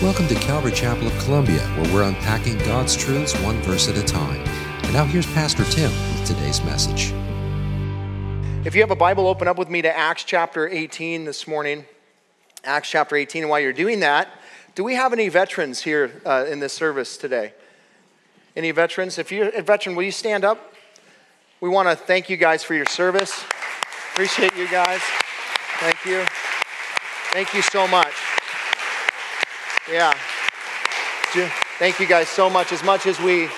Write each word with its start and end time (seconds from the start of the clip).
Welcome 0.00 0.28
to 0.28 0.36
Calvary 0.36 0.70
Chapel 0.70 1.08
of 1.08 1.18
Columbia, 1.24 1.58
where 1.58 1.92
we're 1.92 2.02
unpacking 2.04 2.56
God's 2.58 2.96
truths 2.96 3.34
one 3.40 3.60
verse 3.62 3.88
at 3.88 3.96
a 3.98 4.02
time. 4.04 4.40
And 4.84 4.92
now 4.92 5.04
here's 5.04 5.26
Pastor 5.26 5.64
Tim 5.64 5.90
with 5.90 6.24
today's 6.24 6.62
message. 6.62 7.12
If 8.64 8.76
you 8.76 8.80
have 8.80 8.92
a 8.92 8.96
Bible, 8.96 9.26
open 9.26 9.48
up 9.48 9.58
with 9.58 9.68
me 9.68 9.82
to 9.82 9.98
Acts 9.98 10.22
chapter 10.22 10.68
18 10.68 11.24
this 11.24 11.48
morning. 11.48 11.84
Acts 12.62 12.88
chapter 12.88 13.16
18. 13.16 13.42
And 13.42 13.50
while 13.50 13.58
you're 13.58 13.72
doing 13.72 13.98
that, 13.98 14.28
do 14.76 14.84
we 14.84 14.94
have 14.94 15.12
any 15.12 15.28
veterans 15.28 15.82
here 15.82 16.22
uh, 16.24 16.46
in 16.48 16.60
this 16.60 16.74
service 16.74 17.16
today? 17.16 17.52
Any 18.54 18.70
veterans? 18.70 19.18
If 19.18 19.32
you're 19.32 19.48
a 19.48 19.62
veteran, 19.62 19.96
will 19.96 20.04
you 20.04 20.12
stand 20.12 20.44
up? 20.44 20.74
We 21.60 21.68
want 21.70 21.88
to 21.88 21.96
thank 21.96 22.30
you 22.30 22.36
guys 22.36 22.62
for 22.62 22.74
your 22.74 22.86
service. 22.86 23.44
Appreciate 24.12 24.56
you 24.56 24.68
guys. 24.68 25.00
Thank 25.80 26.04
you. 26.04 26.24
Thank 27.32 27.52
you 27.52 27.62
so 27.62 27.88
much. 27.88 28.14
Yeah. 29.90 30.12
Thank 31.78 31.98
you 31.98 32.06
guys 32.06 32.28
so 32.28 32.50
much. 32.50 32.72
As 32.72 32.84
much 32.84 33.06
as 33.06 33.18
we 33.18 33.48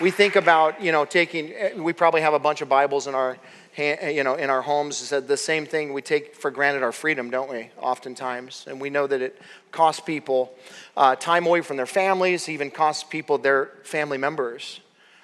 we 0.00 0.12
think 0.12 0.36
about, 0.36 0.80
you 0.80 0.92
know, 0.92 1.04
taking 1.04 1.52
we 1.82 1.92
probably 1.92 2.20
have 2.20 2.32
a 2.32 2.38
bunch 2.38 2.60
of 2.60 2.68
Bibles 2.68 3.08
in 3.08 3.14
our 3.16 3.38
you 3.76 4.22
know, 4.22 4.36
in 4.36 4.50
our 4.50 4.62
homes 4.62 4.98
said 4.98 5.26
the 5.26 5.36
same 5.36 5.66
thing. 5.66 5.92
We 5.92 6.00
take 6.00 6.36
for 6.36 6.52
granted 6.52 6.84
our 6.84 6.92
freedom, 6.92 7.28
don't 7.28 7.50
we? 7.50 7.70
Oftentimes, 7.80 8.66
and 8.68 8.80
we 8.80 8.88
know 8.88 9.08
that 9.08 9.20
it 9.20 9.42
costs 9.72 10.00
people 10.00 10.54
uh, 10.96 11.16
time 11.16 11.44
away 11.44 11.60
from 11.60 11.76
their 11.76 11.86
families, 11.86 12.48
even 12.48 12.70
costs 12.70 13.02
people 13.02 13.38
their 13.38 13.72
family 13.82 14.18
members, 14.18 14.78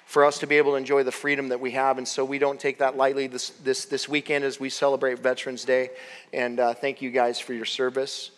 for 0.05 0.25
us 0.25 0.37
to 0.39 0.47
be 0.47 0.57
able 0.57 0.71
to 0.71 0.77
enjoy 0.77 1.03
the 1.03 1.13
freedom 1.13 1.47
that 1.47 1.61
we 1.61 1.71
have. 1.71 1.97
And 1.97 2.05
so 2.05 2.25
we 2.25 2.39
don't 2.39 2.59
take 2.59 2.79
that 2.79 2.97
lightly. 2.97 3.27
This 3.27 3.51
this 3.63 3.85
this 3.85 4.09
weekend 4.09 4.43
as 4.43 4.59
we 4.59 4.69
celebrate 4.69 5.19
Veterans 5.19 5.63
Day, 5.63 5.91
and 6.33 6.59
uh, 6.59 6.73
thank 6.73 7.01
you 7.01 7.09
guys 7.09 7.39
for 7.39 7.53
your 7.53 7.63
service. 7.63 8.31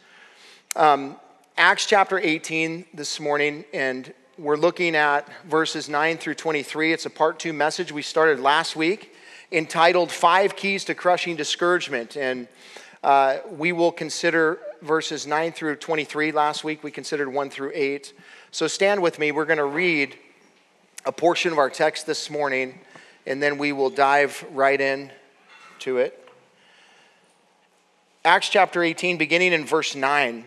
Um, 0.76 1.18
Acts 1.56 1.86
chapter 1.86 2.18
18 2.18 2.84
this 2.96 3.20
morning, 3.20 3.64
and 3.76 4.12
we're 4.40 4.58
looking 4.58 4.96
at 4.96 5.30
verses 5.44 5.88
9 5.88 6.18
through 6.18 6.34
23. 6.34 6.92
It's 6.92 7.06
a 7.06 7.12
part 7.12 7.38
two 7.38 7.54
message 7.54 7.92
we 7.92 8.02
started 8.02 8.40
last 8.40 8.76
week 8.76 9.14
entitled 9.52 10.12
Five 10.12 10.56
Keys 10.56 10.84
to 10.86 10.96
Crushing 10.96 11.36
Discouragement. 11.36 12.18
And 12.18 12.48
uh, 13.04 13.38
we 13.52 13.72
will 13.72 13.92
consider 13.92 14.58
verses 14.82 15.28
9 15.28 15.52
through 15.52 15.76
23. 15.76 16.32
Last 16.32 16.64
week 16.64 16.84
we 16.84 16.90
considered 16.90 17.30
1 17.32 17.52
through 17.52 17.72
8. 17.76 18.14
So 18.50 18.66
stand 18.66 19.04
with 19.04 19.20
me. 19.20 19.32
We're 19.32 19.46
going 19.46 19.58
to 19.58 19.66
read 19.66 20.18
a 21.06 21.12
portion 21.12 21.52
of 21.52 21.60
our 21.60 21.70
text 21.70 22.08
this 22.08 22.32
morning, 22.32 22.80
and 23.28 23.44
then 23.44 23.60
we 23.60 23.74
will 23.74 23.92
dive 23.92 24.44
right 24.54 24.82
in 24.82 25.12
to 25.80 26.00
it. 26.00 26.28
Acts 28.26 28.50
chapter 28.50 28.82
18, 28.82 29.20
beginning 29.20 29.54
in 29.54 29.68
verse 29.68 29.94
9. 29.94 30.46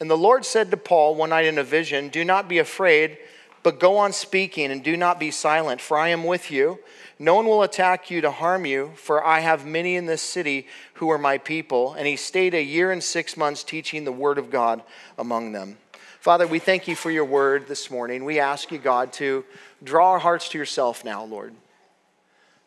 And 0.00 0.10
the 0.10 0.16
Lord 0.16 0.44
said 0.44 0.70
to 0.70 0.76
Paul 0.76 1.14
one 1.14 1.30
night 1.30 1.46
in 1.46 1.58
a 1.58 1.64
vision, 1.64 2.08
Do 2.08 2.24
not 2.24 2.48
be 2.48 2.58
afraid, 2.58 3.18
but 3.62 3.80
go 3.80 3.96
on 3.96 4.12
speaking 4.12 4.70
and 4.70 4.82
do 4.82 4.96
not 4.96 5.20
be 5.20 5.30
silent, 5.30 5.80
for 5.80 5.96
I 5.96 6.08
am 6.08 6.24
with 6.24 6.50
you. 6.50 6.78
No 7.18 7.36
one 7.36 7.46
will 7.46 7.62
attack 7.62 8.10
you 8.10 8.20
to 8.20 8.30
harm 8.30 8.66
you, 8.66 8.92
for 8.96 9.24
I 9.24 9.40
have 9.40 9.64
many 9.64 9.94
in 9.94 10.06
this 10.06 10.20
city 10.20 10.66
who 10.94 11.10
are 11.10 11.18
my 11.18 11.38
people. 11.38 11.94
And 11.94 12.06
he 12.06 12.16
stayed 12.16 12.54
a 12.54 12.62
year 12.62 12.90
and 12.90 13.02
six 13.02 13.36
months 13.36 13.62
teaching 13.62 14.04
the 14.04 14.12
word 14.12 14.36
of 14.36 14.50
God 14.50 14.82
among 15.16 15.52
them. 15.52 15.78
Father, 16.20 16.46
we 16.46 16.58
thank 16.58 16.88
you 16.88 16.96
for 16.96 17.10
your 17.10 17.24
word 17.24 17.68
this 17.68 17.90
morning. 17.90 18.24
We 18.24 18.40
ask 18.40 18.72
you, 18.72 18.78
God, 18.78 19.12
to 19.14 19.44
draw 19.82 20.12
our 20.12 20.18
hearts 20.18 20.48
to 20.50 20.58
yourself 20.58 21.04
now, 21.04 21.24
Lord. 21.24 21.54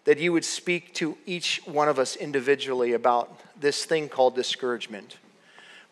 That 0.05 0.19
you 0.19 0.31
would 0.31 0.45
speak 0.45 0.93
to 0.95 1.17
each 1.25 1.61
one 1.65 1.89
of 1.89 1.99
us 1.99 2.15
individually 2.15 2.93
about 2.93 3.41
this 3.59 3.83
thing 3.83 4.07
called 4.07 4.35
discouragement. 4.35 5.17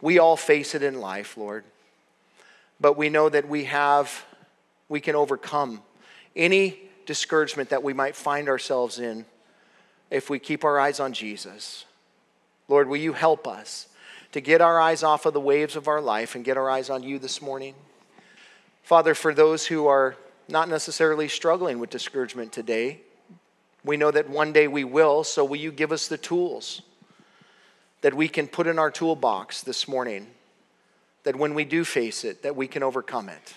We 0.01 0.19
all 0.19 0.37
face 0.37 0.75
it 0.75 0.83
in 0.83 0.99
life, 0.99 1.37
Lord. 1.37 1.63
But 2.79 2.97
we 2.97 3.09
know 3.09 3.29
that 3.29 3.47
we 3.47 3.65
have, 3.65 4.25
we 4.89 4.99
can 4.99 5.15
overcome 5.15 5.81
any 6.35 6.79
discouragement 7.05 7.69
that 7.69 7.83
we 7.83 7.93
might 7.93 8.15
find 8.15 8.49
ourselves 8.49 8.99
in 8.99 9.25
if 10.11 10.29
we 10.29 10.39
keep 10.39 10.63
our 10.63 10.79
eyes 10.79 10.99
on 10.99 11.13
Jesus. 11.13 11.85
Lord, 12.67 12.87
will 12.87 12.97
you 12.97 13.13
help 13.13 13.47
us 13.47 13.87
to 14.31 14.41
get 14.41 14.61
our 14.61 14.79
eyes 14.79 15.03
off 15.03 15.25
of 15.25 15.33
the 15.33 15.39
waves 15.39 15.75
of 15.75 15.87
our 15.87 16.01
life 16.01 16.35
and 16.35 16.43
get 16.43 16.57
our 16.57 16.69
eyes 16.69 16.89
on 16.89 17.03
you 17.03 17.19
this 17.19 17.41
morning? 17.41 17.75
Father, 18.83 19.15
for 19.15 19.33
those 19.33 19.65
who 19.65 19.87
are 19.87 20.15
not 20.47 20.69
necessarily 20.69 21.27
struggling 21.27 21.79
with 21.79 21.89
discouragement 21.89 22.51
today, 22.51 22.99
we 23.83 23.97
know 23.97 24.11
that 24.11 24.29
one 24.29 24.51
day 24.51 24.67
we 24.67 24.83
will, 24.83 25.23
so 25.23 25.45
will 25.45 25.55
you 25.55 25.71
give 25.71 25.91
us 25.91 26.07
the 26.07 26.17
tools? 26.17 26.81
That 28.01 28.13
we 28.13 28.27
can 28.27 28.47
put 28.47 28.67
in 28.67 28.77
our 28.77 28.91
toolbox 28.91 29.61
this 29.61 29.87
morning 29.87 30.27
that 31.23 31.35
when 31.35 31.53
we 31.53 31.65
do 31.65 31.83
face 31.83 32.23
it 32.23 32.43
that 32.43 32.55
we 32.55 32.67
can 32.67 32.83
overcome 32.83 33.29
it. 33.29 33.53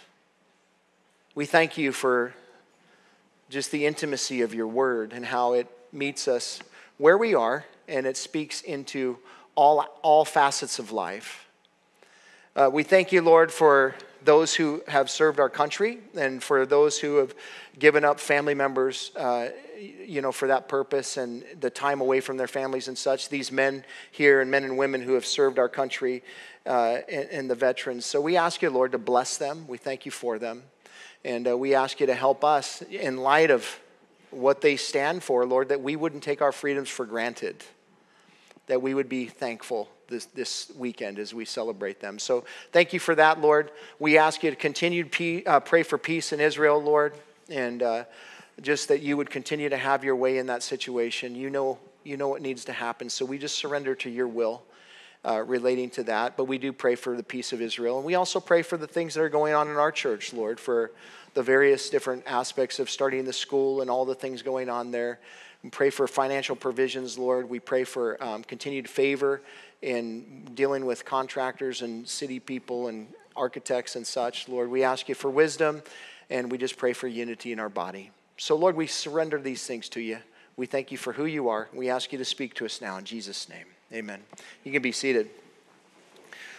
We 1.34 1.47
thank 1.47 1.78
you 1.78 1.93
for 1.93 2.34
just 3.50 3.71
the 3.71 3.87
intimacy 3.87 4.43
of 4.43 4.54
your 4.54 4.66
word 4.66 5.12
and 5.12 5.25
how 5.25 5.53
it 5.53 5.69
meets 5.93 6.28
us 6.28 6.60
where 6.97 7.16
we 7.16 7.34
are 7.34 7.65
and 7.87 8.06
it 8.06 8.16
speaks 8.16 8.60
into 8.62 9.19
all, 9.54 9.84
all 10.03 10.25
facets 10.25 10.78
of 10.78 10.93
life. 10.93 11.47
Uh, 12.56 12.71
we 12.72 12.82
thank 12.82 13.12
you 13.12 13.22
lord 13.22 13.53
for 13.53 13.94
those 14.28 14.55
who 14.55 14.83
have 14.89 15.09
served 15.09 15.41
our 15.41 15.49
country 15.49 16.00
and 16.15 16.43
for 16.43 16.66
those 16.66 16.99
who 16.99 17.16
have 17.16 17.34
given 17.78 18.05
up 18.05 18.21
family 18.21 18.53
members 18.53 19.11
uh, 19.16 19.49
you 20.05 20.21
know, 20.21 20.33
for 20.33 20.49
that 20.49 20.69
purpose 20.69 21.16
and 21.16 21.43
the 21.61 21.71
time 21.71 22.03
away 22.03 22.21
from 22.21 22.37
their 22.37 22.47
families 22.47 22.89
and 22.89 22.99
such. 22.99 23.31
These 23.31 23.50
men 23.50 23.84
here 24.11 24.43
and 24.43 24.50
men 24.50 24.65
and 24.65 24.77
women 24.77 25.00
who 25.00 25.15
have 25.15 25.25
served 25.25 25.59
our 25.59 25.69
country 25.71 26.22
uh, 26.66 26.99
and, 27.09 27.31
and, 27.31 27.50
the 27.50 27.55
veterans. 27.55 28.05
So 28.05 28.21
we 28.21 28.37
ask 28.37 28.61
you, 28.61 28.69
Lord, 28.69 28.93
to 28.93 28.99
bless 28.99 29.39
them. 29.39 29.66
We 29.66 29.78
thank 29.78 30.05
you 30.05 30.12
for 30.12 30.39
them. 30.39 30.62
And 31.25 31.49
uh, 31.49 31.56
we 31.56 31.75
ask 31.75 31.99
you 31.99 32.06
to 32.06 32.15
help 32.15 32.45
us 32.45 32.83
in 32.83 33.16
light 33.16 33.50
of 33.50 33.81
what 34.31 34.60
they 34.60 34.77
stand 34.77 35.22
for, 35.22 35.47
Lord, 35.47 35.71
that 35.71 35.81
we 35.81 35.97
wouldn't 35.97 36.22
take 36.22 36.43
our 36.43 36.53
freedoms 36.53 36.91
for 36.91 37.06
granted, 37.06 37.65
that 38.66 38.83
we 38.83 38.93
would 38.93 39.09
be 39.09 39.25
thankful 39.25 39.89
this, 40.09 40.27
this 40.27 40.73
weekend 40.77 41.19
as 41.19 41.33
we 41.33 41.45
celebrate 41.45 42.01
them. 42.01 42.19
So 42.19 42.45
thank 42.73 42.93
you 42.93 43.01
for 43.01 43.15
that, 43.15 43.41
Lord. 43.41 43.71
We 43.99 44.19
ask 44.19 44.43
you 44.43 44.51
to 44.51 44.57
continue 44.57 45.05
to 45.05 45.45
uh, 45.45 45.61
pray 45.61 45.83
for 45.83 45.99
peace 45.99 46.33
in 46.33 46.41
Israel, 46.41 46.83
Lord. 46.83 47.15
And 47.49 47.83
uh, 47.83 48.05
just 48.61 48.89
that 48.89 49.01
you 49.01 49.17
would 49.17 49.31
continue 49.31 49.69
to 49.69 49.77
have 49.77 50.05
your 50.05 50.17
way 50.17 50.39
in 50.39 50.47
that 50.47 50.63
situation. 50.63 51.35
You 51.35 51.51
know, 51.51 51.79
you 52.05 52.17
know 52.17 52.29
what 52.29 52.43
needs 52.43 52.65
to 52.67 52.73
happen. 52.73 53.09
So 53.09 53.25
we 53.25 53.39
just 53.39 53.57
surrender 53.57 53.95
to 53.97 54.11
your 54.11 54.29
will 54.29 54.63
uh, 55.25 55.43
relating 55.43 55.91
to 55.91 56.03
that. 56.05 56.37
But 56.37 56.45
we 56.45 56.59
do 56.59 56.73
pray 56.73 56.95
for 56.95 57.17
the 57.17 57.23
peace 57.23 57.53
of 57.53 57.61
Israel. 57.61 57.97
And 57.99 58.05
we 58.05 58.15
also 58.15 58.41
pray 58.41 58.63
for 58.63 58.77
the 58.77 58.87
things 58.87 59.15
that 59.15 59.23
are 59.23 59.29
going 59.29 59.55
on 59.55 59.69
in 59.69 59.77
our 59.77 59.93
church, 59.93 60.33
Lord, 60.33 60.59
for 60.59 60.91
the 61.35 61.43
various 61.43 61.91
different 61.91 62.25
aspects 62.27 62.79
of 62.79 62.91
starting 62.91 63.25
the 63.25 63.33
school 63.33 63.81
and 63.81 63.91
all 63.91 64.05
the 64.05 64.15
things 64.15 64.43
going 64.43 64.69
on 64.69 64.91
there. 64.91 65.21
We 65.63 65.71
pray 65.71 65.91
for 65.91 66.07
financial 66.07 66.57
provisions, 66.57 67.19
Lord. 67.19 67.49
We 67.49 67.59
pray 67.59 67.85
for 67.85 68.23
um, 68.23 68.45
continued 68.45 68.89
favor 68.89 69.43
in 69.83 70.44
dealing 70.55 70.84
with 70.87 71.05
contractors 71.05 71.83
and 71.83 72.06
city 72.09 72.41
people 72.41 72.89
and 72.89 73.09
architects 73.37 73.97
and 73.97 74.06
such. 74.06 74.49
Lord, 74.49 74.71
we 74.71 74.83
ask 74.83 75.09
you 75.09 75.15
for 75.15 75.31
wisdom 75.31 75.83
and 76.31 76.50
we 76.50 76.59
just 76.59 76.77
pray 76.77 76.93
for 76.93 77.06
unity 77.06 77.53
in 77.53 77.61
our 77.61 77.69
body. 77.69 78.11
So, 78.37 78.56
Lord, 78.56 78.77
we 78.77 78.87
surrender 78.87 79.41
these 79.41 79.66
things 79.66 79.89
to 79.91 80.00
you. 80.00 80.19
We 80.56 80.66
thank 80.66 80.91
you 80.91 80.99
for 80.99 81.12
who 81.12 81.25
you 81.25 81.49
are. 81.49 81.69
We 81.72 81.89
ask 81.89 82.12
you 82.12 82.19
to 82.19 82.25
speak 82.25 82.55
to 82.55 82.65
us 82.65 82.81
now 82.81 82.97
in 82.97 83.05
Jesus' 83.05 83.49
name. 83.49 83.66
Amen. 83.93 84.21
You 84.65 84.72
can 84.72 84.83
be 84.83 84.93
seated. 84.93 85.31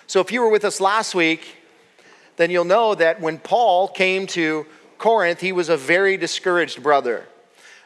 So, 0.07 0.19
if 0.21 0.31
you 0.31 0.41
were 0.41 0.49
with 0.49 0.65
us 0.65 0.81
last 0.81 1.13
week, 1.13 1.57
then 2.37 2.49
you'll 2.49 2.65
know 2.65 2.95
that 2.95 3.21
when 3.21 3.37
Paul 3.37 3.87
came 3.87 4.25
to 4.27 4.65
Corinth, 4.97 5.39
he 5.41 5.51
was 5.51 5.69
a 5.69 5.77
very 5.77 6.17
discouraged 6.17 6.81
brother. 6.81 7.27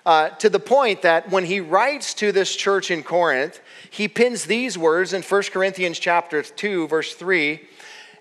Uh, 0.05 0.29
to 0.29 0.49
the 0.49 0.59
point 0.59 1.01
that 1.01 1.29
when 1.29 1.45
he 1.45 1.61
writes 1.61 2.13
to 2.13 2.31
this 2.31 2.55
church 2.55 2.91
in 2.91 3.03
Corinth, 3.03 3.61
he 3.89 4.07
pins 4.07 4.45
these 4.45 4.77
words 4.77 5.13
in 5.13 5.21
1 5.21 5.43
Corinthians 5.43 5.97
chapter 5.97 6.41
2, 6.43 6.87
verse 6.87 7.13
3 7.15 7.61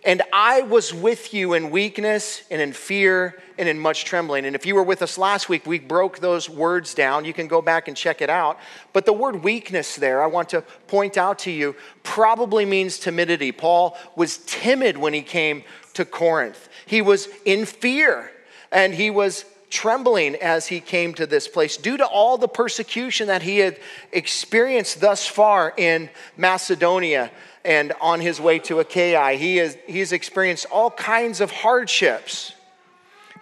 and 0.05 0.23
I 0.33 0.63
was 0.63 0.93
with 0.93 1.33
you 1.33 1.55
in 1.55 1.71
weakness 1.71 2.43
and 2.51 2.61
in 2.61 2.73
fear 2.73 3.41
and 3.57 3.69
in 3.69 3.79
much 3.79 4.05
trembling. 4.05 4.45
And 4.47 4.57
if 4.57 4.67
you 4.67 4.75
were 4.75 4.83
with 4.83 5.01
us 5.01 5.17
last 5.17 5.49
week, 5.49 5.65
we 5.65 5.79
broke 5.79 6.19
those 6.19 6.51
words 6.51 6.93
down. 6.93 7.25
You 7.25 7.33
can 7.33 7.47
go 7.47 7.63
back 7.63 7.87
and 7.87 7.97
check 7.97 8.21
it 8.21 8.29
out. 8.29 8.59
But 8.93 9.07
the 9.07 9.13
word 9.13 9.45
weakness 9.45 9.95
there, 9.95 10.21
I 10.21 10.27
want 10.27 10.49
to 10.51 10.63
point 10.89 11.17
out 11.17 11.39
to 11.41 11.53
you, 11.53 11.77
probably 12.03 12.65
means 12.65 12.99
timidity. 12.99 13.53
Paul 13.53 13.97
was 14.17 14.39
timid 14.39 14.97
when 14.97 15.15
he 15.15 15.23
came 15.23 15.63
to 15.95 16.05
Corinth, 16.05 16.69
he 16.87 17.03
was 17.03 17.29
in 17.45 17.67
fear 17.67 18.33
and 18.73 18.95
he 18.95 19.11
was 19.11 19.45
trembling 19.73 20.37
as 20.37 20.67
he 20.67 20.81
came 20.81 21.15
to 21.15 21.27
this 21.27 21.49
place 21.49 21.79
due 21.79 21.97
to 21.97 22.05
all 22.05 22.37
the 22.37 22.47
persecution 22.47 23.29
that 23.29 23.43
he 23.43 23.59
had 23.59 23.79
experienced 24.13 25.01
thus 25.01 25.27
far 25.27 25.73
in 25.79 26.11
Macedonia 26.37 27.31
and 27.65 27.95
on 27.99 28.21
his 28.21 28.39
way 28.39 28.59
to 28.59 28.81
Achaia. 28.81 29.33
He 29.33 29.57
has 29.57 29.79
he's 29.87 30.13
experienced 30.13 30.67
all 30.71 30.91
kinds 30.91 31.41
of 31.41 31.51
hardships. 31.51 32.55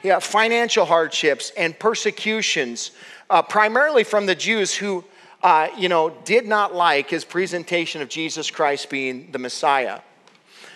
Yeah, 0.03 0.21
financial 0.21 0.87
hardships 0.87 1.53
and 1.59 1.79
persecutions, 1.79 2.93
uh, 3.29 3.43
primarily 3.43 4.05
from 4.05 4.25
the 4.25 4.35
Jews 4.35 4.75
who, 4.75 5.05
uh, 5.43 5.69
you 5.77 5.91
know, 5.91 6.11
did 6.25 6.47
not 6.47 6.75
like 6.75 7.11
his 7.11 7.25
presentation 7.25 8.01
of 8.01 8.09
Jesus 8.09 8.51
Christ 8.51 8.89
being 8.89 9.31
the 9.31 9.39
Messiah. 9.39 10.01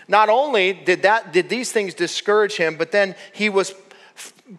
Not 0.09 0.29
only 0.29 0.75
did, 0.75 1.03
that, 1.03 1.33
did 1.33 1.49
these 1.49 1.73
things 1.73 1.95
discourage 1.95 2.57
him, 2.57 2.77
but 2.77 2.93
then 2.93 3.15
he 3.33 3.49
was 3.49 3.73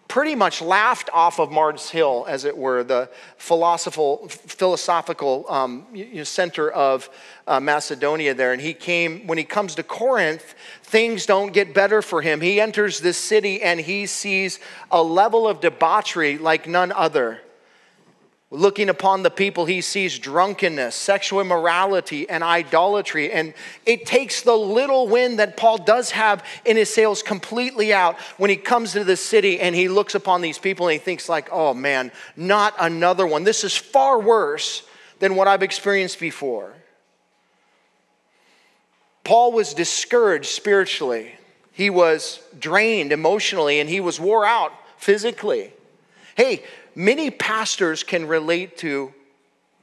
pretty 0.08 0.34
much 0.34 0.60
laughed 0.60 1.08
off 1.12 1.38
of 1.38 1.52
Mars 1.52 1.90
Hill, 1.90 2.24
as 2.28 2.44
it 2.44 2.56
were, 2.56 2.82
the 2.82 3.08
philosophical, 3.36 4.28
philosophical 4.28 5.46
um, 5.48 5.86
center 6.24 6.70
of 6.70 7.08
uh, 7.46 7.60
Macedonia 7.60 8.34
there. 8.34 8.52
And 8.52 8.60
he 8.60 8.74
came, 8.74 9.26
when 9.26 9.38
he 9.38 9.44
comes 9.44 9.76
to 9.76 9.84
Corinth, 9.84 10.54
things 10.82 11.24
don't 11.24 11.52
get 11.52 11.72
better 11.72 12.02
for 12.02 12.20
him. 12.20 12.40
He 12.40 12.60
enters 12.60 13.00
this 13.00 13.16
city 13.16 13.62
and 13.62 13.78
he 13.78 14.06
sees 14.06 14.58
a 14.90 15.02
level 15.02 15.46
of 15.46 15.60
debauchery 15.60 16.36
like 16.36 16.66
none 16.66 16.90
other. 16.90 17.40
Looking 18.52 18.88
upon 18.88 19.24
the 19.24 19.30
people, 19.30 19.64
he 19.64 19.80
sees 19.80 20.20
drunkenness, 20.20 20.94
sexual 20.94 21.40
immorality, 21.40 22.28
and 22.30 22.44
idolatry. 22.44 23.32
And 23.32 23.54
it 23.84 24.06
takes 24.06 24.42
the 24.42 24.54
little 24.54 25.08
wind 25.08 25.40
that 25.40 25.56
Paul 25.56 25.78
does 25.78 26.12
have 26.12 26.44
in 26.64 26.76
his 26.76 26.92
sails 26.94 27.24
completely 27.24 27.92
out 27.92 28.16
when 28.36 28.48
he 28.48 28.56
comes 28.56 28.92
to 28.92 29.02
the 29.02 29.16
city 29.16 29.58
and 29.58 29.74
he 29.74 29.88
looks 29.88 30.14
upon 30.14 30.42
these 30.42 30.58
people 30.58 30.86
and 30.86 30.92
he 30.92 30.98
thinks, 30.98 31.28
like, 31.28 31.48
oh 31.50 31.74
man, 31.74 32.12
not 32.36 32.72
another 32.78 33.26
one. 33.26 33.42
This 33.42 33.64
is 33.64 33.76
far 33.76 34.20
worse 34.20 34.84
than 35.18 35.34
what 35.34 35.48
I've 35.48 35.64
experienced 35.64 36.20
before. 36.20 36.72
Paul 39.24 39.50
was 39.50 39.74
discouraged 39.74 40.50
spiritually. 40.50 41.34
He 41.72 41.90
was 41.90 42.40
drained 42.56 43.10
emotionally 43.10 43.80
and 43.80 43.90
he 43.90 43.98
was 43.98 44.20
wore 44.20 44.46
out 44.46 44.72
physically. 44.98 45.72
Hey, 46.36 46.62
many 46.96 47.30
pastors 47.30 48.02
can 48.02 48.26
relate 48.26 48.78
to 48.78 49.14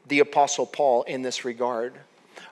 the 0.08 0.20
Apostle 0.20 0.66
Paul 0.66 1.04
in 1.04 1.22
this 1.22 1.46
regard. 1.46 1.94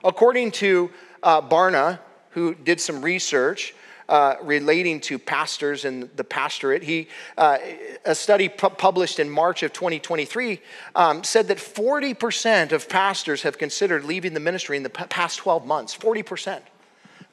According 0.02 0.52
to 0.52 0.90
uh, 1.22 1.42
Barna, 1.42 1.98
who 2.30 2.54
did 2.54 2.80
some 2.80 3.02
research 3.02 3.74
uh, 4.08 4.36
relating 4.42 5.00
to 5.00 5.18
pastors 5.18 5.84
and 5.84 6.08
the 6.16 6.24
pastorate, 6.24 6.82
he, 6.82 7.08
uh, 7.36 7.58
a 8.04 8.14
study 8.14 8.48
pu- 8.48 8.70
published 8.70 9.18
in 9.18 9.28
March 9.28 9.62
of 9.62 9.72
2023 9.72 10.60
um, 10.94 11.22
said 11.22 11.48
that 11.48 11.58
40% 11.58 12.72
of 12.72 12.88
pastors 12.88 13.42
have 13.42 13.58
considered 13.58 14.04
leaving 14.04 14.32
the 14.34 14.40
ministry 14.40 14.76
in 14.76 14.82
the 14.82 14.90
past 14.90 15.38
12 15.38 15.66
months. 15.66 15.96
40% 15.96 16.60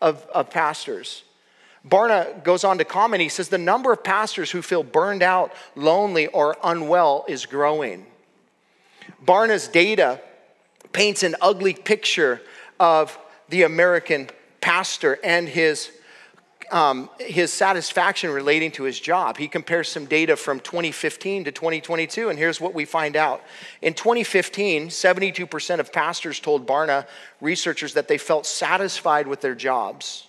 of, 0.02 0.26
of 0.34 0.50
pastors. 0.50 1.24
Barna 1.88 2.44
goes 2.44 2.64
on 2.64 2.78
to 2.80 2.86
comment, 2.86 3.22
he 3.22 3.30
says, 3.30 3.50
the 3.50 3.58
number 3.58 3.94
of 3.94 4.04
pastors 4.04 4.52
who 4.52 4.62
feel 4.62 4.84
burned 4.84 5.24
out, 5.24 5.54
lonely, 5.76 6.28
or 6.28 6.58
unwell 6.64 7.26
is 7.28 7.46
growing. 7.46 8.06
Barna's 9.26 9.68
data 9.68 10.20
paints 10.92 11.24
an 11.24 11.36
ugly 11.42 11.74
picture 11.74 12.42
of 12.80 13.18
the 13.50 13.64
American 13.64 14.30
pastor 14.62 15.20
and 15.24 15.48
his, 15.48 15.92
um, 16.72 17.10
his 17.20 17.52
satisfaction 17.54 18.30
relating 18.30 18.72
to 18.72 18.84
his 18.84 19.00
job. 19.00 19.38
He 19.38 19.48
compares 19.48 19.88
some 19.88 20.06
data 20.06 20.36
from 20.36 20.60
2015 20.60 21.46
to 21.46 21.52
2022, 21.52 22.30
and 22.30 22.38
here's 22.38 22.60
what 22.60 22.74
we 22.74 22.86
find 22.86 23.16
out. 23.16 23.42
In 23.82 23.94
2015, 23.94 24.90
72% 24.90 25.80
of 25.80 25.94
pastors 25.94 26.40
told 26.40 26.68
Barna 26.68 27.08
researchers 27.40 27.94
that 27.94 28.08
they 28.08 28.18
felt 28.18 28.46
satisfied 28.46 29.28
with 29.28 29.42
their 29.42 29.56
jobs. 29.56 30.29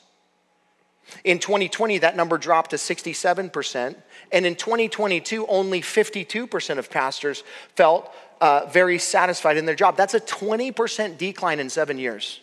In 1.25 1.39
2020, 1.39 1.99
that 1.99 2.17
number 2.17 2.39
dropped 2.39 2.71
to 2.71 2.77
67%. 2.77 3.97
And 4.33 4.47
in 4.47 4.55
2022, 4.55 5.47
only 5.47 5.81
52% 5.81 6.79
of 6.79 6.91
pastors 6.91 7.43
felt 7.75 8.13
uh, 8.41 8.67
very 8.67 8.99
satisfied 8.99 9.57
in 9.57 9.67
their 9.67 9.75
job. 9.75 9.97
That's 9.97 10.15
a 10.15 10.21
20% 10.21 11.19
decline 11.19 11.61
in 11.61 11.69
seven 11.69 11.99
years. 11.99 12.41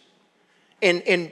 In, 0.81 1.01
in 1.01 1.31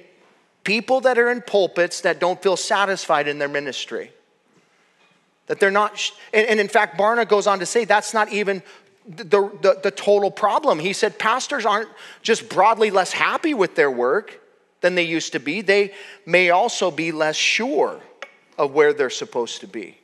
people 0.64 1.02
that 1.02 1.18
are 1.18 1.30
in 1.30 1.42
pulpits 1.42 2.02
that 2.02 2.20
don't 2.20 2.42
feel 2.42 2.58
satisfied 2.58 3.28
in 3.28 3.38
their 3.38 3.48
ministry. 3.48 4.12
That 5.48 5.60
they're 5.60 5.72
not, 5.72 6.12
and, 6.34 6.48
and 6.48 6.60
in 6.60 6.68
fact, 6.68 6.98
Barna 6.98 7.28
goes 7.28 7.48
on 7.48 7.60
to 7.60 7.66
say 7.66 7.86
that's 7.86 8.14
not 8.14 8.30
even 8.34 8.64
the, 9.08 9.24
the, 9.24 9.80
the 9.84 9.92
total 9.92 10.32
problem. 10.32 10.80
He 10.80 10.94
said 10.94 11.20
pastors 11.20 11.66
aren't 11.66 11.90
just 12.24 12.50
broadly 12.50 12.90
less 12.90 13.12
happy 13.12 13.54
with 13.54 13.76
their 13.76 13.92
work 13.92 14.42
than 14.82 14.96
they 14.96 15.04
used 15.04 15.34
to 15.34 15.40
be, 15.40 15.62
they 15.62 15.94
may 16.26 16.50
also 16.50 16.92
be 16.92 17.12
less 17.12 17.36
sure 17.36 18.02
of 18.58 18.74
where 18.74 18.94
they're 18.94 19.10
supposed 19.10 19.62
to 19.62 19.68
be. 19.68 19.98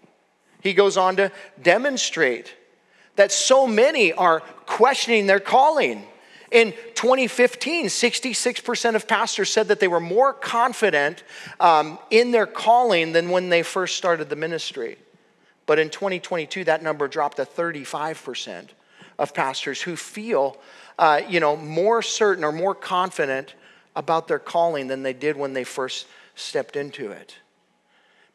He 0.61 0.73
goes 0.73 0.97
on 0.97 1.15
to 1.17 1.31
demonstrate 1.61 2.53
that 3.15 3.31
so 3.31 3.67
many 3.67 4.13
are 4.13 4.41
questioning 4.65 5.27
their 5.27 5.39
calling. 5.39 6.05
In 6.51 6.73
2015, 6.95 7.87
66% 7.87 8.95
of 8.95 9.07
pastors 9.07 9.49
said 9.49 9.69
that 9.69 9.79
they 9.79 9.87
were 9.87 10.01
more 10.01 10.33
confident 10.33 11.23
um, 11.59 11.97
in 12.09 12.31
their 12.31 12.45
calling 12.45 13.13
than 13.13 13.29
when 13.29 13.49
they 13.49 13.63
first 13.63 13.95
started 13.95 14.29
the 14.29 14.35
ministry. 14.35 14.97
But 15.65 15.79
in 15.79 15.89
2022, 15.89 16.65
that 16.65 16.83
number 16.83 17.07
dropped 17.07 17.37
to 17.37 17.45
35% 17.45 18.69
of 19.17 19.33
pastors 19.33 19.81
who 19.81 19.95
feel, 19.95 20.57
uh, 20.99 21.21
you 21.29 21.39
know, 21.39 21.55
more 21.55 22.01
certain 22.01 22.43
or 22.43 22.51
more 22.51 22.75
confident 22.75 23.53
about 23.95 24.27
their 24.27 24.39
calling 24.39 24.87
than 24.87 25.03
they 25.03 25.13
did 25.13 25.37
when 25.37 25.53
they 25.53 25.63
first 25.63 26.07
stepped 26.35 26.75
into 26.75 27.11
it. 27.11 27.35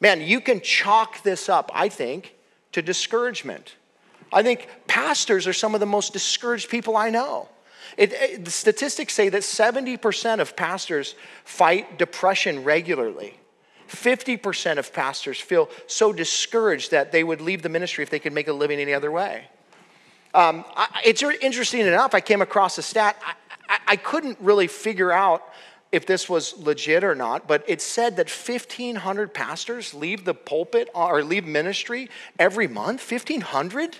Man, 0.00 0.20
you 0.20 0.40
can 0.40 0.60
chalk 0.60 1.22
this 1.22 1.48
up, 1.48 1.70
I 1.74 1.88
think, 1.88 2.34
to 2.72 2.82
discouragement. 2.82 3.76
I 4.32 4.42
think 4.42 4.68
pastors 4.86 5.46
are 5.46 5.52
some 5.52 5.74
of 5.74 5.80
the 5.80 5.86
most 5.86 6.12
discouraged 6.12 6.68
people 6.68 6.96
I 6.96 7.10
know. 7.10 7.48
It, 7.96 8.12
it, 8.12 8.44
the 8.44 8.50
statistics 8.50 9.14
say 9.14 9.28
that 9.30 9.42
70% 9.42 10.40
of 10.40 10.56
pastors 10.56 11.14
fight 11.44 11.98
depression 11.98 12.64
regularly. 12.64 13.38
50% 13.88 14.78
of 14.78 14.92
pastors 14.92 15.40
feel 15.40 15.70
so 15.86 16.12
discouraged 16.12 16.90
that 16.90 17.12
they 17.12 17.22
would 17.22 17.40
leave 17.40 17.62
the 17.62 17.68
ministry 17.68 18.02
if 18.02 18.10
they 18.10 18.18
could 18.18 18.32
make 18.32 18.48
a 18.48 18.52
living 18.52 18.80
any 18.80 18.92
other 18.92 19.12
way. 19.12 19.44
Um, 20.34 20.64
I, 20.76 21.00
it's 21.04 21.22
interesting 21.22 21.80
enough, 21.80 22.12
I 22.12 22.20
came 22.20 22.42
across 22.42 22.76
a 22.76 22.82
stat. 22.82 23.16
I, 23.24 23.32
I, 23.68 23.78
I 23.86 23.96
couldn't 23.96 24.38
really 24.40 24.66
figure 24.66 25.12
out 25.12 25.42
if 25.92 26.06
this 26.06 26.28
was 26.28 26.56
legit 26.58 27.04
or 27.04 27.14
not, 27.14 27.46
but 27.46 27.64
it 27.66 27.80
said 27.80 28.16
that 28.16 28.28
1,500 28.28 29.32
pastors 29.32 29.94
leave 29.94 30.24
the 30.24 30.34
pulpit 30.34 30.90
uh, 30.94 31.06
or 31.06 31.22
leave 31.22 31.46
ministry 31.46 32.10
every 32.38 32.66
month. 32.66 33.10
1,500? 33.10 33.96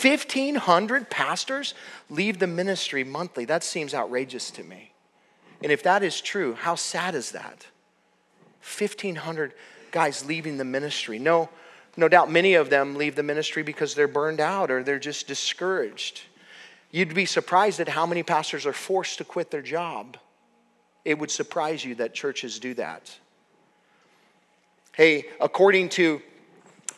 1,500 0.00 1.10
pastors 1.10 1.74
leave 2.08 2.38
the 2.38 2.46
ministry 2.46 3.04
monthly. 3.04 3.44
That 3.44 3.64
seems 3.64 3.94
outrageous 3.94 4.50
to 4.52 4.64
me. 4.64 4.92
And 5.62 5.72
if 5.72 5.82
that 5.82 6.02
is 6.02 6.20
true, 6.20 6.54
how 6.54 6.74
sad 6.74 7.14
is 7.14 7.32
that? 7.32 7.66
1,500 8.78 9.54
guys 9.90 10.24
leaving 10.24 10.56
the 10.56 10.64
ministry. 10.64 11.18
No, 11.18 11.48
no 11.96 12.08
doubt 12.08 12.30
many 12.30 12.54
of 12.54 12.70
them 12.70 12.96
leave 12.96 13.16
the 13.16 13.22
ministry 13.22 13.62
because 13.62 13.94
they're 13.94 14.08
burned 14.08 14.40
out 14.40 14.70
or 14.70 14.82
they're 14.82 14.98
just 14.98 15.26
discouraged. 15.26 16.22
You'd 16.92 17.14
be 17.14 17.24
surprised 17.24 17.80
at 17.80 17.88
how 17.88 18.06
many 18.06 18.22
pastors 18.22 18.66
are 18.66 18.72
forced 18.72 19.18
to 19.18 19.24
quit 19.24 19.50
their 19.50 19.62
job. 19.62 20.18
It 21.04 21.18
would 21.18 21.30
surprise 21.30 21.84
you 21.84 21.96
that 21.96 22.14
churches 22.14 22.60
do 22.60 22.74
that. 22.74 23.18
Hey, 24.92 25.24
according 25.40 25.88
to 25.90 26.20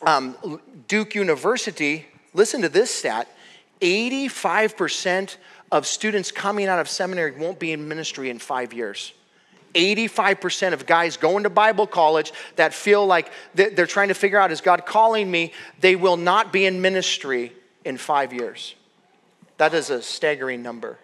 um, 0.05 0.61
Duke 0.89 1.15
University, 1.15 2.07
listen 2.35 2.61
to 2.63 2.69
this 2.69 2.91
stat 2.91 3.29
85% 3.81 5.37
of 5.71 5.87
students 5.87 6.33
coming 6.33 6.69
out 6.69 6.79
of 6.79 6.89
seminary 6.89 7.33
won't 7.33 7.59
be 7.59 7.73
in 7.73 7.87
ministry 7.87 8.31
in 8.31 8.39
five 8.39 8.73
years. 8.73 9.13
85% 9.75 10.73
of 10.73 10.87
guys 10.87 11.17
going 11.17 11.43
to 11.43 11.51
Bible 11.51 11.87
college 11.87 12.33
that 12.57 12.73
feel 12.73 13.07
like 13.07 13.31
they're 13.55 13.87
trying 13.87 14.09
to 14.09 14.15
figure 14.15 14.39
out, 14.39 14.53
is 14.53 14.61
God 14.61 14.87
calling 14.87 15.31
me? 15.31 15.53
They 15.81 15.97
will 15.97 16.17
not 16.17 16.53
be 16.53 16.65
in 16.65 16.81
ministry 16.81 17.53
in 17.85 17.97
five 17.97 18.33
years. 18.33 18.75
That 19.57 19.75
is 19.75 19.91
a 19.91 20.03
staggering 20.03 20.63
number. 20.63 20.99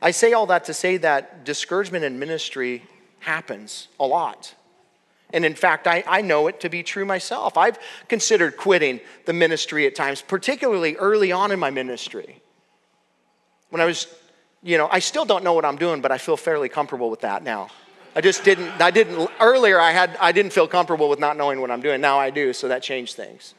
I 0.00 0.10
say 0.10 0.32
all 0.32 0.46
that 0.46 0.64
to 0.64 0.74
say 0.74 0.98
that 0.98 1.44
discouragement 1.44 2.04
in 2.04 2.18
ministry 2.18 2.82
happens 3.20 3.88
a 3.98 4.06
lot. 4.06 4.54
And 5.32 5.44
in 5.44 5.54
fact, 5.54 5.86
I, 5.86 6.04
I 6.06 6.20
know 6.20 6.46
it 6.46 6.60
to 6.60 6.68
be 6.68 6.82
true 6.82 7.04
myself. 7.04 7.56
I've 7.56 7.78
considered 8.08 8.56
quitting 8.56 9.00
the 9.24 9.32
ministry 9.32 9.86
at 9.86 9.94
times, 9.94 10.22
particularly 10.22 10.96
early 10.96 11.32
on 11.32 11.50
in 11.50 11.58
my 11.58 11.70
ministry. 11.70 12.40
When 13.70 13.80
I 13.80 13.86
was, 13.86 14.06
you 14.62 14.78
know, 14.78 14.88
I 14.90 15.00
still 15.00 15.24
don't 15.24 15.42
know 15.42 15.54
what 15.54 15.64
I'm 15.64 15.76
doing, 15.76 16.00
but 16.00 16.12
I 16.12 16.18
feel 16.18 16.36
fairly 16.36 16.68
comfortable 16.68 17.10
with 17.10 17.22
that 17.22 17.42
now. 17.42 17.68
I 18.14 18.20
just 18.20 18.44
didn't, 18.44 18.80
I 18.80 18.90
didn't, 18.90 19.28
earlier 19.40 19.80
I 19.80 19.90
had, 19.90 20.16
I 20.20 20.32
didn't 20.32 20.52
feel 20.52 20.68
comfortable 20.68 21.08
with 21.08 21.18
not 21.18 21.36
knowing 21.36 21.60
what 21.60 21.70
I'm 21.70 21.82
doing. 21.82 22.00
Now 22.00 22.18
I 22.18 22.30
do, 22.30 22.52
so 22.52 22.68
that 22.68 22.82
changed 22.82 23.16
things. 23.16 23.54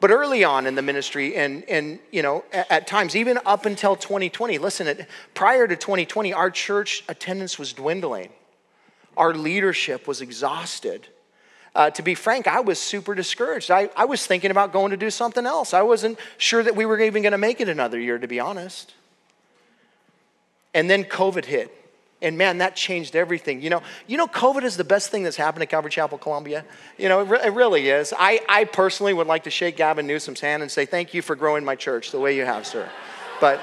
But 0.00 0.10
early 0.10 0.44
on 0.44 0.66
in 0.66 0.74
the 0.74 0.82
ministry, 0.82 1.36
and, 1.36 1.62
and 1.68 1.98
you 2.10 2.22
know, 2.22 2.44
at, 2.52 2.70
at 2.70 2.86
times, 2.86 3.14
even 3.14 3.38
up 3.44 3.66
until 3.66 3.96
2020, 3.96 4.56
listen, 4.58 4.88
at, 4.88 5.06
prior 5.34 5.68
to 5.68 5.76
2020, 5.76 6.32
our 6.32 6.50
church 6.50 7.04
attendance 7.08 7.58
was 7.58 7.74
dwindling. 7.74 8.30
Our 9.16 9.34
leadership 9.34 10.08
was 10.08 10.22
exhausted. 10.22 11.06
Uh, 11.74 11.90
to 11.90 12.02
be 12.02 12.14
frank, 12.14 12.48
I 12.48 12.60
was 12.60 12.78
super 12.78 13.14
discouraged. 13.14 13.70
I, 13.70 13.90
I 13.94 14.06
was 14.06 14.26
thinking 14.26 14.50
about 14.50 14.72
going 14.72 14.90
to 14.90 14.96
do 14.96 15.10
something 15.10 15.44
else. 15.44 15.74
I 15.74 15.82
wasn't 15.82 16.18
sure 16.38 16.62
that 16.62 16.74
we 16.74 16.86
were 16.86 16.98
even 16.98 17.22
going 17.22 17.32
to 17.32 17.38
make 17.38 17.60
it 17.60 17.68
another 17.68 18.00
year, 18.00 18.18
to 18.18 18.26
be 18.26 18.40
honest. 18.40 18.94
And 20.72 20.88
then 20.88 21.04
COVID 21.04 21.44
hit. 21.44 21.76
And 22.22 22.36
man, 22.36 22.58
that 22.58 22.76
changed 22.76 23.16
everything. 23.16 23.62
You 23.62 23.70
know, 23.70 23.82
you 24.06 24.18
know, 24.18 24.26
COVID 24.26 24.62
is 24.62 24.76
the 24.76 24.84
best 24.84 25.10
thing 25.10 25.22
that's 25.22 25.36
happened 25.36 25.62
at 25.62 25.70
Calvary 25.70 25.90
Chapel, 25.90 26.18
Columbia. 26.18 26.64
You 26.98 27.08
know, 27.08 27.20
it, 27.20 27.28
re- 27.28 27.40
it 27.44 27.52
really 27.52 27.88
is. 27.88 28.12
I, 28.18 28.40
I 28.48 28.64
personally 28.64 29.14
would 29.14 29.26
like 29.26 29.44
to 29.44 29.50
shake 29.50 29.76
Gavin 29.76 30.06
Newsom's 30.06 30.40
hand 30.40 30.62
and 30.62 30.70
say, 30.70 30.84
thank 30.84 31.14
you 31.14 31.22
for 31.22 31.34
growing 31.34 31.64
my 31.64 31.76
church 31.76 32.10
the 32.10 32.20
way 32.20 32.36
you 32.36 32.44
have, 32.44 32.66
sir. 32.66 32.90
But 33.40 33.58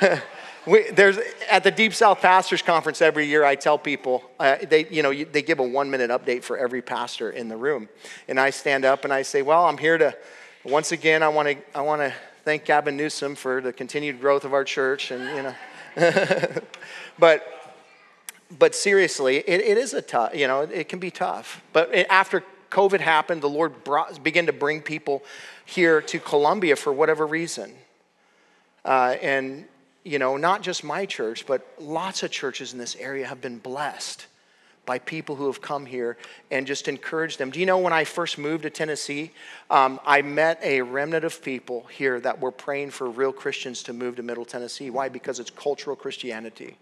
we, 0.66 0.90
there's 0.90 1.18
at 1.50 1.64
the 1.64 1.72
Deep 1.72 1.92
South 1.92 2.20
Pastors 2.20 2.62
Conference 2.62 3.02
every 3.02 3.26
year. 3.26 3.44
I 3.44 3.56
tell 3.56 3.78
people 3.78 4.22
uh, 4.38 4.56
they, 4.62 4.86
you 4.86 5.02
know, 5.02 5.10
you, 5.10 5.24
they 5.24 5.42
give 5.42 5.58
a 5.58 5.66
one-minute 5.66 6.10
update 6.10 6.44
for 6.44 6.56
every 6.56 6.82
pastor 6.82 7.30
in 7.30 7.48
the 7.48 7.56
room, 7.56 7.88
and 8.28 8.38
I 8.38 8.50
stand 8.50 8.84
up 8.84 9.02
and 9.04 9.12
I 9.12 9.22
say, 9.22 9.42
"Well, 9.42 9.64
I'm 9.64 9.78
here 9.78 9.98
to, 9.98 10.16
once 10.64 10.92
again, 10.92 11.24
I 11.24 11.28
want 11.28 11.48
to, 11.48 11.56
I 11.76 11.80
want 11.80 12.02
to 12.02 12.14
thank 12.44 12.64
Gavin 12.64 12.96
Newsom 12.96 13.34
for 13.34 13.60
the 13.60 13.72
continued 13.72 14.20
growth 14.20 14.44
of 14.44 14.52
our 14.52 14.64
church, 14.64 15.10
and 15.10 15.36
you 15.36 15.42
know." 15.42 15.54
but 17.18 17.56
but 18.58 18.74
seriously, 18.74 19.38
it, 19.38 19.60
it 19.60 19.78
is 19.78 19.92
a 19.92 20.02
tough, 20.02 20.34
you 20.34 20.46
know, 20.46 20.60
it 20.60 20.88
can 20.88 20.98
be 20.98 21.10
tough. 21.10 21.62
But 21.72 21.92
after 22.08 22.44
COVID 22.70 23.00
happened, 23.00 23.42
the 23.42 23.48
Lord 23.48 23.84
brought, 23.84 24.22
began 24.22 24.46
to 24.46 24.52
bring 24.52 24.82
people 24.82 25.24
here 25.64 26.00
to 26.02 26.18
Columbia 26.20 26.76
for 26.76 26.92
whatever 26.92 27.26
reason. 27.26 27.72
Uh, 28.84 29.16
and, 29.20 29.64
you 30.04 30.18
know, 30.18 30.36
not 30.36 30.62
just 30.62 30.84
my 30.84 31.06
church, 31.06 31.44
but 31.46 31.66
lots 31.80 32.22
of 32.22 32.30
churches 32.30 32.72
in 32.72 32.78
this 32.78 32.94
area 32.96 33.26
have 33.26 33.40
been 33.40 33.58
blessed 33.58 34.26
by 34.86 34.98
people 35.00 35.36
who 35.36 35.46
have 35.46 35.60
come 35.60 35.84
here 35.84 36.16
and 36.50 36.66
just 36.66 36.88
encourage 36.88 37.36
them. 37.36 37.50
Do 37.50 37.60
you 37.60 37.66
know 37.66 37.78
when 37.78 37.92
I 37.92 38.04
first 38.04 38.38
moved 38.38 38.62
to 38.62 38.70
Tennessee, 38.70 39.32
um, 39.68 40.00
I 40.06 40.22
met 40.22 40.60
a 40.62 40.80
remnant 40.80 41.24
of 41.24 41.42
people 41.42 41.86
here 41.92 42.20
that 42.20 42.40
were 42.40 42.52
praying 42.52 42.90
for 42.92 43.10
real 43.10 43.32
Christians 43.32 43.82
to 43.84 43.92
move 43.92 44.16
to 44.16 44.22
Middle 44.22 44.44
Tennessee. 44.44 44.88
Why? 44.88 45.08
Because 45.08 45.40
it's 45.40 45.50
cultural 45.50 45.96
Christianity. 45.96 46.78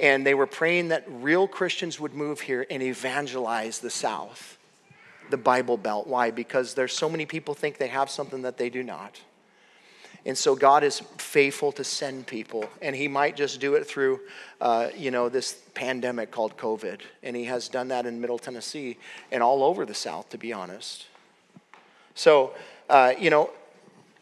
And 0.00 0.26
they 0.26 0.34
were 0.34 0.46
praying 0.46 0.88
that 0.88 1.04
real 1.08 1.46
Christians 1.46 2.00
would 2.00 2.14
move 2.14 2.40
here 2.40 2.66
and 2.70 2.82
evangelize 2.82 3.78
the 3.78 3.90
South, 3.90 4.58
the 5.30 5.36
Bible 5.36 5.76
Belt. 5.76 6.06
Why? 6.06 6.30
Because 6.30 6.74
there's 6.74 6.92
so 6.92 7.08
many 7.08 7.26
people 7.26 7.54
think 7.54 7.78
they 7.78 7.88
have 7.88 8.10
something 8.10 8.42
that 8.42 8.58
they 8.58 8.70
do 8.70 8.82
not. 8.82 9.20
And 10.26 10.36
so 10.36 10.56
God 10.56 10.82
is 10.82 10.98
faithful 11.18 11.70
to 11.72 11.84
send 11.84 12.26
people, 12.26 12.68
and 12.82 12.96
He 12.96 13.06
might 13.06 13.36
just 13.36 13.60
do 13.60 13.74
it 13.74 13.86
through, 13.86 14.20
uh, 14.60 14.88
you 14.96 15.12
know, 15.12 15.28
this 15.28 15.52
pandemic 15.72 16.32
called 16.32 16.56
COVID. 16.56 17.00
And 17.22 17.36
He 17.36 17.44
has 17.44 17.68
done 17.68 17.88
that 17.88 18.06
in 18.06 18.20
Middle 18.20 18.38
Tennessee 18.38 18.98
and 19.30 19.40
all 19.40 19.62
over 19.62 19.86
the 19.86 19.94
South, 19.94 20.28
to 20.30 20.38
be 20.38 20.52
honest. 20.52 21.06
So, 22.16 22.54
uh, 22.90 23.12
you 23.16 23.30
know, 23.30 23.50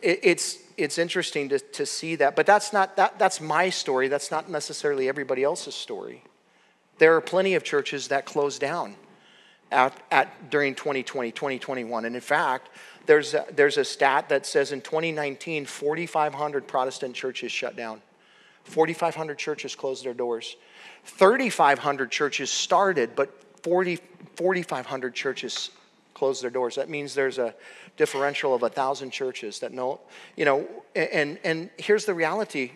it, 0.02 0.20
it's 0.22 0.58
it's 0.76 0.98
interesting 0.98 1.48
to, 1.48 1.58
to 1.58 1.86
see 1.86 2.16
that, 2.16 2.36
but 2.36 2.44
that's 2.44 2.72
not 2.72 2.96
that 2.96 3.18
that's 3.18 3.40
my 3.40 3.70
story. 3.70 4.08
That's 4.08 4.30
not 4.30 4.50
necessarily 4.50 5.08
everybody 5.08 5.42
else's 5.42 5.74
story. 5.74 6.22
There 6.98 7.16
are 7.16 7.22
plenty 7.22 7.54
of 7.54 7.64
churches 7.64 8.08
that 8.08 8.26
closed 8.26 8.60
down 8.60 8.94
at, 9.72 9.98
at 10.10 10.50
during 10.50 10.74
2020, 10.74 11.32
2021, 11.32 12.04
and 12.04 12.14
in 12.14 12.20
fact 12.20 12.68
there's 13.06 13.34
a, 13.34 13.44
there's 13.52 13.76
a 13.76 13.84
stat 13.84 14.28
that 14.28 14.46
says 14.46 14.72
in 14.72 14.80
2019, 14.80 15.66
4,500 15.66 16.66
Protestant 16.66 17.14
churches 17.14 17.52
shut 17.52 17.76
down. 17.76 18.00
4,500 18.64 19.38
churches 19.38 19.74
closed 19.74 20.04
their 20.04 20.14
doors. 20.14 20.56
3,500 21.04 22.10
churches 22.10 22.50
started, 22.50 23.14
but 23.14 23.30
40, 23.62 23.96
4,500 24.36 25.14
churches 25.14 25.70
closed 26.14 26.42
their 26.42 26.50
doors. 26.50 26.76
That 26.76 26.88
means 26.88 27.14
there's 27.14 27.38
a 27.38 27.54
differential 27.96 28.54
of 28.54 28.62
a 28.62 28.68
thousand 28.68 29.10
churches 29.10 29.58
that 29.60 29.72
know, 29.72 30.00
you 30.36 30.44
know, 30.44 30.66
and, 30.94 31.38
and 31.44 31.70
here's 31.76 32.06
the 32.06 32.14
reality 32.14 32.72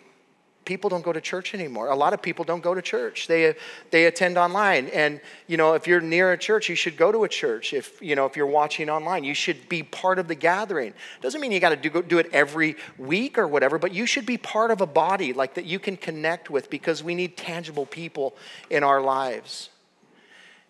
people 0.65 0.89
don't 0.89 1.03
go 1.03 1.11
to 1.11 1.21
church 1.21 1.53
anymore. 1.53 1.89
A 1.89 1.95
lot 1.95 2.13
of 2.13 2.21
people 2.21 2.45
don't 2.45 2.61
go 2.61 2.73
to 2.73 2.81
church. 2.81 3.27
They, 3.27 3.55
they 3.91 4.05
attend 4.05 4.37
online. 4.37 4.87
And, 4.87 5.19
you 5.47 5.57
know, 5.57 5.73
if 5.73 5.87
you're 5.87 6.01
near 6.01 6.31
a 6.31 6.37
church, 6.37 6.69
you 6.69 6.75
should 6.75 6.95
go 6.95 7.11
to 7.11 7.23
a 7.23 7.29
church. 7.29 7.73
If, 7.73 8.01
you 8.01 8.15
know, 8.15 8.25
if 8.25 8.35
you're 8.35 8.45
watching 8.45 8.89
online, 8.89 9.23
you 9.23 9.33
should 9.33 9.67
be 9.67 9.83
part 9.83 10.19
of 10.19 10.27
the 10.27 10.35
gathering. 10.35 10.93
Doesn't 11.21 11.41
mean 11.41 11.51
you 11.51 11.59
got 11.59 11.69
to 11.69 11.89
do, 11.89 12.03
do 12.03 12.19
it 12.19 12.29
every 12.31 12.75
week 12.97 13.37
or 13.37 13.47
whatever, 13.47 13.79
but 13.79 13.93
you 13.93 14.05
should 14.05 14.25
be 14.25 14.37
part 14.37 14.69
of 14.69 14.81
a 14.81 14.87
body 14.87 15.33
like 15.33 15.55
that 15.55 15.65
you 15.65 15.79
can 15.79 15.97
connect 15.97 16.49
with 16.49 16.69
because 16.69 17.03
we 17.03 17.15
need 17.15 17.35
tangible 17.35 17.85
people 17.85 18.35
in 18.69 18.83
our 18.83 19.01
lives. 19.01 19.69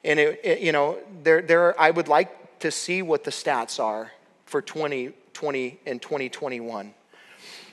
And, 0.03 0.19
it, 0.19 0.39
it, 0.43 0.59
you 0.61 0.71
know, 0.71 0.97
there, 1.23 1.41
there, 1.41 1.79
I 1.79 1.91
would 1.91 2.07
like 2.07 2.59
to 2.59 2.71
see 2.71 3.01
what 3.01 3.23
the 3.23 3.31
stats 3.31 3.83
are 3.83 4.11
for 4.45 4.61
2020 4.61 5.79
and 5.85 6.01
2021. 6.01 6.93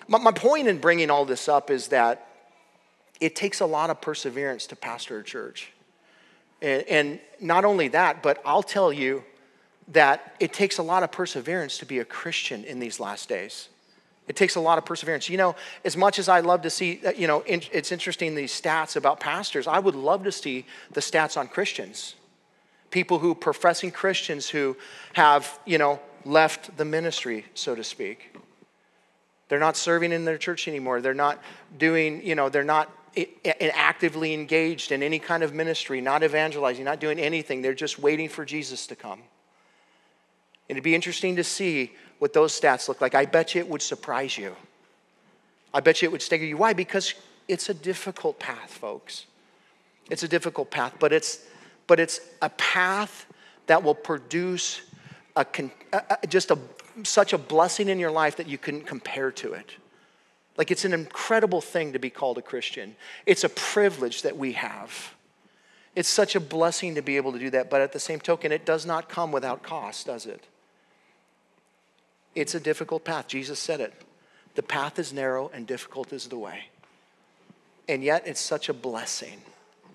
My, 0.08 0.18
my 0.18 0.32
point 0.32 0.68
in 0.68 0.78
bringing 0.78 1.10
all 1.10 1.24
this 1.24 1.48
up 1.48 1.70
is 1.70 1.88
that 1.88 2.26
it 3.20 3.34
takes 3.34 3.60
a 3.60 3.66
lot 3.66 3.90
of 3.90 4.00
perseverance 4.00 4.66
to 4.68 4.76
pastor 4.76 5.18
a 5.18 5.24
church. 5.24 5.72
And, 6.62 6.82
and 6.88 7.20
not 7.40 7.64
only 7.64 7.88
that, 7.88 8.22
but 8.22 8.40
I'll 8.44 8.62
tell 8.62 8.92
you 8.92 9.24
that 9.88 10.34
it 10.40 10.52
takes 10.52 10.78
a 10.78 10.82
lot 10.82 11.02
of 11.02 11.12
perseverance 11.12 11.78
to 11.78 11.86
be 11.86 11.98
a 12.00 12.04
Christian 12.04 12.64
in 12.64 12.80
these 12.80 12.98
last 12.98 13.28
days. 13.28 13.68
It 14.28 14.34
takes 14.34 14.56
a 14.56 14.60
lot 14.60 14.78
of 14.78 14.84
perseverance. 14.84 15.28
You 15.28 15.36
know, 15.36 15.54
as 15.84 15.96
much 15.96 16.18
as 16.18 16.28
I 16.28 16.40
love 16.40 16.62
to 16.62 16.70
see, 16.70 17.00
uh, 17.06 17.12
you 17.12 17.28
know, 17.28 17.44
it's 17.46 17.92
interesting 17.92 18.34
these 18.34 18.52
stats 18.52 18.96
about 18.96 19.20
pastors, 19.20 19.68
I 19.68 19.78
would 19.78 19.94
love 19.94 20.24
to 20.24 20.32
see 20.32 20.66
the 20.90 21.00
stats 21.00 21.36
on 21.36 21.46
Christians. 21.46 22.16
People 22.90 23.20
who, 23.20 23.34
professing 23.34 23.92
Christians 23.92 24.48
who 24.48 24.76
have, 25.12 25.58
you 25.64 25.78
know, 25.78 26.00
left 26.24 26.76
the 26.76 26.84
ministry, 26.84 27.46
so 27.54 27.76
to 27.76 27.84
speak. 27.84 28.36
They're 29.48 29.60
not 29.60 29.76
serving 29.76 30.12
in 30.12 30.24
their 30.24 30.38
church 30.38 30.66
anymore. 30.68 31.00
They're 31.00 31.14
not 31.14 31.40
doing, 31.78 32.24
you 32.26 32.34
know, 32.34 32.48
they're 32.48 32.64
not 32.64 32.90
actively 33.74 34.34
engaged 34.34 34.92
in 34.92 35.02
any 35.02 35.18
kind 35.18 35.42
of 35.42 35.54
ministry, 35.54 36.00
not 36.00 36.22
evangelizing, 36.22 36.84
not 36.84 37.00
doing 37.00 37.18
anything. 37.18 37.62
They're 37.62 37.74
just 37.74 37.98
waiting 37.98 38.28
for 38.28 38.44
Jesus 38.44 38.86
to 38.88 38.96
come. 38.96 39.22
It'd 40.68 40.82
be 40.82 40.94
interesting 40.94 41.36
to 41.36 41.44
see 41.44 41.92
what 42.18 42.32
those 42.32 42.58
stats 42.58 42.88
look 42.88 43.00
like. 43.00 43.14
I 43.14 43.24
bet 43.24 43.54
you 43.54 43.60
it 43.60 43.68
would 43.68 43.82
surprise 43.82 44.36
you. 44.36 44.56
I 45.72 45.80
bet 45.80 46.02
you 46.02 46.08
it 46.08 46.12
would 46.12 46.22
stagger 46.22 46.44
you. 46.44 46.56
Why? 46.56 46.72
Because 46.72 47.14
it's 47.48 47.68
a 47.68 47.74
difficult 47.74 48.38
path, 48.38 48.70
folks. 48.70 49.26
It's 50.10 50.22
a 50.22 50.28
difficult 50.28 50.70
path, 50.70 50.94
but 50.98 51.12
it's 51.12 51.44
but 51.86 52.00
it's 52.00 52.20
a 52.42 52.48
path 52.50 53.26
that 53.66 53.82
will 53.82 53.94
produce 53.94 54.82
a, 55.36 55.46
a 55.92 56.26
just 56.26 56.50
a 56.50 56.58
such 57.04 57.32
a 57.32 57.38
blessing 57.38 57.88
in 57.88 57.98
your 57.98 58.10
life 58.10 58.36
that 58.36 58.48
you 58.48 58.58
couldn't 58.58 58.86
compare 58.86 59.30
to 59.32 59.52
it. 59.52 59.72
Like 60.56 60.70
it's 60.70 60.84
an 60.84 60.94
incredible 60.94 61.60
thing 61.60 61.92
to 61.92 61.98
be 61.98 62.10
called 62.10 62.38
a 62.38 62.42
Christian. 62.42 62.96
It's 63.26 63.44
a 63.44 63.48
privilege 63.48 64.22
that 64.22 64.36
we 64.36 64.52
have. 64.52 65.14
It's 65.94 66.08
such 66.08 66.34
a 66.34 66.40
blessing 66.40 66.94
to 66.94 67.02
be 67.02 67.16
able 67.16 67.32
to 67.32 67.38
do 67.38 67.50
that, 67.50 67.70
but 67.70 67.80
at 67.80 67.92
the 67.92 68.00
same 68.00 68.20
token, 68.20 68.52
it 68.52 68.66
does 68.66 68.84
not 68.84 69.08
come 69.08 69.32
without 69.32 69.62
cost, 69.62 70.06
does 70.06 70.26
it? 70.26 70.46
It's 72.34 72.54
a 72.54 72.60
difficult 72.60 73.04
path. 73.04 73.28
Jesus 73.28 73.58
said 73.58 73.80
it. 73.80 73.94
The 74.56 74.62
path 74.62 74.98
is 74.98 75.12
narrow 75.12 75.50
and 75.54 75.66
difficult 75.66 76.12
is 76.12 76.28
the 76.28 76.38
way. 76.38 76.66
And 77.88 78.02
yet, 78.02 78.26
it's 78.26 78.40
such 78.40 78.68
a 78.68 78.74
blessing 78.74 79.40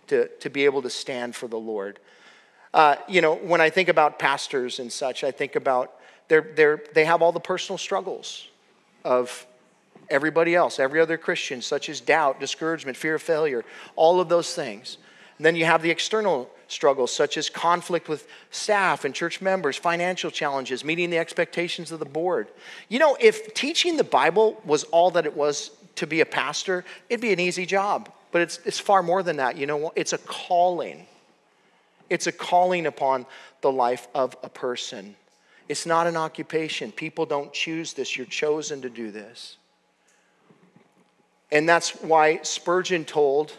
to, 0.08 0.28
to 0.40 0.50
be 0.50 0.66
able 0.66 0.82
to 0.82 0.90
stand 0.90 1.36
for 1.36 1.48
the 1.48 1.60
Lord. 1.60 2.00
Uh, 2.74 2.96
you 3.08 3.22
know, 3.22 3.36
when 3.36 3.62
I 3.62 3.70
think 3.70 3.90
about 3.90 4.18
pastors 4.18 4.80
and 4.80 4.92
such, 4.92 5.24
I 5.24 5.32
think 5.32 5.56
about 5.56 5.94
they're, 6.32 6.48
they're, 6.56 6.82
they 6.94 7.04
have 7.04 7.22
all 7.22 7.34
the 7.34 7.42
personal 7.42 7.78
struggles 7.78 8.48
of 9.04 9.46
everybody 10.10 10.56
else, 10.56 10.80
every 10.80 11.02
other 11.02 11.18
Christian, 11.18 11.62
such 11.62 11.90
as 11.90 12.00
doubt, 12.00 12.40
discouragement, 12.40 12.96
fear 12.96 13.16
of 13.16 13.22
failure, 13.22 13.66
all 13.98 14.22
of 14.22 14.30
those 14.30 14.56
things. 14.56 14.98
And 15.38 15.46
then 15.46 15.58
you 15.58 15.66
have 15.66 15.82
the 15.82 15.90
external 15.90 16.50
struggles, 16.70 17.14
such 17.14 17.36
as 17.36 17.50
conflict 17.50 18.08
with 18.08 18.30
staff 18.50 19.04
and 19.04 19.14
church 19.14 19.42
members, 19.42 19.76
financial 19.76 20.32
challenges, 20.32 20.86
meeting 20.86 21.10
the 21.10 21.18
expectations 21.18 21.92
of 21.92 22.00
the 22.00 22.06
board. 22.06 22.48
You 22.88 23.00
know, 23.00 23.18
if 23.20 23.54
teaching 23.54 23.98
the 23.98 24.06
Bible 24.06 24.62
was 24.64 24.86
all 24.86 25.12
that 25.12 25.26
it 25.26 25.36
was 25.36 25.72
to 25.96 26.08
be 26.08 26.22
a 26.22 26.26
pastor, 26.26 26.86
it'd 27.10 27.20
be 27.20 27.34
an 27.34 27.42
easy 27.42 27.66
job. 27.66 28.10
But 28.32 28.44
it's, 28.44 28.62
it's 28.64 28.80
far 28.80 29.04
more 29.04 29.22
than 29.22 29.36
that. 29.36 29.58
You 29.58 29.66
know, 29.66 29.92
it's 29.98 30.14
a 30.14 30.18
calling. 30.18 31.08
It's 32.10 32.28
a 32.28 32.32
calling 32.32 32.86
upon 32.86 33.26
the 33.60 33.72
life 33.72 34.08
of 34.16 34.38
a 34.44 34.50
person. 34.50 35.18
It's 35.72 35.86
not 35.86 36.06
an 36.06 36.18
occupation. 36.18 36.92
People 36.92 37.26
don't 37.26 37.54
choose 37.54 37.94
this. 37.94 38.18
You're 38.18 38.26
chosen 38.26 38.82
to 38.82 38.90
do 38.90 39.10
this. 39.10 39.56
And 41.50 41.68
that's 41.68 41.92
why 42.02 42.42
Spurgeon 42.42 43.06
told 43.06 43.54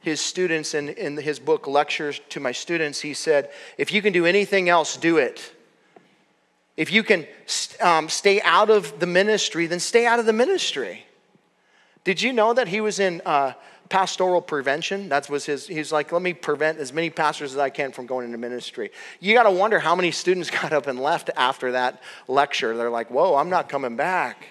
his 0.00 0.20
students 0.20 0.74
in, 0.74 0.88
in 0.88 1.16
his 1.16 1.38
book, 1.38 1.68
Lectures 1.68 2.20
to 2.30 2.40
My 2.40 2.50
Students, 2.50 3.00
he 3.00 3.14
said, 3.14 3.48
If 3.78 3.92
you 3.92 4.02
can 4.02 4.12
do 4.12 4.26
anything 4.26 4.68
else, 4.68 4.96
do 4.96 5.18
it. 5.18 5.54
If 6.76 6.90
you 6.90 7.04
can 7.04 7.28
um, 7.80 8.08
stay 8.08 8.42
out 8.42 8.68
of 8.68 8.98
the 8.98 9.06
ministry, 9.06 9.68
then 9.68 9.78
stay 9.78 10.04
out 10.04 10.18
of 10.18 10.26
the 10.26 10.32
ministry. 10.32 11.06
Did 12.02 12.20
you 12.20 12.32
know 12.32 12.52
that 12.54 12.66
he 12.66 12.80
was 12.80 12.98
in 12.98 13.22
uh, 13.24 13.52
pastoral 13.92 14.40
prevention. 14.40 15.10
That 15.10 15.28
was 15.28 15.44
his, 15.44 15.66
he's 15.66 15.92
like, 15.92 16.12
let 16.12 16.22
me 16.22 16.32
prevent 16.32 16.78
as 16.78 16.94
many 16.94 17.10
pastors 17.10 17.52
as 17.52 17.58
I 17.58 17.68
can 17.68 17.92
from 17.92 18.06
going 18.06 18.24
into 18.24 18.38
ministry. 18.38 18.90
You 19.20 19.34
got 19.34 19.42
to 19.42 19.50
wonder 19.50 19.78
how 19.78 19.94
many 19.94 20.10
students 20.10 20.50
got 20.62 20.72
up 20.72 20.86
and 20.86 20.98
left 20.98 21.28
after 21.36 21.72
that 21.72 22.02
lecture. 22.26 22.74
They're 22.74 22.88
like, 22.88 23.10
whoa, 23.10 23.36
I'm 23.36 23.50
not 23.50 23.68
coming 23.68 23.94
back. 23.94 24.46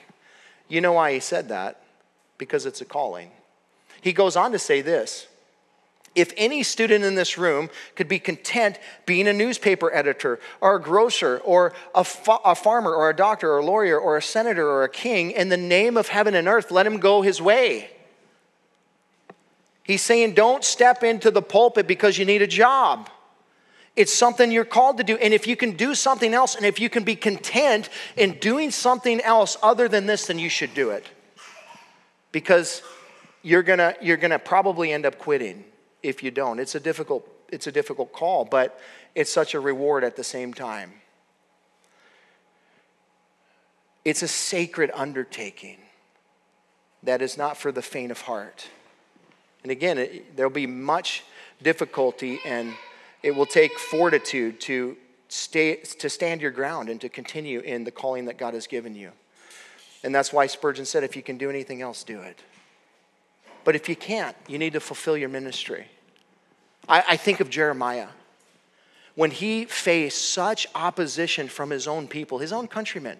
You 0.69 0.79
know 0.79 0.93
why 0.93 1.13
he 1.13 1.19
said 1.19 1.49
that? 1.49 1.81
Because 2.37 2.67
it's 2.67 2.81
a 2.81 2.85
calling. 2.85 3.31
He 4.01 4.13
goes 4.13 4.35
on 4.35 4.51
to 4.51 4.59
say 4.59 4.81
this 4.81 5.27
if 6.13 6.33
any 6.37 6.61
student 6.61 7.03
in 7.03 7.15
this 7.15 7.35
room 7.35 7.71
could 7.95 8.07
be 8.07 8.19
content 8.19 8.77
being 9.07 9.27
a 9.27 9.33
newspaper 9.33 9.91
editor 9.91 10.39
or 10.59 10.75
a 10.75 10.81
grocer 10.81 11.39
or 11.39 11.73
a, 11.95 12.03
fa- 12.03 12.37
a, 12.45 12.53
farmer 12.53 12.93
or 12.93 13.09
a 13.09 13.15
doctor 13.15 13.53
or 13.53 13.57
a 13.57 13.65
lawyer 13.65 13.97
or 13.97 14.17
a 14.17 14.21
senator 14.21 14.69
or 14.69 14.83
a 14.83 14.89
king 14.89 15.31
in 15.31 15.49
the 15.49 15.57
name 15.57 15.97
of 15.97 16.09
heaven 16.09 16.35
and 16.35 16.47
earth, 16.47 16.69
let 16.69 16.85
him 16.85 16.99
go 16.99 17.23
his 17.23 17.41
way. 17.41 17.89
He's 19.83 20.01
saying, 20.01 20.33
don't 20.33 20.63
step 20.63 21.03
into 21.03 21.31
the 21.31 21.41
pulpit 21.41 21.87
because 21.87 22.17
you 22.17 22.25
need 22.25 22.41
a 22.41 22.47
job. 22.47 23.09
It's 23.95 24.13
something 24.13 24.51
you're 24.51 24.63
called 24.63 24.97
to 24.97 25.03
do. 25.03 25.17
And 25.17 25.33
if 25.33 25.47
you 25.47 25.55
can 25.55 25.71
do 25.71 25.95
something 25.95 26.33
else, 26.33 26.55
and 26.55 26.65
if 26.65 26.79
you 26.79 26.89
can 26.89 27.03
be 27.03 27.15
content 27.15 27.89
in 28.15 28.37
doing 28.39 28.71
something 28.71 29.19
else 29.21 29.57
other 29.61 29.87
than 29.87 30.05
this, 30.05 30.27
then 30.27 30.39
you 30.39 30.49
should 30.49 30.73
do 30.73 30.91
it. 30.91 31.05
Because 32.31 32.81
you're 33.41 33.63
gonna, 33.63 33.95
you're 34.01 34.17
gonna 34.17 34.39
probably 34.39 34.93
end 34.93 35.05
up 35.05 35.17
quitting 35.17 35.65
if 36.03 36.23
you 36.23 36.31
don't. 36.31 36.59
It's 36.59 36.75
a 36.75 36.79
difficult, 36.79 37.27
it's 37.49 37.67
a 37.67 37.71
difficult 37.71 38.13
call, 38.13 38.45
but 38.45 38.79
it's 39.13 39.31
such 39.31 39.53
a 39.53 39.59
reward 39.59 40.03
at 40.03 40.15
the 40.15 40.23
same 40.23 40.53
time. 40.53 40.93
It's 44.05 44.21
a 44.21 44.27
sacred 44.27 44.89
undertaking 44.93 45.77
that 47.03 47.21
is 47.21 47.37
not 47.37 47.57
for 47.57 47.71
the 47.71 47.81
faint 47.81 48.11
of 48.11 48.21
heart. 48.21 48.67
And 49.63 49.71
again, 49.71 49.97
it, 49.97 50.35
there'll 50.35 50.51
be 50.51 50.67
much 50.67 51.23
difficulty 51.61 52.39
and 52.45 52.73
it 53.23 53.35
will 53.35 53.45
take 53.45 53.77
fortitude 53.77 54.59
to 54.61 54.97
stay 55.27 55.75
to 55.75 56.09
stand 56.09 56.41
your 56.41 56.51
ground 56.51 56.89
and 56.89 56.99
to 57.01 57.09
continue 57.09 57.59
in 57.59 57.83
the 57.83 57.91
calling 57.91 58.25
that 58.25 58.37
God 58.37 58.53
has 58.53 58.67
given 58.67 58.95
you. 58.95 59.11
And 60.03 60.13
that's 60.13 60.33
why 60.33 60.47
Spurgeon 60.47 60.85
said 60.85 61.03
if 61.03 61.15
you 61.15 61.21
can 61.21 61.37
do 61.37 61.49
anything 61.49 61.81
else, 61.81 62.03
do 62.03 62.19
it. 62.21 62.41
But 63.63 63.75
if 63.75 63.87
you 63.87 63.95
can't, 63.95 64.35
you 64.47 64.57
need 64.57 64.73
to 64.73 64.79
fulfill 64.79 65.15
your 65.15 65.29
ministry. 65.29 65.87
I, 66.89 67.03
I 67.09 67.17
think 67.17 67.39
of 67.39 67.49
Jeremiah. 67.49 68.07
When 69.15 69.29
he 69.29 69.65
faced 69.65 70.33
such 70.33 70.67
opposition 70.73 71.47
from 71.47 71.69
his 71.69 71.87
own 71.87 72.07
people, 72.07 72.39
his 72.39 72.51
own 72.51 72.67
countrymen. 72.67 73.17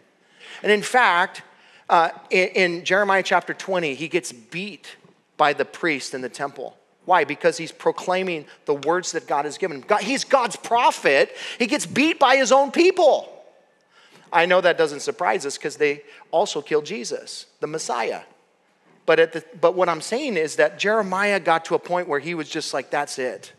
And 0.64 0.72
in 0.72 0.82
fact, 0.82 1.44
uh, 1.90 2.10
in, 2.30 2.48
in 2.50 2.86
Jeremiah 2.86 3.22
chapter 3.24 3.54
20, 3.54 3.94
he 3.94 4.08
gets 4.08 4.32
beat 4.32 4.96
by 5.42 5.54
the 5.54 5.66
priest 5.66 6.14
in 6.14 6.22
the 6.22 6.30
temple. 6.30 6.78
Why? 7.06 7.24
Because 7.24 7.58
he's 7.58 7.72
proclaiming 7.72 8.46
the 8.66 8.76
words 8.76 9.14
that 9.14 9.26
God 9.26 9.46
has 9.46 9.58
given 9.58 9.82
him. 9.82 9.98
he's 10.02 10.24
God's 10.24 10.56
prophet. 10.56 11.36
He 11.58 11.66
gets 11.66 11.88
beat 11.88 12.20
by 12.20 12.36
his 12.36 12.52
own 12.52 12.70
people. 12.70 13.28
I 14.32 14.46
know 14.46 14.62
that 14.62 14.78
doesn't 14.78 15.00
surprise 15.00 15.44
us 15.48 15.58
because 15.58 15.78
they 15.78 16.04
also 16.30 16.62
killed 16.62 16.86
Jesus, 16.86 17.48
the 17.60 17.66
Messiah. 17.66 18.22
But, 19.08 19.20
at 19.20 19.34
the, 19.34 19.44
but 19.60 19.74
what 19.74 19.90
I'm 19.90 20.02
saying 20.02 20.38
is 20.38 20.58
that 20.58 20.78
Jeremiah 20.78 21.40
got 21.40 21.66
to 21.66 21.74
a 21.74 21.80
point 21.80 22.08
where 22.08 22.20
he 22.20 22.36
was 22.36 22.48
just 22.48 22.72
like, 22.72 22.92
that's 22.92 23.18
it. 23.18 23.52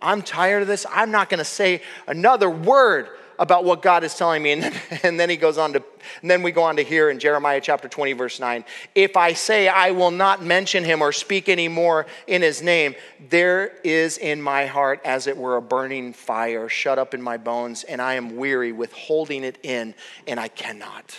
I'm 0.00 0.22
tired 0.22 0.62
of 0.62 0.68
this. 0.68 0.86
I'm 0.90 1.10
not 1.10 1.28
going 1.28 1.36
to 1.36 1.44
say 1.44 1.82
another 2.06 2.48
word 2.48 3.10
about 3.40 3.64
what 3.64 3.80
God 3.80 4.04
is 4.04 4.14
telling 4.14 4.42
me. 4.42 4.52
And 4.52 4.62
then, 4.62 4.74
and 5.02 5.18
then 5.18 5.30
he 5.30 5.36
goes 5.36 5.58
on 5.58 5.72
to, 5.72 5.82
and 6.20 6.30
then 6.30 6.42
we 6.42 6.52
go 6.52 6.62
on 6.62 6.76
to 6.76 6.82
hear 6.82 7.10
in 7.10 7.18
Jeremiah 7.18 7.60
chapter 7.60 7.88
20, 7.88 8.12
verse 8.12 8.38
9 8.38 8.64
if 8.94 9.16
I 9.16 9.32
say 9.32 9.66
I 9.66 9.90
will 9.90 10.10
not 10.10 10.44
mention 10.44 10.84
him 10.84 11.02
or 11.02 11.10
speak 11.10 11.48
anymore 11.48 12.06
in 12.26 12.42
his 12.42 12.62
name, 12.62 12.94
there 13.30 13.72
is 13.82 14.18
in 14.18 14.40
my 14.42 14.66
heart, 14.66 15.00
as 15.04 15.26
it 15.26 15.36
were, 15.36 15.56
a 15.56 15.62
burning 15.62 16.12
fire 16.12 16.68
shut 16.68 16.98
up 16.98 17.14
in 17.14 17.22
my 17.22 17.38
bones, 17.38 17.82
and 17.82 18.00
I 18.00 18.14
am 18.14 18.36
weary 18.36 18.72
with 18.72 18.92
holding 18.92 19.42
it 19.42 19.58
in, 19.62 19.94
and 20.26 20.38
I 20.38 20.48
cannot. 20.48 21.18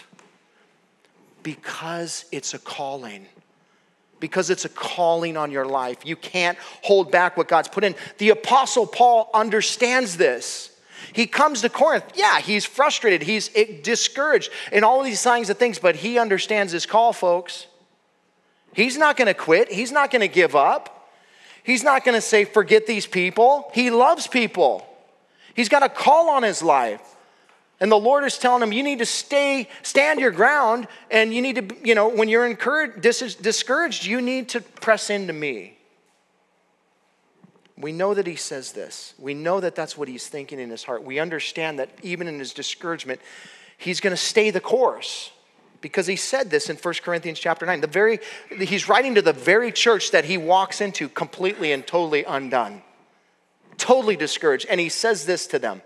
Because 1.44 2.25
it's 2.32 2.54
a 2.54 2.60
calling 2.60 3.25
because 4.20 4.51
it's 4.51 4.66
a 4.66 4.70
calling 4.70 5.36
on 5.36 5.50
your 5.50 5.66
life. 5.66 6.06
You 6.06 6.16
can't 6.16 6.56
hold 6.84 7.12
back 7.12 7.38
what 7.38 7.48
God's 7.48 7.68
put 7.68 7.84
in. 7.84 7.96
The 8.20 8.30
Apostle 8.30 8.86
Paul 8.86 9.32
understands 9.34 10.16
this. 10.16 10.71
He 11.13 11.27
comes 11.27 11.62
to 11.62 11.70
Corinth. 11.70 12.06
Yeah, 12.15 12.39
he's 12.39 12.65
frustrated, 12.65 13.24
he's 13.24 13.50
eh, 13.55 13.81
discouraged, 13.81 14.51
and 14.72 14.86
all 14.86 15.03
these 15.03 15.24
kinds 15.24 15.50
of 15.50 15.57
things, 15.57 15.79
but 15.79 15.98
he 15.98 16.18
understands 16.18 16.72
his 16.72 16.86
call, 16.86 17.14
folks. 17.14 17.68
He's 18.74 18.98
not 18.98 19.18
going 19.18 19.27
to 19.27 19.33
quit, 19.33 19.72
he's 19.72 19.92
not 19.92 20.12
going 20.12 20.22
to 20.22 20.27
give 20.27 20.55
up. 20.55 20.98
He's 21.64 21.83
not 21.83 22.03
going 22.03 22.16
to 22.16 22.22
say, 22.22 22.46
forget 22.46 22.88
these 22.88 23.05
people. 23.05 23.70
He 23.74 23.92
loves 23.92 24.27
people. 24.27 24.88
He's 25.53 25.70
got 25.70 25.83
a 25.83 25.90
call 25.90 26.29
on 26.29 26.44
his 26.44 26.64
life. 26.64 27.01
And 27.79 27.92
the 27.92 27.98
Lord 27.98 28.24
is 28.24 28.38
telling 28.38 28.62
him, 28.62 28.72
you 28.72 28.83
need 28.83 29.00
to 29.00 29.05
stay, 29.05 29.68
stand 29.81 30.20
your 30.20 30.31
ground, 30.31 30.88
and 31.09 31.33
you 31.33 31.42
need 31.42 31.55
to, 31.55 31.75
you 31.83 31.96
know, 31.96 32.07
when 32.07 32.29
you're 32.29 32.46
encouraged, 32.46 33.01
dis- 33.01 33.36
discouraged, 33.36 34.05
you 34.05 34.22
need 34.22 34.50
to 34.50 34.62
press 34.62 35.09
into 35.09 35.33
me. 35.33 35.77
We 37.77 37.92
know 37.92 38.14
that 38.14 38.27
he 38.27 38.36
says 38.36 38.74
this. 38.74 39.14
We 39.18 39.34
know 39.34 39.60
that 39.60 39.75
that's 39.75 39.98
what 39.98 40.07
he's 40.07 40.27
thinking 40.27 40.60
in 40.60 40.70
his 40.70 40.84
heart. 40.84 41.03
We 41.03 41.20
understand 41.20 41.79
that 41.79 41.90
even 42.03 42.27
in 42.27 42.38
his 42.40 42.53
discouragement, 42.53 43.22
he's 43.77 44.00
going 44.00 44.12
to 44.12 44.22
stay 44.22 44.51
the 44.51 44.60
course 44.60 45.31
because 45.81 46.05
he 46.05 46.16
said 46.16 46.50
this 46.50 46.70
in 46.70 46.77
1 46.77 46.94
Corinthians 47.03 47.40
chapter 47.40 47.66
9. 47.66 47.81
The 47.81 47.88
very, 47.88 48.20
he's 48.60 48.88
writing 48.88 49.16
to 49.16 49.22
the 49.22 49.34
very 49.34 49.72
church 49.72 50.12
that 50.12 50.25
he 50.25 50.38
walks 50.38 50.79
into 50.79 51.10
completely 51.10 51.72
and 51.72 51.86
totally 51.86 52.24
undone, 52.24 52.84
totally 53.77 54.16
discouraged. 54.16 54.68
And 54.70 54.79
he 54.79 54.90
says 54.90 55.25
this 55.25 55.48
to 55.48 55.60
them 55.60 55.81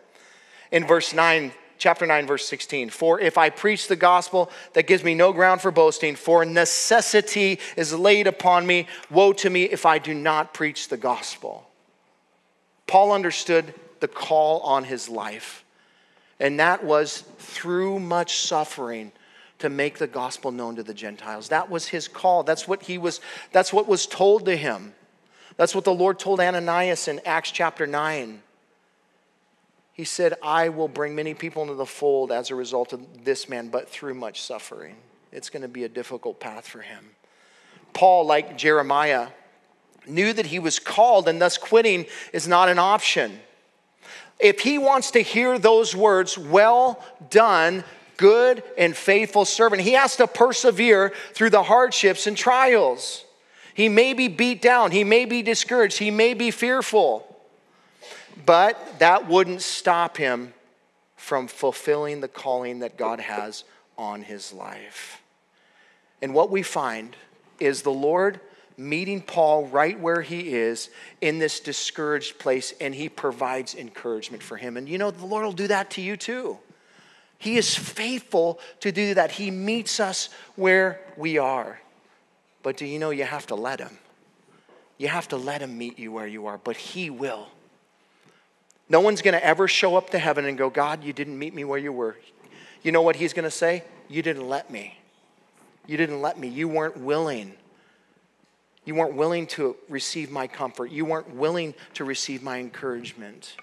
in 0.71 0.86
verse 0.86 1.13
9 1.13 1.52
chapter 1.78 2.06
9 2.06 2.26
verse 2.26 2.48
16 2.48 2.89
for 2.89 3.19
if 3.19 3.38
i 3.38 3.50
preach 3.50 3.89
the 3.89 3.98
gospel 3.98 4.50
that 4.74 4.88
gives 4.88 5.04
me 5.04 5.13
no 5.13 5.34
ground 5.34 5.60
for 5.60 5.71
boasting 5.71 6.15
for 6.15 6.45
necessity 6.45 7.60
is 7.76 7.93
laid 7.93 8.28
upon 8.28 8.65
me 8.65 8.88
woe 9.12 9.34
to 9.34 9.50
me 9.50 9.63
if 9.63 9.86
i 9.86 10.00
do 10.00 10.13
not 10.13 10.54
preach 10.54 10.88
the 10.88 10.95
gospel 10.95 11.64
paul 12.88 13.12
understood 13.12 13.74
the 14.00 14.08
call 14.08 14.60
on 14.62 14.84
his 14.84 15.10
life 15.10 15.63
and 16.39 16.60
that 16.60 16.84
was 16.84 17.21
through 17.38 18.00
much 18.00 18.38
suffering 18.38 19.12
to 19.58 19.69
make 19.69 19.98
the 19.98 20.08
gospel 20.08 20.52
known 20.52 20.76
to 20.76 20.84
the 20.84 20.93
gentiles 20.93 21.50
that 21.50 21.69
was 21.69 21.88
his 21.88 22.08
call 22.08 22.43
that's 22.43 22.67
what 22.67 22.84
he 22.84 22.98
was 22.98 23.21
that's 23.52 23.71
what 23.71 23.88
was 23.88 24.06
told 24.06 24.45
to 24.45 24.56
him 24.56 24.93
that's 25.58 25.74
what 25.74 25.86
the 25.86 25.93
lord 25.93 26.19
told 26.19 26.39
ananias 26.39 27.08
in 27.08 27.19
acts 27.26 27.52
chapter 27.52 27.88
9 27.88 28.41
he 29.95 30.04
said, 30.04 30.34
I 30.43 30.67
will 30.67 30.89
bring 30.89 31.15
many 31.15 31.34
people 31.34 31.62
into 31.62 31.76
the 31.76 31.86
fold 31.86 32.30
as 32.30 32.52
a 32.52 32.56
result 32.56 32.91
of 32.91 33.24
this 33.24 33.48
man, 33.48 33.69
but 33.69 33.88
through 33.88 34.13
much 34.13 34.41
suffering. 34.41 34.98
It's 35.32 35.50
going 35.50 35.62
to 35.62 35.69
be 35.69 35.86
a 35.86 35.89
difficult 35.89 36.38
path 36.41 36.67
for 36.67 36.82
him. 36.82 37.12
Paul, 37.93 38.26
like 38.26 38.58
Jeremiah, 38.58 39.30
knew 40.08 40.34
that 40.34 40.48
he 40.48 40.60
was 40.60 40.80
called, 40.80 41.28
and 41.28 41.41
thus 41.41 41.58
quitting 41.58 42.06
is 42.34 42.48
not 42.48 42.70
an 42.70 42.80
option. 42.80 43.39
If 44.39 44.60
he 44.60 44.78
wants 44.78 45.12
to 45.12 45.22
hear 45.22 45.58
those 45.58 45.96
words, 45.96 46.38
well 46.38 47.04
done, 47.30 47.84
good 48.18 48.63
and 48.78 48.96
faithful 48.96 49.46
servant, 49.46 49.82
he 49.82 49.94
has 49.94 50.15
to 50.18 50.28
persevere 50.28 51.13
through 51.34 51.52
the 51.52 51.63
hardships 51.63 52.28
and 52.28 52.36
trials. 52.36 53.24
He 53.74 53.89
may 53.89 54.13
be 54.13 54.28
beat 54.28 54.62
down, 54.62 54.91
he 54.91 55.04
may 55.04 55.26
be 55.26 55.41
discouraged, 55.41 55.98
he 55.98 56.12
may 56.12 56.34
be 56.34 56.52
fearful. 56.52 57.28
But 58.46 59.00
that 59.00 59.28
wouldn't 59.28 59.62
stop 59.62 60.18
him 60.18 60.54
from 61.15 61.48
fulfilling 61.48 62.22
the 62.22 62.28
calling 62.28 62.80
that 62.80 62.98
God 62.98 63.20
has 63.20 63.63
on 63.98 64.22
his 64.22 64.54
life. 64.54 65.22
And 66.22 66.34
what 66.34 66.50
we 66.50 66.62
find 66.62 67.15
is 67.60 67.82
the 67.82 67.91
Lord 67.91 68.39
meeting 68.78 69.22
Paul 69.22 69.68
right 69.68 70.00
where 70.00 70.22
he 70.22 70.54
is 70.54 70.90
in 71.22 71.40
this 71.40 71.60
discouraged 71.60 72.40
place, 72.40 72.74
and 72.80 72.94
he 72.94 73.10
provides 73.10 73.76
encouragement 73.76 74.44
for 74.44 74.58
him. 74.58 74.78
And 74.78 74.88
you 74.88 74.98
know, 74.98 75.12
the 75.12 75.26
Lord 75.26 75.46
will 75.46 75.52
do 75.52 75.68
that 75.68 75.92
to 75.92 76.02
you 76.02 76.18
too. 76.18 76.60
He 77.38 77.58
is 77.58 77.76
faithful 77.76 78.60
to 78.80 78.92
do 78.92 79.14
that. 79.14 79.32
He 79.32 79.52
meets 79.52 80.00
us 80.00 80.30
where 80.56 81.02
we 81.18 81.38
are. 81.38 81.80
But 82.64 82.78
do 82.78 82.86
you 82.86 82.98
know 82.98 83.12
you 83.12 83.26
have 83.26 83.48
to 83.48 83.56
let 83.56 83.80
him? 83.80 83.98
You 84.98 85.10
have 85.10 85.28
to 85.30 85.38
let 85.38 85.62
him 85.62 85.78
meet 85.78 86.00
you 86.00 86.12
where 86.12 86.28
you 86.28 86.48
are, 86.48 86.58
but 86.58 86.78
he 86.78 87.10
will. 87.10 87.48
No 88.88 89.02
one's 89.02 89.22
going 89.22 89.34
to 89.34 89.46
ever 89.46 89.68
show 89.68 89.96
up 89.96 90.12
to 90.12 90.20
heaven 90.20 90.46
and 90.46 90.58
go, 90.58 90.70
God, 90.70 91.04
you 91.04 91.12
didn't 91.12 91.38
meet 91.38 91.54
me 91.54 91.64
where 91.64 91.80
you 91.80 91.92
were. 91.92 92.16
You 92.82 92.92
know 92.92 93.02
what 93.02 93.16
he's 93.16 93.34
going 93.34 93.44
to 93.44 93.52
say? 93.52 93.84
You 94.08 94.22
didn't 94.22 94.48
let 94.48 94.70
me. 94.70 94.98
You 95.88 95.98
didn't 95.98 96.22
let 96.22 96.40
me. 96.40 96.48
You 96.48 96.68
weren't 96.68 96.98
willing. 96.98 97.54
You 98.86 98.95
weren't 98.95 99.15
willing 99.15 99.48
to 99.48 99.76
receive 99.89 100.32
my 100.32 100.48
comfort. 100.48 100.91
You 100.91 101.06
weren't 101.06 101.36
willing 101.36 101.74
to 101.95 102.06
receive 102.06 102.43
my 102.43 102.60
encouragement. 102.60 103.58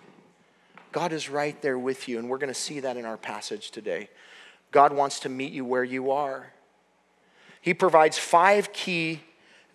God 0.91 1.13
is 1.13 1.31
right 1.31 1.61
there 1.63 1.79
with 1.79 2.09
you, 2.09 2.19
and 2.19 2.29
we're 2.29 2.39
going 2.39 2.53
to 2.53 2.55
see 2.55 2.81
that 2.81 2.97
in 2.97 3.05
our 3.05 3.17
passage 3.17 3.71
today. 3.71 4.11
God 4.73 4.93
wants 4.93 5.21
to 5.21 5.29
meet 5.29 5.53
you 5.53 5.65
where 5.65 5.85
you 5.85 6.11
are. 6.11 6.53
He 7.61 7.73
provides 7.73 8.19
five 8.19 8.73
key 8.73 9.23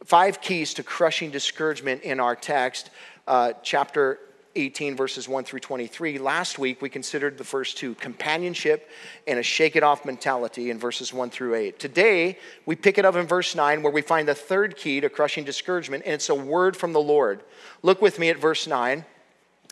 five 0.05 0.41
keys 0.41 0.73
to 0.75 0.83
crushing 0.83 1.31
discouragement 1.31 2.03
in 2.03 2.19
our 2.19 2.35
text, 2.35 2.89
uh, 3.27 3.53
chapter 3.63 4.19
18, 4.57 4.95
verses 4.95 5.29
1 5.29 5.43
through 5.43 5.59
23. 5.59 6.17
Last 6.17 6.59
week, 6.59 6.81
we 6.81 6.89
considered 6.89 7.37
the 7.37 7.43
first 7.43 7.77
two 7.77 7.95
companionship 7.95 8.89
and 9.27 9.39
a 9.39 9.43
shake 9.43 9.75
it 9.75 9.83
off 9.83 10.03
mentality 10.03 10.69
in 10.69 10.79
verses 10.79 11.13
1 11.13 11.29
through 11.29 11.55
8. 11.55 11.79
Today, 11.79 12.37
we 12.65 12.75
pick 12.75 12.97
it 12.97 13.05
up 13.05 13.15
in 13.15 13.27
verse 13.27 13.55
9, 13.55 13.83
where 13.83 13.93
we 13.93 14.01
find 14.01 14.27
the 14.27 14.35
third 14.35 14.75
key 14.75 14.99
to 14.99 15.09
crushing 15.09 15.43
discouragement, 15.43 16.03
and 16.05 16.13
it's 16.13 16.29
a 16.29 16.35
word 16.35 16.75
from 16.75 16.93
the 16.93 16.99
Lord. 16.99 17.41
Look 17.83 18.01
with 18.01 18.19
me 18.19 18.29
at 18.29 18.37
verse 18.37 18.67
9. 18.67 19.05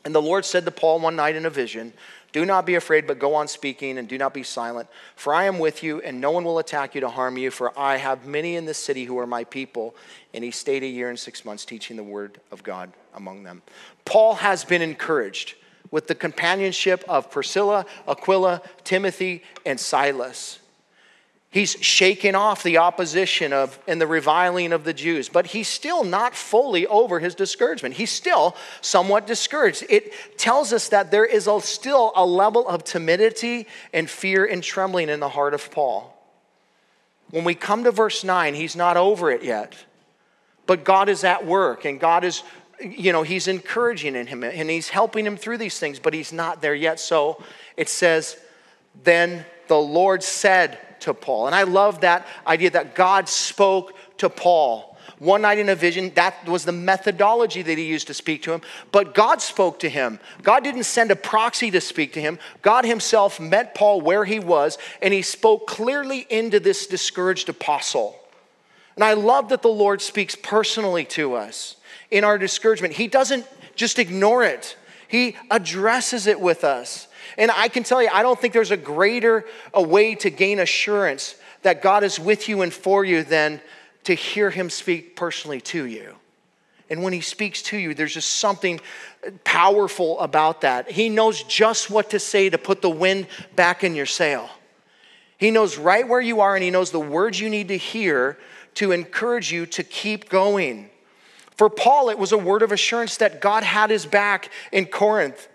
And 0.06 0.14
the 0.14 0.22
Lord 0.22 0.46
said 0.46 0.66
to 0.66 0.72
Paul 0.72 1.00
one 1.00 1.16
night 1.16 1.36
in 1.36 1.48
a 1.48 1.50
vision, 1.50 1.92
do 2.36 2.46
not 2.46 2.66
be 2.66 2.76
afraid, 2.76 3.08
but 3.08 3.18
go 3.18 3.34
on 3.34 3.48
speaking, 3.48 3.98
and 3.98 4.10
do 4.10 4.18
not 4.18 4.34
be 4.34 4.44
silent. 4.44 4.90
For 5.16 5.34
I 5.34 5.46
am 5.46 5.58
with 5.58 5.84
you, 5.84 6.02
and 6.02 6.20
no 6.20 6.32
one 6.32 6.44
will 6.44 6.60
attack 6.60 6.94
you 6.94 7.00
to 7.00 7.08
harm 7.08 7.38
you, 7.38 7.50
for 7.50 7.72
I 7.80 7.96
have 7.96 8.28
many 8.28 8.58
in 8.58 8.66
this 8.66 8.78
city 8.78 9.06
who 9.06 9.18
are 9.20 9.26
my 9.26 9.46
people. 9.46 9.96
And 10.34 10.44
he 10.44 10.52
stayed 10.52 10.84
a 10.84 10.86
year 10.86 11.08
and 11.08 11.18
six 11.18 11.46
months 11.46 11.64
teaching 11.64 11.96
the 11.96 12.04
word 12.04 12.42
of 12.52 12.62
God 12.62 12.92
among 13.14 13.44
them. 13.44 13.62
Paul 14.04 14.36
has 14.36 14.66
been 14.66 14.82
encouraged 14.82 15.56
with 15.92 16.08
the 16.08 16.16
companionship 16.16 17.06
of 17.08 17.32
Priscilla, 17.32 17.86
Aquila, 18.06 18.62
Timothy, 18.84 19.42
and 19.66 19.80
Silas. 19.80 20.60
He's 21.52 21.78
shaken 21.80 22.36
off 22.36 22.64
the 22.64 22.80
opposition 22.80 23.54
of 23.54 23.80
and 23.88 24.02
the 24.02 24.08
reviling 24.08 24.74
of 24.74 24.84
the 24.84 24.94
Jews, 24.94 25.30
but 25.30 25.48
he's 25.48 25.70
still 25.70 26.04
not 26.04 26.36
fully 26.36 26.86
over 26.88 27.20
his 27.20 27.34
discouragement. 27.34 27.96
He's 27.96 28.12
still 28.12 28.58
somewhat 28.82 29.26
discouraged. 29.26 29.86
It 29.90 30.12
tells 30.38 30.74
us 30.74 30.90
that 30.90 31.12
there 31.12 31.26
is 31.26 31.48
a, 31.48 31.62
still 31.62 32.12
a 32.16 32.26
level 32.26 32.68
of 32.68 32.84
timidity 32.84 33.68
and 33.94 34.10
fear 34.10 34.46
and 34.46 34.62
trembling 34.62 35.08
in 35.08 35.22
the 35.22 35.30
heart 35.30 35.54
of 35.54 35.72
Paul. 35.72 36.12
When 37.32 37.46
we 37.46 37.56
come 37.56 37.86
to 37.86 37.92
verse 37.92 38.24
9, 38.24 38.54
he's 38.54 38.76
not 38.76 38.98
over 38.98 39.32
it 39.32 39.44
yet. 39.44 39.76
But 40.68 40.84
God 40.84 41.10
is 41.10 41.24
at 41.24 41.46
work 41.46 41.86
and 41.86 42.00
God 42.00 42.26
is 42.26 42.44
you 42.82 43.14
know, 43.14 43.24
he's 43.24 43.48
encouraging 43.48 44.16
in 44.16 44.28
him 44.28 44.44
and 44.44 44.70
he's 44.70 44.90
helping 44.90 45.26
him 45.26 45.38
through 45.38 45.58
these 45.58 45.80
things, 45.80 46.00
but 46.00 46.14
he's 46.14 46.34
not 46.34 46.62
there 46.62 46.76
yet. 46.76 47.00
So 47.00 47.42
it 47.78 47.88
says, 47.88 48.38
Then 49.04 49.46
the 49.68 49.80
Lord 49.80 50.24
said 50.24 50.78
to 51.06 51.14
Paul. 51.14 51.48
And 51.48 51.56
I 51.56 51.64
love 51.64 52.02
that 52.02 52.28
idea 52.46 52.70
that 52.72 52.94
God 52.94 53.28
spoke 53.30 53.94
to 54.18 54.30
Paul. 54.30 54.96
One 55.20 55.44
night 55.44 55.60
in 55.60 55.70
a 55.70 55.76
vision, 55.76 56.12
that 56.16 56.46
was 56.48 56.66
the 56.66 56.74
methodology 56.74 57.62
that 57.62 57.78
he 57.78 57.86
used 57.86 58.08
to 58.08 58.14
speak 58.14 58.44
to 58.44 58.52
him. 58.52 58.62
But 58.92 59.14
God 59.16 59.42
spoke 59.42 59.80
to 59.80 59.90
him. 59.90 60.20
God 60.44 60.64
didn't 60.64 60.84
send 60.84 61.10
a 61.10 61.16
proxy 61.16 61.72
to 61.72 61.80
speak 61.80 62.14
to 62.14 62.22
him. 62.22 62.38
God 62.62 62.86
himself 62.86 63.40
met 63.40 63.76
Paul 63.76 64.02
where 64.02 64.26
he 64.26 64.40
was, 64.40 64.78
and 65.02 65.14
he 65.14 65.22
spoke 65.22 65.68
clearly 65.68 66.28
into 66.30 66.60
this 66.60 66.86
discouraged 66.86 67.48
apostle. 67.48 68.20
And 68.96 69.04
I 69.04 69.14
love 69.14 69.50
that 69.50 69.62
the 69.62 69.70
Lord 69.70 70.02
speaks 70.02 70.36
personally 70.36 71.06
to 71.06 71.36
us 71.36 71.78
in 72.12 72.24
our 72.24 72.38
discouragement. 72.38 72.94
He 72.94 73.08
doesn't 73.08 73.48
just 73.76 74.00
ignore 74.00 74.44
it, 74.44 74.78
He 75.08 75.36
addresses 75.50 76.28
it 76.28 76.40
with 76.40 76.64
us. 76.64 77.08
And 77.38 77.52
I 77.52 77.68
can 77.68 77.84
tell 77.84 78.02
you, 78.02 78.10
I 78.12 78.22
don't 78.22 78.40
think 78.40 78.54
there's 78.54 78.72
a 78.72 78.78
greater 78.78 79.46
a 79.74 79.82
way 79.82 80.16
to 80.16 80.30
gain 80.30 80.60
assurance 80.60 81.36
that 81.62 81.82
God 81.82 82.04
is 82.04 82.20
with 82.20 82.48
you 82.48 82.62
and 82.62 82.74
for 82.74 83.04
you 83.04 83.24
than 83.24 83.62
to 84.04 84.14
hear 84.14 84.50
Him 84.50 84.70
speak 84.70 85.16
personally 85.16 85.62
to 85.62 85.86
you. 85.86 86.16
And 86.90 87.02
when 87.02 87.14
He 87.14 87.22
speaks 87.22 87.62
to 87.64 87.78
you, 87.78 87.94
there's 87.94 88.14
just 88.14 88.30
something 88.30 88.80
powerful 89.44 90.20
about 90.20 90.62
that. 90.62 90.92
He 90.92 91.10
knows 91.10 91.44
just 91.44 91.90
what 91.90 92.12
to 92.12 92.20
say 92.20 92.50
to 92.50 92.58
put 92.58 92.82
the 92.82 92.90
wind 92.90 93.28
back 93.56 93.84
in 93.84 93.96
your 93.96 94.06
sail. 94.06 94.50
He 95.38 95.52
knows 95.52 95.78
right 95.78 96.08
where 96.08 96.22
you 96.22 96.42
are, 96.42 96.56
and 96.56 96.64
He 96.64 96.70
knows 96.70 96.92
the 96.92 97.00
words 97.00 97.40
you 97.40 97.50
need 97.50 97.70
to 97.70 97.78
hear 97.78 98.38
to 98.76 98.92
encourage 98.92 99.52
you 99.52 99.66
to 99.66 99.84
keep 99.84 100.30
going. 100.30 100.90
For 101.58 101.70
Paul, 101.70 102.10
it 102.10 102.20
was 102.20 102.32
a 102.32 102.38
word 102.38 102.62
of 102.62 102.72
assurance 102.72 103.18
that 103.18 103.42
God 103.42 103.64
had 103.64 103.90
his 103.90 104.06
back 104.06 104.52
in 104.72 104.86
Corinth 104.86 105.48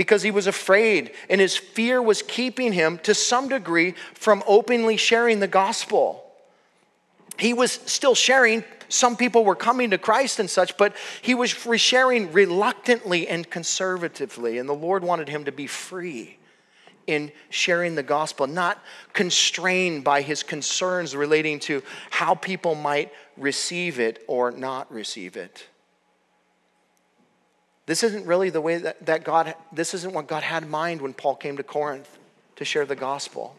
because 0.00 0.22
he 0.22 0.30
was 0.30 0.46
afraid, 0.46 1.10
and 1.28 1.42
his 1.42 1.58
fear 1.58 2.00
was 2.00 2.22
keeping 2.22 2.72
him 2.72 2.96
to 3.02 3.14
some 3.14 3.50
degree 3.50 3.92
from 4.14 4.42
openly 4.46 4.96
sharing 4.96 5.40
the 5.40 5.46
gospel. 5.46 6.24
He 7.38 7.52
was 7.52 7.72
still 7.72 8.14
sharing. 8.14 8.64
Some 8.88 9.14
people 9.14 9.44
were 9.44 9.54
coming 9.54 9.90
to 9.90 9.98
Christ 9.98 10.38
and 10.38 10.48
such, 10.48 10.78
but 10.78 10.96
he 11.20 11.34
was 11.34 11.50
sharing 11.50 12.32
reluctantly 12.32 13.28
and 13.28 13.50
conservatively, 13.50 14.56
and 14.56 14.66
the 14.66 14.72
Lord 14.72 15.04
wanted 15.04 15.28
him 15.28 15.44
to 15.44 15.52
be 15.52 15.66
free 15.66 16.38
in 17.06 17.30
sharing 17.50 17.94
the 17.94 18.02
gospel, 18.02 18.46
not 18.46 18.82
constrained 19.12 20.02
by 20.02 20.22
his 20.22 20.42
concerns 20.42 21.14
relating 21.14 21.60
to 21.60 21.82
how 22.08 22.34
people 22.34 22.74
might 22.74 23.12
receive 23.36 24.00
it 24.00 24.24
or 24.28 24.50
not 24.50 24.90
receive 24.90 25.36
it. 25.36 25.66
This 27.90 28.04
isn't 28.04 28.24
really 28.24 28.50
the 28.50 28.60
way 28.60 28.76
that, 28.76 29.04
that 29.06 29.24
God, 29.24 29.52
this 29.72 29.94
isn't 29.94 30.14
what 30.14 30.28
God 30.28 30.44
had 30.44 30.62
in 30.62 30.70
mind 30.70 31.02
when 31.02 31.12
Paul 31.12 31.34
came 31.34 31.56
to 31.56 31.64
Corinth 31.64 32.18
to 32.54 32.64
share 32.64 32.86
the 32.86 32.94
gospel. 32.94 33.56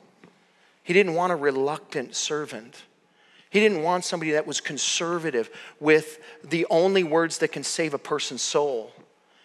He 0.84 0.94
didn't 0.94 1.16
want 1.16 1.34
a 1.34 1.36
reluctant 1.36 2.16
servant. 2.16 2.84
He 3.50 3.60
didn't 3.60 3.84
want 3.84 4.06
somebody 4.06 4.32
that 4.32 4.48
was 4.48 4.62
conservative 4.62 5.50
with 5.82 6.20
the 6.46 6.66
only 6.70 7.04
words 7.04 7.40
that 7.40 7.50
can 7.50 7.66
save 7.66 7.94
a 7.94 7.98
person's 7.98 8.42
soul. 8.42 8.94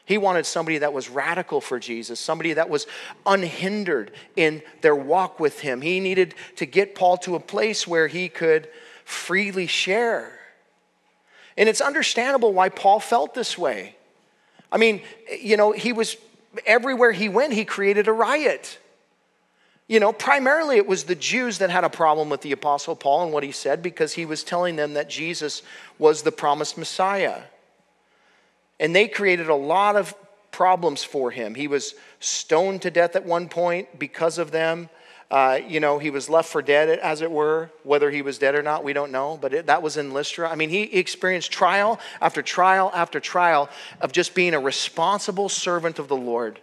He 0.04 0.18
wanted 0.18 0.46
somebody 0.46 0.78
that 0.78 0.92
was 0.92 1.10
radical 1.10 1.60
for 1.60 1.80
Jesus, 1.80 2.20
somebody 2.20 2.52
that 2.52 2.70
was 2.70 2.86
unhindered 3.26 4.12
in 4.36 4.62
their 4.82 4.94
walk 4.94 5.40
with 5.40 5.58
him. 5.58 5.80
He 5.80 5.98
needed 5.98 6.36
to 6.58 6.64
get 6.64 6.94
Paul 6.94 7.16
to 7.16 7.34
a 7.34 7.40
place 7.40 7.88
where 7.88 8.06
he 8.06 8.28
could 8.28 8.68
freely 9.04 9.66
share. 9.66 10.38
And 11.56 11.68
it's 11.68 11.80
understandable 11.80 12.52
why 12.52 12.68
Paul 12.68 13.00
felt 13.00 13.34
this 13.34 13.58
way. 13.58 13.95
I 14.76 14.78
mean, 14.78 15.00
you 15.40 15.56
know, 15.56 15.72
he 15.72 15.94
was 15.94 16.18
everywhere 16.66 17.10
he 17.10 17.30
went, 17.30 17.54
he 17.54 17.64
created 17.64 18.08
a 18.08 18.12
riot. 18.12 18.78
You 19.88 20.00
know, 20.00 20.12
primarily 20.12 20.76
it 20.76 20.86
was 20.86 21.04
the 21.04 21.14
Jews 21.14 21.56
that 21.58 21.70
had 21.70 21.84
a 21.84 21.88
problem 21.88 22.28
with 22.28 22.42
the 22.42 22.52
Apostle 22.52 22.94
Paul 22.94 23.22
and 23.22 23.32
what 23.32 23.42
he 23.42 23.52
said 23.52 23.82
because 23.82 24.12
he 24.12 24.26
was 24.26 24.44
telling 24.44 24.76
them 24.76 24.92
that 24.92 25.08
Jesus 25.08 25.62
was 25.98 26.20
the 26.20 26.30
promised 26.30 26.76
Messiah. 26.76 27.40
And 28.78 28.94
they 28.94 29.08
created 29.08 29.48
a 29.48 29.54
lot 29.54 29.96
of 29.96 30.14
problems 30.50 31.02
for 31.02 31.30
him. 31.30 31.54
He 31.54 31.68
was 31.68 31.94
stoned 32.20 32.82
to 32.82 32.90
death 32.90 33.16
at 33.16 33.24
one 33.24 33.48
point 33.48 33.98
because 33.98 34.36
of 34.36 34.50
them. 34.50 34.90
Uh, 35.30 35.58
you 35.66 35.80
know, 35.80 35.98
he 35.98 36.10
was 36.10 36.28
left 36.28 36.48
for 36.48 36.62
dead, 36.62 36.98
as 37.00 37.20
it 37.20 37.30
were. 37.30 37.70
Whether 37.82 38.10
he 38.10 38.22
was 38.22 38.38
dead 38.38 38.54
or 38.54 38.62
not, 38.62 38.84
we 38.84 38.92
don't 38.92 39.10
know. 39.10 39.36
But 39.40 39.52
it, 39.52 39.66
that 39.66 39.82
was 39.82 39.96
in 39.96 40.12
Lystra. 40.12 40.48
I 40.48 40.54
mean, 40.54 40.70
he 40.70 40.82
experienced 40.82 41.50
trial 41.50 41.98
after 42.20 42.42
trial 42.42 42.92
after 42.94 43.18
trial 43.18 43.68
of 44.00 44.12
just 44.12 44.34
being 44.34 44.54
a 44.54 44.60
responsible 44.60 45.48
servant 45.48 45.98
of 45.98 46.06
the 46.06 46.16
Lord, 46.16 46.60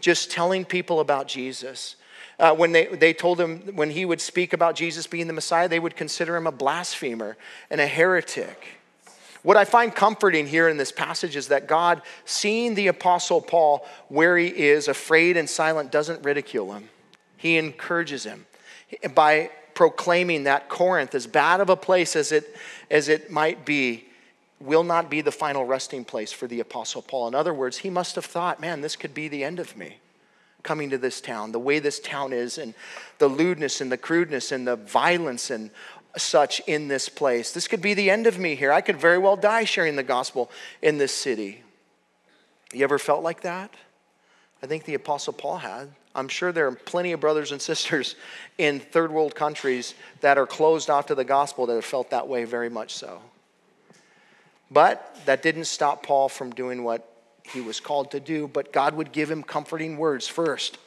just 0.00 0.30
telling 0.30 0.64
people 0.64 1.00
about 1.00 1.28
Jesus. 1.28 1.96
Uh, 2.38 2.54
when 2.54 2.72
they, 2.72 2.86
they 2.86 3.12
told 3.12 3.40
him 3.40 3.60
when 3.74 3.90
he 3.90 4.04
would 4.04 4.20
speak 4.20 4.52
about 4.52 4.76
Jesus 4.76 5.06
being 5.06 5.26
the 5.26 5.32
Messiah, 5.32 5.68
they 5.68 5.78
would 5.78 5.96
consider 5.96 6.36
him 6.36 6.46
a 6.46 6.52
blasphemer 6.52 7.36
and 7.70 7.80
a 7.80 7.86
heretic. 7.86 8.80
What 9.42 9.56
I 9.56 9.64
find 9.64 9.94
comforting 9.94 10.46
here 10.46 10.68
in 10.68 10.76
this 10.76 10.90
passage 10.90 11.36
is 11.36 11.48
that 11.48 11.68
God, 11.68 12.02
seeing 12.24 12.74
the 12.74 12.88
Apostle 12.88 13.40
Paul 13.40 13.86
where 14.08 14.36
he 14.36 14.48
is, 14.48 14.88
afraid 14.88 15.36
and 15.36 15.48
silent, 15.48 15.92
doesn't 15.92 16.24
ridicule 16.24 16.72
him. 16.72 16.88
He 17.36 17.56
encourages 17.56 18.24
him 18.24 18.46
by 19.14 19.50
proclaiming 19.74 20.44
that 20.44 20.68
Corinth, 20.68 21.14
as 21.14 21.26
bad 21.26 21.60
of 21.60 21.68
a 21.68 21.76
place 21.76 22.16
as 22.16 22.32
it, 22.32 22.56
as 22.90 23.08
it 23.08 23.30
might 23.30 23.64
be, 23.64 24.06
will 24.58 24.84
not 24.84 25.10
be 25.10 25.20
the 25.20 25.32
final 25.32 25.64
resting 25.64 26.04
place 26.04 26.32
for 26.32 26.46
the 26.46 26.60
Apostle 26.60 27.02
Paul. 27.02 27.28
In 27.28 27.34
other 27.34 27.52
words, 27.52 27.78
he 27.78 27.90
must 27.90 28.14
have 28.14 28.24
thought, 28.24 28.58
man, 28.58 28.80
this 28.80 28.96
could 28.96 29.12
be 29.12 29.28
the 29.28 29.44
end 29.44 29.60
of 29.60 29.76
me 29.76 29.98
coming 30.62 30.90
to 30.90 30.98
this 30.98 31.20
town, 31.20 31.52
the 31.52 31.58
way 31.58 31.78
this 31.78 32.00
town 32.00 32.32
is, 32.32 32.58
and 32.58 32.74
the 33.18 33.28
lewdness 33.28 33.80
and 33.80 33.92
the 33.92 33.96
crudeness 33.96 34.50
and 34.50 34.66
the 34.66 34.76
violence 34.76 35.50
and 35.50 35.70
such 36.16 36.60
in 36.66 36.88
this 36.88 37.08
place. 37.08 37.52
This 37.52 37.68
could 37.68 37.82
be 37.82 37.94
the 37.94 38.10
end 38.10 38.26
of 38.26 38.38
me 38.38 38.54
here. 38.54 38.72
I 38.72 38.80
could 38.80 38.96
very 38.96 39.18
well 39.18 39.36
die 39.36 39.64
sharing 39.64 39.96
the 39.96 40.02
gospel 40.02 40.50
in 40.82 40.98
this 40.98 41.12
city. 41.12 41.62
You 42.72 42.82
ever 42.82 42.98
felt 42.98 43.22
like 43.22 43.42
that? 43.42 43.70
I 44.62 44.66
think 44.66 44.84
the 44.84 44.94
Apostle 44.94 45.34
Paul 45.34 45.58
had. 45.58 45.90
I'm 46.16 46.28
sure 46.28 46.50
there 46.50 46.66
are 46.66 46.72
plenty 46.72 47.12
of 47.12 47.20
brothers 47.20 47.52
and 47.52 47.60
sisters 47.60 48.16
in 48.56 48.80
third 48.80 49.12
world 49.12 49.34
countries 49.34 49.94
that 50.22 50.38
are 50.38 50.46
closed 50.46 50.88
off 50.88 51.06
to 51.06 51.14
the 51.14 51.24
gospel 51.24 51.66
that 51.66 51.74
have 51.74 51.84
felt 51.84 52.10
that 52.10 52.26
way 52.26 52.44
very 52.44 52.70
much 52.70 52.94
so. 52.94 53.20
But 54.70 55.14
that 55.26 55.42
didn't 55.42 55.66
stop 55.66 56.02
Paul 56.02 56.30
from 56.30 56.50
doing 56.50 56.82
what 56.82 57.12
he 57.44 57.60
was 57.60 57.78
called 57.78 58.10
to 58.12 58.18
do, 58.18 58.48
but 58.48 58.72
God 58.72 58.94
would 58.94 59.12
give 59.12 59.30
him 59.30 59.42
comforting 59.42 59.98
words 59.98 60.26
first. 60.26 60.78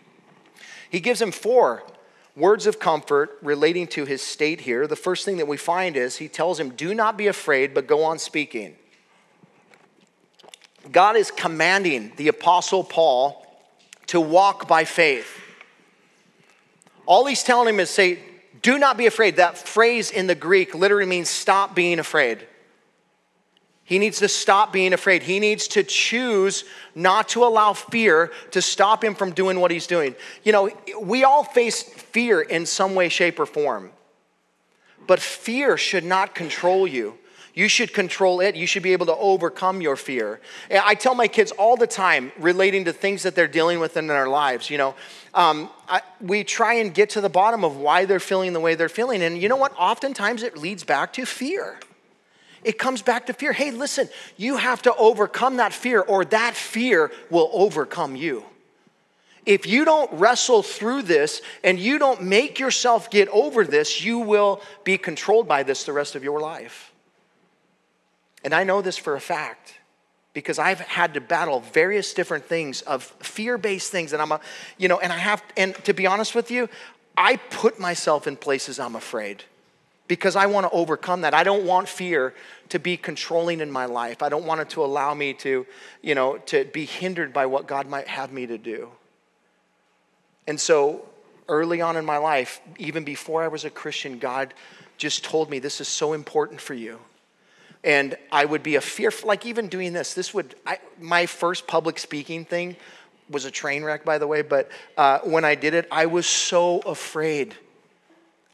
he 0.90 1.00
gives 1.00 1.20
him 1.20 1.32
four 1.32 1.82
words 2.36 2.66
of 2.66 2.78
comfort 2.78 3.38
relating 3.42 3.86
to 3.88 4.04
his 4.04 4.22
state 4.22 4.60
here. 4.60 4.86
The 4.86 4.96
first 4.96 5.24
thing 5.24 5.38
that 5.38 5.48
we 5.48 5.56
find 5.56 5.96
is 5.96 6.16
he 6.16 6.28
tells 6.28 6.60
him, 6.60 6.70
Do 6.70 6.94
not 6.94 7.16
be 7.16 7.26
afraid, 7.26 7.72
but 7.72 7.86
go 7.86 8.04
on 8.04 8.18
speaking. 8.18 8.76
God 10.92 11.16
is 11.16 11.30
commanding 11.30 12.12
the 12.16 12.28
Apostle 12.28 12.84
Paul 12.84 13.47
to 14.08 14.20
walk 14.20 14.68
by 14.68 14.84
faith. 14.84 15.40
All 17.06 17.24
he's 17.24 17.42
telling 17.42 17.68
him 17.68 17.80
is 17.80 17.88
say, 17.88 18.18
Do 18.60 18.78
not 18.78 18.98
be 18.98 19.06
afraid. 19.06 19.36
That 19.36 19.56
phrase 19.56 20.10
in 20.10 20.26
the 20.26 20.34
Greek 20.34 20.74
literally 20.74 21.06
means 21.06 21.28
stop 21.28 21.74
being 21.74 21.98
afraid. 21.98 22.46
He 23.84 23.98
needs 23.98 24.18
to 24.18 24.28
stop 24.28 24.70
being 24.70 24.92
afraid. 24.92 25.22
He 25.22 25.40
needs 25.40 25.66
to 25.68 25.82
choose 25.82 26.64
not 26.94 27.30
to 27.30 27.44
allow 27.44 27.72
fear 27.72 28.30
to 28.50 28.60
stop 28.60 29.02
him 29.02 29.14
from 29.14 29.32
doing 29.32 29.60
what 29.60 29.70
he's 29.70 29.86
doing. 29.86 30.14
You 30.44 30.52
know, 30.52 30.70
we 31.00 31.24
all 31.24 31.42
face 31.42 31.82
fear 31.82 32.42
in 32.42 32.66
some 32.66 32.94
way, 32.94 33.08
shape, 33.08 33.40
or 33.40 33.46
form. 33.46 33.90
But 35.06 35.20
fear 35.20 35.78
should 35.78 36.04
not 36.04 36.34
control 36.34 36.86
you. 36.86 37.16
You 37.54 37.68
should 37.68 37.92
control 37.92 38.40
it. 38.40 38.54
You 38.54 38.66
should 38.66 38.82
be 38.82 38.92
able 38.92 39.06
to 39.06 39.16
overcome 39.16 39.80
your 39.80 39.96
fear. 39.96 40.40
I 40.70 40.94
tell 40.94 41.14
my 41.14 41.28
kids 41.28 41.50
all 41.52 41.76
the 41.76 41.86
time, 41.86 42.30
relating 42.38 42.84
to 42.84 42.92
things 42.92 43.24
that 43.24 43.34
they're 43.34 43.48
dealing 43.48 43.80
with 43.80 43.96
in 43.96 44.06
their 44.06 44.28
lives, 44.28 44.70
you 44.70 44.78
know, 44.78 44.94
um, 45.34 45.70
I, 45.88 46.02
we 46.20 46.44
try 46.44 46.74
and 46.74 46.92
get 46.92 47.10
to 47.10 47.20
the 47.20 47.28
bottom 47.28 47.64
of 47.64 47.76
why 47.76 48.04
they're 48.04 48.20
feeling 48.20 48.52
the 48.52 48.60
way 48.60 48.74
they're 48.74 48.88
feeling. 48.88 49.22
And 49.22 49.40
you 49.40 49.48
know 49.48 49.56
what? 49.56 49.72
Oftentimes 49.78 50.42
it 50.42 50.56
leads 50.56 50.84
back 50.84 51.12
to 51.14 51.26
fear. 51.26 51.78
It 52.64 52.78
comes 52.78 53.02
back 53.02 53.26
to 53.26 53.32
fear. 53.32 53.52
Hey, 53.52 53.70
listen, 53.70 54.08
you 54.36 54.56
have 54.56 54.82
to 54.82 54.94
overcome 54.96 55.58
that 55.58 55.72
fear, 55.72 56.00
or 56.00 56.24
that 56.26 56.54
fear 56.54 57.12
will 57.30 57.50
overcome 57.52 58.16
you. 58.16 58.44
If 59.46 59.66
you 59.66 59.84
don't 59.84 60.12
wrestle 60.12 60.62
through 60.62 61.02
this 61.02 61.40
and 61.64 61.78
you 61.78 61.98
don't 61.98 62.22
make 62.22 62.58
yourself 62.58 63.10
get 63.10 63.28
over 63.28 63.64
this, 63.64 64.04
you 64.04 64.18
will 64.18 64.60
be 64.84 64.98
controlled 64.98 65.48
by 65.48 65.62
this 65.62 65.84
the 65.84 65.92
rest 65.92 66.16
of 66.16 66.24
your 66.24 66.40
life. 66.40 66.87
And 68.44 68.54
I 68.54 68.64
know 68.64 68.82
this 68.82 68.96
for 68.96 69.16
a 69.16 69.20
fact 69.20 69.74
because 70.32 70.58
I've 70.58 70.80
had 70.80 71.14
to 71.14 71.20
battle 71.20 71.60
various 71.60 72.14
different 72.14 72.44
things 72.44 72.82
of 72.82 73.02
fear-based 73.02 73.90
things 73.90 74.12
and 74.12 74.22
I'm 74.22 74.32
a 74.32 74.40
you 74.76 74.88
know 74.88 75.00
and 75.00 75.12
I 75.12 75.18
have 75.18 75.42
and 75.56 75.74
to 75.84 75.92
be 75.92 76.06
honest 76.06 76.34
with 76.34 76.50
you, 76.50 76.68
I 77.16 77.36
put 77.36 77.80
myself 77.80 78.26
in 78.26 78.36
places 78.36 78.78
I'm 78.78 78.94
afraid 78.94 79.42
because 80.06 80.36
I 80.36 80.46
want 80.46 80.64
to 80.64 80.70
overcome 80.70 81.20
that. 81.20 81.34
I 81.34 81.44
don't 81.44 81.64
want 81.64 81.88
fear 81.88 82.34
to 82.70 82.78
be 82.78 82.96
controlling 82.96 83.60
in 83.60 83.70
my 83.70 83.84
life. 83.84 84.22
I 84.22 84.28
don't 84.28 84.44
want 84.44 84.60
it 84.60 84.70
to 84.70 84.84
allow 84.84 85.14
me 85.14 85.34
to, 85.34 85.66
you 86.02 86.14
know, 86.14 86.38
to 86.46 86.64
be 86.64 86.86
hindered 86.86 87.32
by 87.32 87.46
what 87.46 87.66
God 87.66 87.86
might 87.86 88.08
have 88.08 88.32
me 88.32 88.46
to 88.46 88.58
do. 88.58 88.90
And 90.46 90.58
so 90.58 91.06
early 91.48 91.80
on 91.80 91.96
in 91.96 92.04
my 92.04 92.16
life, 92.16 92.60
even 92.78 93.04
before 93.04 93.42
I 93.42 93.48
was 93.48 93.64
a 93.64 93.70
Christian, 93.70 94.18
God 94.18 94.54
just 94.96 95.24
told 95.24 95.50
me 95.50 95.58
this 95.58 95.80
is 95.80 95.88
so 95.88 96.14
important 96.14 96.60
for 96.60 96.74
you. 96.74 96.98
And 97.84 98.16
I 98.32 98.44
would 98.44 98.62
be 98.62 98.74
a 98.74 98.80
fearful, 98.80 99.28
like 99.28 99.46
even 99.46 99.68
doing 99.68 99.92
this, 99.92 100.14
this 100.14 100.34
would, 100.34 100.54
I, 100.66 100.78
my 101.00 101.26
first 101.26 101.66
public 101.66 101.98
speaking 101.98 102.44
thing 102.44 102.76
was 103.30 103.44
a 103.44 103.50
train 103.50 103.84
wreck, 103.84 104.04
by 104.04 104.18
the 104.18 104.26
way, 104.26 104.42
but 104.42 104.70
uh, 104.96 105.20
when 105.20 105.44
I 105.44 105.54
did 105.54 105.74
it, 105.74 105.86
I 105.90 106.06
was 106.06 106.26
so 106.26 106.80
afraid 106.80 107.54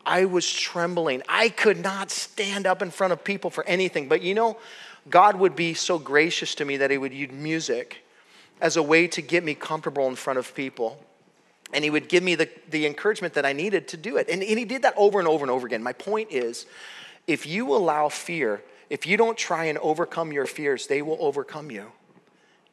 I 0.06 0.26
was 0.26 0.50
trembling. 0.50 1.22
I 1.28 1.48
could 1.48 1.78
not 1.78 2.10
stand 2.10 2.66
up 2.66 2.82
in 2.82 2.90
front 2.90 3.12
of 3.12 3.24
people 3.24 3.50
for 3.50 3.64
anything. 3.64 4.08
But 4.08 4.22
you 4.22 4.34
know, 4.34 4.56
God 5.08 5.36
would 5.36 5.56
be 5.56 5.74
so 5.74 5.98
gracious 5.98 6.54
to 6.56 6.64
me 6.64 6.76
that 6.78 6.90
He 6.90 6.98
would 6.98 7.14
use 7.14 7.32
music 7.32 7.98
as 8.60 8.76
a 8.76 8.82
way 8.82 9.06
to 9.08 9.22
get 9.22 9.44
me 9.44 9.54
comfortable 9.54 10.06
in 10.08 10.14
front 10.16 10.38
of 10.38 10.54
people. 10.54 11.02
And 11.72 11.84
He 11.84 11.90
would 11.90 12.08
give 12.08 12.22
me 12.22 12.34
the, 12.34 12.48
the 12.70 12.86
encouragement 12.86 13.34
that 13.34 13.46
I 13.46 13.52
needed 13.52 13.88
to 13.88 13.96
do 13.96 14.16
it. 14.16 14.28
And, 14.28 14.42
and 14.42 14.58
He 14.58 14.64
did 14.64 14.82
that 14.82 14.94
over 14.96 15.18
and 15.18 15.28
over 15.28 15.44
and 15.44 15.50
over 15.50 15.66
again. 15.66 15.82
My 15.82 15.92
point 15.92 16.30
is 16.30 16.66
if 17.26 17.46
you 17.46 17.74
allow 17.74 18.08
fear, 18.08 18.62
if 18.90 19.06
you 19.06 19.16
don't 19.16 19.36
try 19.36 19.64
and 19.66 19.78
overcome 19.78 20.32
your 20.32 20.46
fears, 20.46 20.86
they 20.86 21.02
will 21.02 21.18
overcome 21.20 21.70
you. 21.70 21.92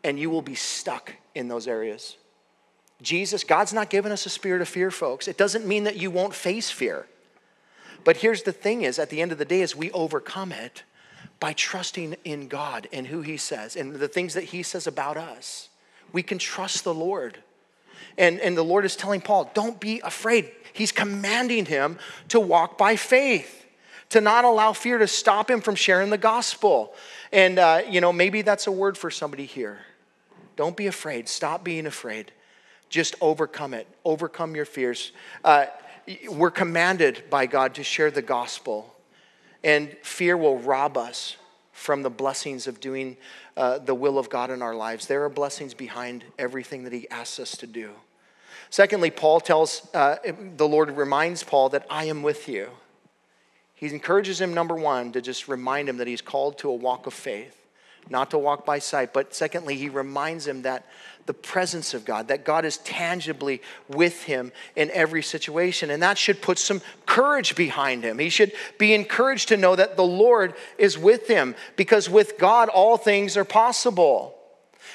And 0.03 0.19
you 0.19 0.29
will 0.29 0.41
be 0.41 0.55
stuck 0.55 1.13
in 1.35 1.47
those 1.47 1.67
areas. 1.67 2.17
Jesus, 3.01 3.43
God's 3.43 3.73
not 3.73 3.89
given 3.89 4.11
us 4.11 4.25
a 4.25 4.29
spirit 4.29 4.61
of 4.61 4.67
fear, 4.67 4.91
folks. 4.91 5.27
It 5.27 5.37
doesn't 5.37 5.65
mean 5.65 5.85
that 5.85 5.97
you 5.97 6.11
won't 6.11 6.33
face 6.33 6.69
fear. 6.69 7.07
But 8.03 8.17
here's 8.17 8.43
the 8.43 8.51
thing 8.51 8.81
is 8.81 8.99
at 8.99 9.09
the 9.09 9.21
end 9.21 9.31
of 9.31 9.37
the 9.37 9.45
day 9.45 9.61
is 9.61 9.75
we 9.75 9.91
overcome 9.91 10.51
it 10.51 10.83
by 11.39 11.53
trusting 11.53 12.15
in 12.23 12.47
God 12.47 12.87
and 12.93 13.07
who 13.07 13.21
he 13.21 13.37
says 13.37 13.75
and 13.75 13.95
the 13.95 14.07
things 14.07 14.33
that 14.35 14.45
he 14.45 14.63
says 14.63 14.87
about 14.87 15.17
us. 15.17 15.69
We 16.11 16.23
can 16.23 16.37
trust 16.37 16.83
the 16.83 16.93
Lord. 16.93 17.37
And, 18.17 18.39
and 18.39 18.57
the 18.57 18.63
Lord 18.63 18.85
is 18.85 18.95
telling 18.95 19.21
Paul, 19.21 19.49
don't 19.53 19.79
be 19.79 20.01
afraid. 20.01 20.51
He's 20.73 20.91
commanding 20.91 21.65
him 21.65 21.97
to 22.29 22.39
walk 22.39 22.77
by 22.77 22.95
faith, 22.95 23.60
to 24.11 24.21
not 24.21 24.45
allow 24.45 24.73
fear 24.73 24.97
to 24.97 25.07
stop 25.07 25.49
him 25.49 25.61
from 25.61 25.75
sharing 25.75 26.09
the 26.09 26.17
gospel. 26.17 26.93
And, 27.31 27.57
uh, 27.57 27.81
you 27.89 28.01
know, 28.01 28.13
maybe 28.13 28.41
that's 28.41 28.67
a 28.67 28.71
word 28.71 28.97
for 28.97 29.09
somebody 29.09 29.45
here. 29.45 29.79
Don't 30.55 30.77
be 30.77 30.87
afraid. 30.87 31.27
Stop 31.27 31.63
being 31.63 31.85
afraid. 31.85 32.31
Just 32.89 33.15
overcome 33.21 33.73
it. 33.73 33.87
Overcome 34.03 34.55
your 34.55 34.65
fears. 34.65 35.13
Uh, 35.43 35.65
we're 36.29 36.51
commanded 36.51 37.23
by 37.29 37.45
God 37.45 37.75
to 37.75 37.83
share 37.83 38.11
the 38.11 38.21
gospel, 38.21 38.93
and 39.63 39.95
fear 40.01 40.35
will 40.35 40.57
rob 40.57 40.97
us 40.97 41.37
from 41.71 42.03
the 42.03 42.09
blessings 42.09 42.67
of 42.67 42.81
doing 42.81 43.15
uh, 43.55 43.79
the 43.79 43.95
will 43.95 44.19
of 44.19 44.29
God 44.29 44.49
in 44.51 44.61
our 44.61 44.75
lives. 44.75 45.07
There 45.07 45.23
are 45.23 45.29
blessings 45.29 45.73
behind 45.73 46.25
everything 46.37 46.83
that 46.83 46.91
He 46.91 47.09
asks 47.09 47.39
us 47.39 47.55
to 47.57 47.67
do. 47.67 47.91
Secondly, 48.69 49.09
Paul 49.09 49.39
tells, 49.39 49.87
uh, 49.93 50.17
the 50.57 50.67
Lord 50.67 50.91
reminds 50.97 51.43
Paul 51.43 51.69
that 51.69 51.85
I 51.89 52.05
am 52.05 52.23
with 52.23 52.49
you. 52.49 52.69
He 53.81 53.87
encourages 53.87 54.39
him, 54.39 54.53
number 54.53 54.75
one, 54.75 55.11
to 55.13 55.21
just 55.21 55.47
remind 55.47 55.89
him 55.89 55.97
that 55.97 56.07
he's 56.07 56.21
called 56.21 56.59
to 56.59 56.69
a 56.69 56.73
walk 56.73 57.07
of 57.07 57.15
faith, 57.15 57.65
not 58.11 58.29
to 58.29 58.37
walk 58.37 58.63
by 58.63 58.77
sight. 58.77 59.11
But 59.11 59.33
secondly, 59.33 59.75
he 59.75 59.89
reminds 59.89 60.45
him 60.45 60.61
that 60.61 60.85
the 61.25 61.33
presence 61.33 61.95
of 61.95 62.05
God, 62.05 62.27
that 62.27 62.45
God 62.45 62.63
is 62.63 62.77
tangibly 62.77 63.59
with 63.89 64.21
him 64.21 64.51
in 64.75 64.91
every 64.91 65.23
situation. 65.23 65.89
And 65.89 66.03
that 66.03 66.19
should 66.19 66.43
put 66.43 66.59
some 66.59 66.81
courage 67.07 67.55
behind 67.55 68.03
him. 68.03 68.19
He 68.19 68.29
should 68.29 68.51
be 68.77 68.93
encouraged 68.93 69.47
to 69.47 69.57
know 69.57 69.75
that 69.75 69.97
the 69.97 70.03
Lord 70.03 70.53
is 70.77 70.95
with 70.95 71.27
him 71.27 71.55
because 71.75 72.07
with 72.07 72.37
God, 72.37 72.69
all 72.69 72.97
things 72.97 73.35
are 73.35 73.45
possible. 73.45 74.37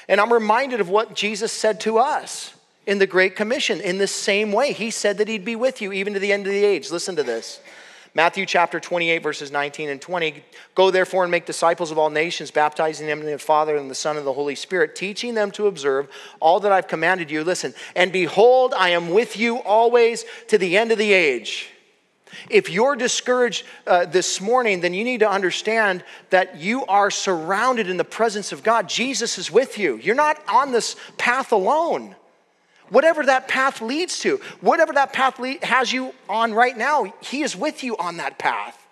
And 0.07 0.21
I'm 0.21 0.31
reminded 0.31 0.79
of 0.79 0.87
what 0.87 1.13
Jesus 1.13 1.51
said 1.51 1.81
to 1.81 1.97
us 1.97 2.53
in 2.85 2.99
the 2.99 3.07
Great 3.07 3.35
Commission 3.35 3.81
in 3.81 3.97
the 3.97 4.07
same 4.07 4.53
way. 4.53 4.71
He 4.71 4.91
said 4.91 5.17
that 5.17 5.27
he'd 5.27 5.43
be 5.43 5.57
with 5.57 5.81
you 5.81 5.91
even 5.91 6.13
to 6.13 6.19
the 6.21 6.31
end 6.31 6.47
of 6.47 6.53
the 6.53 6.63
age. 6.63 6.89
Listen 6.89 7.17
to 7.17 7.23
this. 7.23 7.59
Matthew 8.13 8.45
chapter 8.45 8.79
28, 8.79 9.21
verses 9.21 9.51
19 9.51 9.89
and 9.89 10.01
20. 10.01 10.43
Go 10.75 10.91
therefore 10.91 11.23
and 11.23 11.31
make 11.31 11.45
disciples 11.45 11.91
of 11.91 11.97
all 11.97 12.09
nations, 12.09 12.51
baptizing 12.51 13.07
them 13.07 13.21
in 13.21 13.25
the 13.27 13.37
Father 13.37 13.75
and 13.75 13.89
the 13.89 13.95
Son 13.95 14.17
and 14.17 14.25
the 14.25 14.33
Holy 14.33 14.55
Spirit, 14.55 14.95
teaching 14.95 15.33
them 15.33 15.51
to 15.51 15.67
observe 15.67 16.07
all 16.39 16.59
that 16.61 16.71
I've 16.71 16.87
commanded 16.87 17.29
you. 17.31 17.43
Listen, 17.43 17.73
and 17.95 18.11
behold, 18.11 18.73
I 18.75 18.89
am 18.89 19.09
with 19.09 19.37
you 19.37 19.57
always 19.57 20.25
to 20.47 20.57
the 20.57 20.77
end 20.77 20.91
of 20.91 20.97
the 20.97 21.13
age. 21.13 21.69
If 22.49 22.69
you're 22.69 22.95
discouraged 22.95 23.65
uh, 23.85 24.05
this 24.05 24.41
morning, 24.41 24.81
then 24.81 24.93
you 24.93 25.03
need 25.03 25.21
to 25.21 25.29
understand 25.29 26.03
that 26.29 26.57
you 26.57 26.85
are 26.85 27.09
surrounded 27.09 27.89
in 27.89 27.97
the 27.97 28.03
presence 28.03 28.51
of 28.51 28.63
God. 28.63 28.89
Jesus 28.89 29.37
is 29.37 29.51
with 29.51 29.77
you. 29.77 29.97
You're 29.97 30.15
not 30.15 30.41
on 30.47 30.71
this 30.71 30.95
path 31.17 31.51
alone. 31.51 32.15
Whatever 32.89 33.25
that 33.25 33.47
path 33.47 33.81
leads 33.81 34.19
to, 34.19 34.37
whatever 34.61 34.93
that 34.93 35.13
path 35.13 35.39
le- 35.39 35.65
has 35.65 35.91
you 35.91 36.13
on 36.29 36.53
right 36.53 36.77
now, 36.77 37.13
He 37.21 37.41
is 37.41 37.55
with 37.55 37.83
you 37.83 37.97
on 37.97 38.17
that 38.17 38.39
path. 38.39 38.85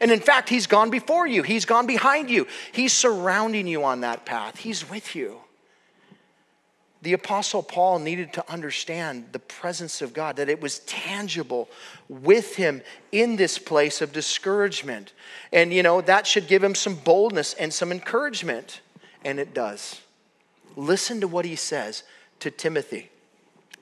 And 0.00 0.10
in 0.10 0.20
fact, 0.20 0.48
He's 0.48 0.66
gone 0.66 0.90
before 0.90 1.26
you, 1.26 1.42
He's 1.42 1.64
gone 1.64 1.86
behind 1.86 2.30
you, 2.30 2.46
He's 2.72 2.92
surrounding 2.92 3.66
you 3.66 3.84
on 3.84 4.00
that 4.00 4.24
path, 4.24 4.58
He's 4.58 4.88
with 4.88 5.14
you. 5.14 5.40
The 7.02 7.14
Apostle 7.14 7.64
Paul 7.64 7.98
needed 7.98 8.32
to 8.34 8.50
understand 8.50 9.26
the 9.32 9.40
presence 9.40 10.02
of 10.02 10.14
God, 10.14 10.36
that 10.36 10.48
it 10.48 10.60
was 10.60 10.78
tangible 10.80 11.68
with 12.08 12.54
him 12.54 12.80
in 13.10 13.34
this 13.34 13.58
place 13.58 14.00
of 14.00 14.12
discouragement. 14.12 15.12
And, 15.52 15.72
you 15.72 15.82
know, 15.82 16.00
that 16.00 16.28
should 16.28 16.46
give 16.46 16.62
him 16.62 16.76
some 16.76 16.94
boldness 16.94 17.54
and 17.54 17.74
some 17.74 17.90
encouragement. 17.90 18.82
And 19.24 19.40
it 19.40 19.52
does. 19.52 20.00
Listen 20.76 21.20
to 21.20 21.26
what 21.26 21.44
he 21.44 21.56
says 21.56 22.04
to 22.38 22.52
Timothy 22.52 23.10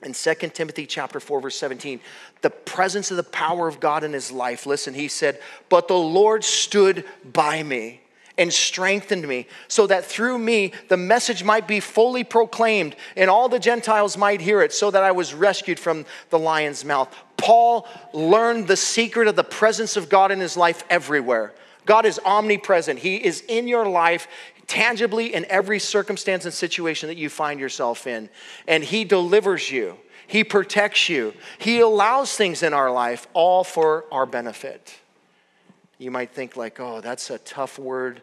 in 0.03 0.13
2 0.13 0.33
Timothy 0.49 0.85
chapter 0.85 1.19
4 1.19 1.41
verse 1.41 1.55
17 1.55 1.99
the 2.41 2.49
presence 2.49 3.11
of 3.11 3.17
the 3.17 3.23
power 3.23 3.67
of 3.67 3.79
God 3.79 4.03
in 4.03 4.13
his 4.13 4.31
life 4.31 4.65
listen 4.65 4.93
he 4.93 5.07
said 5.07 5.39
but 5.69 5.87
the 5.87 5.97
Lord 5.97 6.43
stood 6.43 7.05
by 7.23 7.63
me 7.63 8.01
and 8.37 8.51
strengthened 8.51 9.27
me 9.27 9.47
so 9.67 9.87
that 9.87 10.05
through 10.05 10.37
me 10.37 10.73
the 10.87 10.97
message 10.97 11.43
might 11.43 11.67
be 11.67 11.79
fully 11.79 12.23
proclaimed 12.23 12.95
and 13.15 13.29
all 13.29 13.49
the 13.49 13.59
Gentiles 13.59 14.17
might 14.17 14.41
hear 14.41 14.61
it 14.61 14.73
so 14.73 14.89
that 14.91 15.03
I 15.03 15.11
was 15.11 15.33
rescued 15.33 15.79
from 15.79 16.05
the 16.29 16.39
lion's 16.39 16.83
mouth. 16.83 17.15
Paul 17.37 17.87
learned 18.13 18.67
the 18.67 18.77
secret 18.77 19.27
of 19.27 19.35
the 19.35 19.43
presence 19.43 19.97
of 19.97 20.09
God 20.09 20.31
in 20.31 20.39
his 20.39 20.55
life 20.55 20.83
everywhere. 20.89 21.53
God 21.85 22.05
is 22.05 22.19
omnipresent. 22.23 22.99
He 22.99 23.15
is 23.17 23.41
in 23.47 23.67
your 23.67 23.87
life 23.87 24.27
tangibly 24.71 25.33
in 25.33 25.45
every 25.49 25.79
circumstance 25.79 26.45
and 26.45 26.53
situation 26.53 27.09
that 27.09 27.17
you 27.17 27.27
find 27.27 27.59
yourself 27.59 28.07
in. 28.07 28.29
And 28.69 28.85
He 28.85 29.03
delivers 29.03 29.69
you, 29.69 29.97
He 30.27 30.45
protects 30.45 31.09
you, 31.09 31.33
He 31.59 31.81
allows 31.81 32.37
things 32.37 32.63
in 32.63 32.73
our 32.73 32.89
life 32.89 33.27
all 33.33 33.65
for 33.65 34.05
our 34.13 34.25
benefit. 34.25 34.95
You 35.97 36.09
might 36.09 36.31
think, 36.31 36.55
like, 36.55 36.79
oh, 36.79 37.01
that's 37.01 37.29
a 37.29 37.37
tough 37.39 37.77
word 37.77 38.21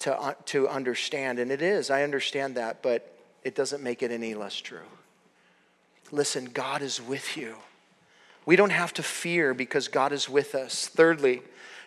to, 0.00 0.20
uh, 0.20 0.34
to 0.46 0.68
understand. 0.68 1.38
And 1.38 1.52
it 1.52 1.62
is, 1.62 1.88
I 1.88 2.02
understand 2.02 2.56
that, 2.56 2.82
but 2.82 3.16
it 3.44 3.54
doesn't 3.54 3.80
make 3.80 4.02
it 4.02 4.10
any 4.10 4.34
less 4.34 4.56
true. 4.56 4.80
Listen, 6.10 6.46
God 6.46 6.82
is 6.82 7.00
with 7.00 7.36
you. 7.36 7.54
We 8.44 8.56
don't 8.56 8.70
have 8.70 8.92
to 8.94 9.04
fear 9.04 9.54
because 9.54 9.86
God 9.86 10.12
is 10.12 10.28
with 10.28 10.56
us. 10.56 10.88
Thirdly, 10.88 11.42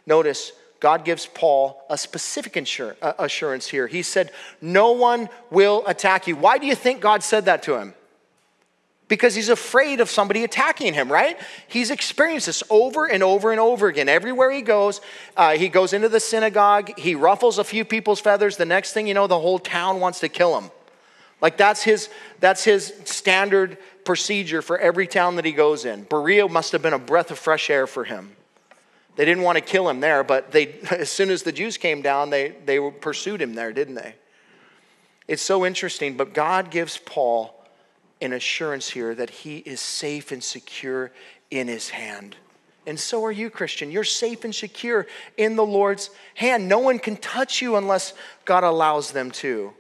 notice 0.06 0.54
God 0.80 1.04
gives 1.04 1.26
Paul 1.26 1.84
a 1.90 1.98
specific 1.98 2.58
uh, 2.58 3.14
assurance 3.20 3.68
here. 3.68 3.88
He 3.88 4.02
said, 4.02 4.32
No 4.62 4.92
one 4.92 5.30
will 5.52 5.84
attack 5.88 6.28
you. 6.28 6.36
Why 6.36 6.58
do 6.58 6.68
you 6.68 6.76
think 6.76 7.02
God 7.02 7.22
said 7.22 7.46
that 7.46 7.64
to 7.64 7.78
him? 7.78 7.94
Because 9.10 9.34
he's 9.34 9.50
afraid 9.50 10.02
of 10.02 10.10
somebody 10.10 10.44
attacking 10.44 10.94
him, 10.94 11.12
right? 11.12 11.38
He's 11.68 11.90
experienced 11.90 12.46
this 12.46 12.62
over 12.70 13.08
and 13.08 13.24
over 13.24 13.52
and 13.52 13.60
over 13.60 13.88
again. 13.88 14.08
Everywhere 14.08 14.52
he 14.52 14.62
goes, 14.62 15.02
uh, 15.36 15.58
he 15.58 15.68
goes 15.68 15.94
into 15.94 16.10
the 16.10 16.20
synagogue, 16.20 16.98
he 16.98 17.16
ruffles 17.16 17.58
a 17.58 17.64
few 17.64 17.84
people's 17.84 18.20
feathers. 18.20 18.56
The 18.56 18.66
next 18.66 18.94
thing 18.94 19.08
you 19.08 19.16
know, 19.16 19.26
the 19.26 19.40
whole 19.40 19.60
town 19.60 20.00
wants 20.00 20.20
to 20.20 20.30
kill 20.30 20.58
him. 20.60 20.70
Like 21.42 21.58
that's 21.58 21.82
his, 21.82 22.10
that's 22.40 22.64
his 22.64 22.94
standard 23.06 23.78
procedure 24.06 24.62
for 24.62 24.78
every 24.78 25.08
town 25.08 25.38
that 25.38 25.46
he 25.46 25.54
goes 25.54 25.86
in. 25.86 26.04
Berea 26.04 26.48
must 26.48 26.72
have 26.72 26.82
been 26.82 26.94
a 26.94 27.00
breath 27.00 27.32
of 27.32 27.40
fresh 27.40 27.70
air 27.70 27.88
for 27.88 28.04
him. 28.04 28.36
They 29.20 29.26
didn't 29.26 29.44
want 29.44 29.58
to 29.58 29.62
kill 29.62 29.90
him 29.90 30.00
there, 30.00 30.24
but 30.24 30.54
they, 30.54 30.76
as 30.92 31.10
soon 31.10 31.30
as 31.30 31.44
the 31.44 31.52
Jews 31.52 31.76
came 31.76 32.02
down, 32.02 32.30
they, 32.30 32.54
they 32.64 32.80
pursued 32.90 33.42
him 33.42 33.54
there, 33.54 33.74
didn't 33.74 33.96
they? 33.96 34.16
It's 35.28 35.42
so 35.42 35.66
interesting, 35.66 36.16
but 36.16 36.34
God 36.34 36.72
gives 36.72 36.98
Paul 37.00 37.54
an 38.22 38.32
assurance 38.32 38.90
here 38.90 39.14
that 39.14 39.30
he 39.30 39.58
is 39.58 39.82
safe 39.82 40.32
and 40.32 40.42
secure 40.42 41.12
in 41.52 41.68
his 41.68 41.90
hand. 41.90 42.38
And 42.88 42.98
so 42.98 43.26
are 43.26 43.32
you, 43.32 43.50
Christian. 43.50 43.92
You're 43.92 44.06
safe 44.06 44.46
and 44.46 44.56
secure 44.56 45.06
in 45.36 45.58
the 45.58 45.66
Lord's 45.66 46.12
hand. 46.36 46.70
No 46.70 46.80
one 46.80 46.98
can 46.98 47.18
touch 47.18 47.62
you 47.62 47.76
unless 47.76 48.14
God 48.46 48.64
allows 48.64 49.12
them 49.12 49.32
to. 49.32 49.74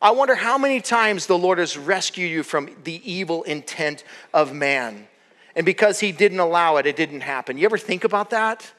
I 0.00 0.12
wonder 0.12 0.36
how 0.36 0.58
many 0.58 0.80
times 0.80 1.26
the 1.26 1.36
Lord 1.36 1.58
has 1.58 1.76
rescued 1.76 2.30
you 2.30 2.44
from 2.44 2.70
the 2.84 3.02
evil 3.04 3.42
intent 3.42 4.04
of 4.32 4.54
man. 4.54 5.08
And 5.56 5.66
because 5.66 6.00
he 6.00 6.12
didn't 6.12 6.38
allow 6.38 6.76
it, 6.76 6.86
it 6.86 6.96
didn't 6.96 7.22
happen. 7.22 7.58
You 7.58 7.64
ever 7.64 7.78
think 7.78 8.04
about 8.04 8.30
that? 8.30 8.72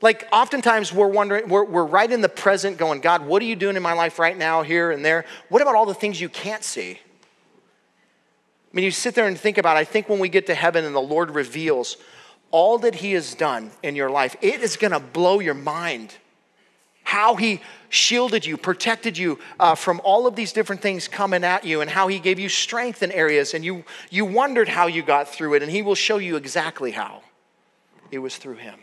Like, 0.00 0.28
oftentimes 0.32 0.92
we're 0.92 1.08
wondering, 1.08 1.48
we're, 1.48 1.64
we're 1.64 1.84
right 1.84 2.10
in 2.10 2.20
the 2.20 2.28
present 2.28 2.76
going, 2.76 3.00
God, 3.00 3.24
what 3.24 3.40
are 3.40 3.46
you 3.46 3.56
doing 3.56 3.76
in 3.76 3.82
my 3.82 3.94
life 3.94 4.18
right 4.18 4.36
now, 4.36 4.62
here 4.62 4.90
and 4.90 5.04
there? 5.04 5.24
What 5.48 5.62
about 5.62 5.74
all 5.74 5.86
the 5.86 5.94
things 5.94 6.20
you 6.20 6.28
can't 6.28 6.62
see? 6.62 6.92
I 6.92 8.76
mean, 8.76 8.84
you 8.84 8.90
sit 8.90 9.14
there 9.14 9.26
and 9.26 9.38
think 9.38 9.56
about 9.56 9.76
it. 9.76 9.80
I 9.80 9.84
think 9.84 10.08
when 10.08 10.18
we 10.18 10.28
get 10.28 10.46
to 10.46 10.54
heaven 10.54 10.84
and 10.84 10.94
the 10.94 11.00
Lord 11.00 11.30
reveals 11.30 11.96
all 12.50 12.76
that 12.78 12.96
He 12.96 13.12
has 13.12 13.34
done 13.34 13.70
in 13.82 13.96
your 13.96 14.10
life, 14.10 14.36
it 14.42 14.60
is 14.60 14.76
going 14.76 14.92
to 14.92 15.00
blow 15.00 15.40
your 15.40 15.54
mind 15.54 16.14
how 17.04 17.36
he 17.36 17.60
shielded 17.90 18.44
you, 18.44 18.56
protected 18.56 19.16
you 19.16 19.38
uh, 19.60 19.74
from 19.74 20.00
all 20.02 20.26
of 20.26 20.34
these 20.34 20.52
different 20.52 20.82
things 20.82 21.06
coming 21.06 21.44
at 21.44 21.64
you, 21.64 21.80
and 21.80 21.90
how 21.90 22.08
he 22.08 22.18
gave 22.18 22.40
you 22.40 22.48
strength 22.48 23.02
in 23.02 23.12
areas, 23.12 23.54
and 23.54 23.64
you, 23.64 23.84
you 24.10 24.24
wondered 24.24 24.68
how 24.68 24.86
you 24.86 25.02
got 25.02 25.28
through 25.28 25.54
it, 25.54 25.62
and 25.62 25.70
he 25.70 25.82
will 25.82 25.94
show 25.94 26.18
you 26.18 26.36
exactly 26.36 26.90
how. 26.90 27.22
It 28.10 28.18
was 28.18 28.36
through 28.36 28.56
him. 28.56 28.78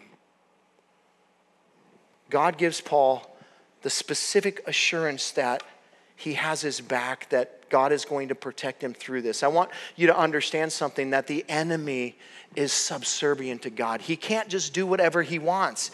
God 2.30 2.58
gives 2.58 2.80
Paul 2.80 3.28
the 3.82 3.90
specific 3.90 4.62
assurance 4.68 5.32
that 5.32 5.64
he 6.22 6.36
has 6.36 6.62
his 6.62 6.80
back, 6.82 7.28
that 7.30 7.68
God 7.70 7.92
is 7.92 8.06
going 8.06 8.28
to 8.28 8.36
protect 8.36 8.84
him 8.84 8.94
through 8.94 9.24
this. 9.24 9.42
I 9.42 9.48
want 9.48 9.72
you 9.96 10.06
to 10.06 10.16
understand 10.16 10.72
something 10.72 11.10
that 11.10 11.26
the 11.26 11.44
enemy 11.50 12.16
is 12.56 12.72
subservient 12.72 13.64
to 13.64 13.72
God. 13.72 14.02
He 14.02 14.16
can't 14.16 14.48
just 14.48 14.72
do 14.72 14.86
whatever 14.86 15.24
he 15.24 15.40
wants. 15.40 15.90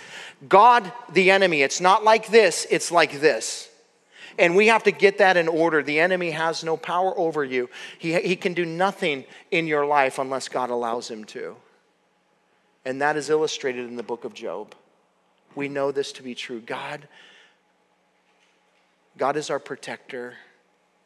God, 0.49 0.91
the 1.13 1.31
enemy, 1.31 1.61
it's 1.61 1.79
not 1.79 2.03
like 2.03 2.27
this, 2.27 2.67
it's 2.69 2.91
like 2.91 3.21
this. 3.21 3.69
And 4.37 4.53
we 4.53 4.67
have 4.67 4.83
to 4.83 4.91
get 4.91 5.19
that 5.19 5.37
in 5.37 5.47
order. 5.47 5.81
The 5.81 6.01
enemy 6.01 6.31
has 6.31 6.61
no 6.61 6.75
power 6.75 7.17
over 7.17 7.45
you, 7.45 7.69
he, 7.97 8.19
he 8.19 8.35
can 8.35 8.53
do 8.53 8.65
nothing 8.65 9.23
in 9.49 9.65
your 9.65 9.85
life 9.85 10.19
unless 10.19 10.49
God 10.49 10.69
allows 10.69 11.09
him 11.09 11.23
to. 11.25 11.55
And 12.83 13.01
that 13.01 13.15
is 13.15 13.29
illustrated 13.29 13.87
in 13.87 13.95
the 13.95 14.03
book 14.03 14.25
of 14.25 14.33
Job. 14.33 14.75
We 15.55 15.69
know 15.69 15.93
this 15.93 16.11
to 16.13 16.23
be 16.23 16.35
true. 16.35 16.59
God, 16.59 17.07
God 19.17 19.35
is 19.35 19.49
our 19.49 19.59
protector, 19.59 20.35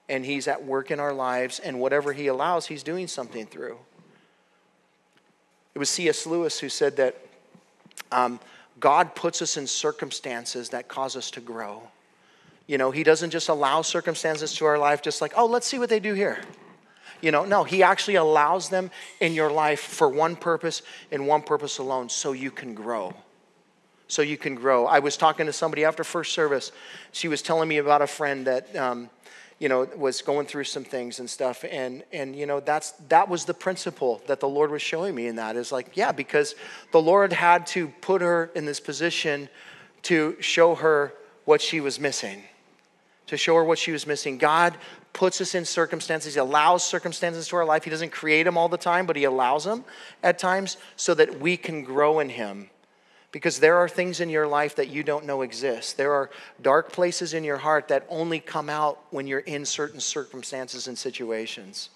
and 0.09 0.25
He's 0.25 0.47
at 0.47 0.65
work 0.65 0.91
in 0.91 0.99
our 0.99 1.13
lives, 1.13 1.59
and 1.59 1.79
whatever 1.79 2.13
He 2.13 2.27
allows, 2.27 2.67
He's 2.67 2.83
doing 2.83 3.07
something 3.07 3.45
through. 3.45 3.77
It 5.73 5.79
was 5.79 5.89
C.S. 5.89 6.25
Lewis 6.25 6.59
who 6.59 6.67
said 6.67 6.97
that 6.97 7.15
um, 8.11 8.39
God 8.79 9.15
puts 9.15 9.41
us 9.41 9.55
in 9.55 9.65
circumstances 9.65 10.69
that 10.69 10.89
cause 10.89 11.15
us 11.15 11.31
to 11.31 11.39
grow. 11.39 11.83
You 12.67 12.77
know, 12.77 12.91
He 12.91 13.03
doesn't 13.03 13.29
just 13.29 13.47
allow 13.47 13.81
circumstances 13.81 14.53
to 14.55 14.65
our 14.65 14.77
life 14.77 15.01
just 15.01 15.21
like, 15.21 15.33
oh, 15.37 15.45
let's 15.45 15.67
see 15.67 15.79
what 15.79 15.89
they 15.89 15.99
do 15.99 16.13
here. 16.13 16.41
You 17.21 17.31
know, 17.31 17.45
no, 17.45 17.63
He 17.63 17.81
actually 17.81 18.15
allows 18.15 18.67
them 18.67 18.91
in 19.21 19.33
your 19.33 19.51
life 19.51 19.79
for 19.79 20.09
one 20.09 20.35
purpose 20.35 20.81
and 21.11 21.27
one 21.27 21.43
purpose 21.43 21.77
alone 21.77 22.09
so 22.09 22.33
you 22.33 22.51
can 22.51 22.73
grow. 22.73 23.13
So 24.11 24.21
you 24.21 24.37
can 24.37 24.55
grow. 24.55 24.87
I 24.87 24.99
was 24.99 25.15
talking 25.15 25.45
to 25.45 25.53
somebody 25.53 25.85
after 25.85 26.03
first 26.03 26.33
service. 26.33 26.73
She 27.13 27.29
was 27.29 27.41
telling 27.41 27.69
me 27.69 27.77
about 27.77 28.01
a 28.01 28.07
friend 28.07 28.45
that. 28.45 28.75
Um, 28.75 29.09
you 29.57 29.69
know, 29.69 29.87
was 29.95 30.23
going 30.23 30.47
through 30.47 30.63
some 30.63 30.83
things 30.83 31.19
and 31.19 31.29
stuff. 31.29 31.63
And, 31.69 32.03
and 32.11 32.35
you 32.35 32.47
know, 32.47 32.61
that's, 32.61 32.93
that 33.09 33.29
was 33.29 33.45
the 33.45 33.53
principle 33.53 34.19
that 34.25 34.39
the 34.39 34.49
Lord 34.49 34.71
was 34.71 34.81
showing 34.81 35.13
me 35.13 35.27
in 35.27 35.35
that 35.35 35.55
is 35.55 35.71
like, 35.71 35.95
yeah, 35.95 36.11
because 36.11 36.55
the 36.91 36.99
Lord 36.99 37.31
had 37.31 37.67
to 37.67 37.89
put 38.01 38.23
her 38.23 38.49
in 38.55 38.65
this 38.65 38.79
position 38.79 39.47
to 40.01 40.35
show 40.39 40.73
her 40.73 41.13
what 41.45 41.61
she 41.61 41.79
was 41.79 41.99
missing, 41.99 42.41
to 43.27 43.37
show 43.37 43.55
her 43.55 43.63
what 43.63 43.77
she 43.77 43.91
was 43.91 44.07
missing. 44.07 44.39
God 44.39 44.75
puts 45.13 45.39
us 45.41 45.53
in 45.53 45.63
circumstances, 45.63 46.33
He 46.33 46.39
allows 46.39 46.83
circumstances 46.83 47.47
to 47.49 47.57
our 47.57 47.65
life. 47.65 47.83
He 47.83 47.91
doesn't 47.91 48.11
create 48.11 48.43
them 48.43 48.57
all 48.57 48.67
the 48.67 48.77
time, 48.77 49.05
but 49.05 49.15
He 49.15 49.25
allows 49.25 49.65
them 49.65 49.85
at 50.23 50.39
times 50.39 50.77
so 50.95 51.13
that 51.13 51.39
we 51.39 51.55
can 51.55 51.83
grow 51.83 52.19
in 52.19 52.29
Him 52.29 52.70
because 53.31 53.59
there 53.59 53.77
are 53.77 53.87
things 53.87 54.19
in 54.19 54.29
your 54.29 54.47
life 54.47 54.75
that 54.75 54.89
you 54.89 55.03
don't 55.03 55.25
know 55.25 55.41
exist. 55.41 55.97
There 55.97 56.13
are 56.13 56.29
dark 56.61 56.91
places 56.91 57.33
in 57.33 57.43
your 57.43 57.57
heart 57.57 57.87
that 57.87 58.05
only 58.09 58.39
come 58.39 58.69
out 58.69 58.99
when 59.09 59.25
you're 59.25 59.39
in 59.39 59.65
certain 59.65 60.01
circumstances 60.01 60.87
and 60.87 60.97
situations. 60.97 61.89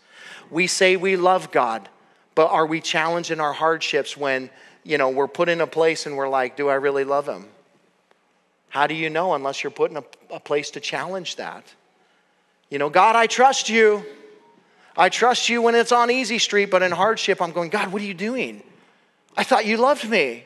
We 0.49 0.67
say 0.67 0.95
we 0.95 1.17
love 1.17 1.51
God, 1.51 1.89
but 2.35 2.49
are 2.49 2.65
we 2.65 2.79
challenged 2.79 3.31
in 3.31 3.39
our 3.39 3.53
hardships 3.53 4.15
when, 4.15 4.49
you 4.83 4.97
know, 4.97 5.09
we're 5.09 5.27
put 5.27 5.49
in 5.49 5.59
a 5.59 5.67
place 5.67 6.05
and 6.05 6.15
we're 6.15 6.29
like, 6.29 6.55
do 6.55 6.69
I 6.69 6.75
really 6.75 7.03
love 7.03 7.27
him? 7.27 7.47
How 8.69 8.87
do 8.87 8.93
you 8.93 9.09
know 9.09 9.33
unless 9.33 9.63
you're 9.63 9.71
put 9.71 9.91
in 9.91 9.97
a, 9.97 10.03
a 10.31 10.39
place 10.39 10.71
to 10.71 10.79
challenge 10.79 11.35
that? 11.35 11.65
You 12.69 12.79
know, 12.79 12.89
God, 12.89 13.15
I 13.15 13.27
trust 13.27 13.69
you. 13.69 14.05
I 14.97 15.09
trust 15.09 15.49
you 15.49 15.61
when 15.61 15.75
it's 15.75 15.91
on 15.91 16.09
easy 16.09 16.39
street, 16.39 16.71
but 16.71 16.81
in 16.81 16.91
hardship, 16.91 17.41
I'm 17.41 17.51
going, 17.51 17.69
God, 17.69 17.91
what 17.91 18.01
are 18.01 18.05
you 18.05 18.13
doing? 18.13 18.63
I 19.35 19.43
thought 19.43 19.65
you 19.65 19.77
loved 19.77 20.09
me. 20.09 20.45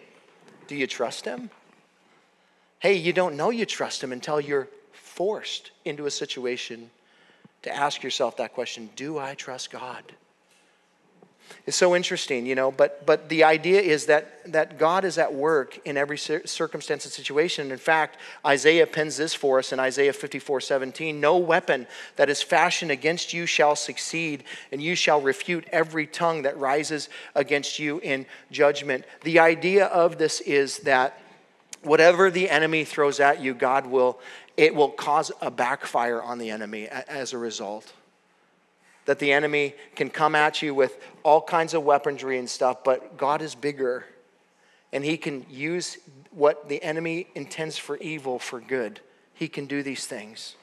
Do 0.69 0.75
you 0.75 0.86
trust 0.86 1.25
him? 1.25 1.49
Hey, 2.77 2.93
you 2.93 3.12
don't 3.12 3.36
know 3.36 3.49
you 3.49 3.65
trust 3.65 4.03
him 4.03 4.12
until 4.12 4.39
you're 4.39 4.67
forced 4.93 5.71
into 5.84 6.05
a 6.05 6.12
situation 6.12 6.91
to 7.63 7.75
ask 7.75 8.03
yourself 8.03 8.38
that 8.38 8.53
question 8.53 8.91
Do 8.95 9.17
I 9.17 9.34
trust 9.34 9.71
God? 9.71 10.03
It's 11.65 11.77
so 11.77 11.95
interesting, 11.95 12.45
you 12.45 12.55
know, 12.55 12.71
but, 12.71 13.05
but 13.05 13.29
the 13.29 13.43
idea 13.43 13.79
is 13.79 14.07
that, 14.07 14.51
that 14.51 14.79
God 14.79 15.05
is 15.05 15.17
at 15.17 15.33
work 15.33 15.77
in 15.85 15.97
every 15.97 16.17
circumstance 16.17 17.05
and 17.05 17.12
situation. 17.12 17.63
And 17.63 17.71
in 17.71 17.77
fact, 17.77 18.17
Isaiah 18.45 18.88
pens 18.88 19.17
this 19.17 19.35
for 19.35 19.59
us 19.59 19.71
in 19.71 19.79
Isaiah 19.79 20.13
54 20.13 20.62
17 20.62 21.19
No 21.19 21.38
weapon 21.38 21.85
that 22.15 22.29
is 22.29 22.41
fashioned 22.41 22.91
against 22.91 23.33
you 23.33 23.45
shall 23.45 23.75
succeed, 23.75 24.45
and 24.71 24.81
you 24.81 24.95
shall 24.95 25.21
refute 25.21 25.67
every 25.71 26.07
tongue 26.07 26.41
that 26.41 26.57
rises 26.57 27.09
against 27.35 27.77
you 27.77 27.99
in 27.99 28.25
judgment. 28.51 29.05
The 29.23 29.39
idea 29.39 29.85
of 29.85 30.17
this 30.17 30.41
is 30.41 30.79
that 30.79 31.21
whatever 31.83 32.31
the 32.31 32.49
enemy 32.49 32.83
throws 32.83 33.19
at 33.19 33.41
you, 33.41 33.53
God 33.53 33.85
will, 33.85 34.19
it 34.57 34.73
will 34.73 34.89
cause 34.89 35.31
a 35.41 35.51
backfire 35.51 36.21
on 36.21 36.39
the 36.39 36.49
enemy 36.49 36.88
as 36.88 37.33
a 37.33 37.38
result 37.38 37.93
that 39.10 39.17
the 39.17 39.32
enemy 39.32 39.74
can 39.95 40.08
come 40.08 40.36
at 40.36 40.62
you 40.62 40.76
with 40.76 41.04
all 41.24 41.41
kinds 41.41 41.74
of 41.74 41.82
weaponry 41.82 42.38
and 42.38 42.48
stuff, 42.48 42.84
but 42.84 43.17
God 43.17 43.41
is 43.41 43.56
bigger. 43.56 44.06
And 44.93 45.04
he 45.04 45.17
can 45.17 45.48
use 45.50 45.98
what 46.30 46.69
the 46.69 46.84
enemy 46.84 47.26
intends 47.34 47.76
for 47.76 47.98
evil 47.98 48.38
for 48.38 48.62
good. 48.62 49.00
He 49.34 49.48
can 49.48 49.65
do 49.65 49.82
these 49.82 50.06
things. 50.06 50.58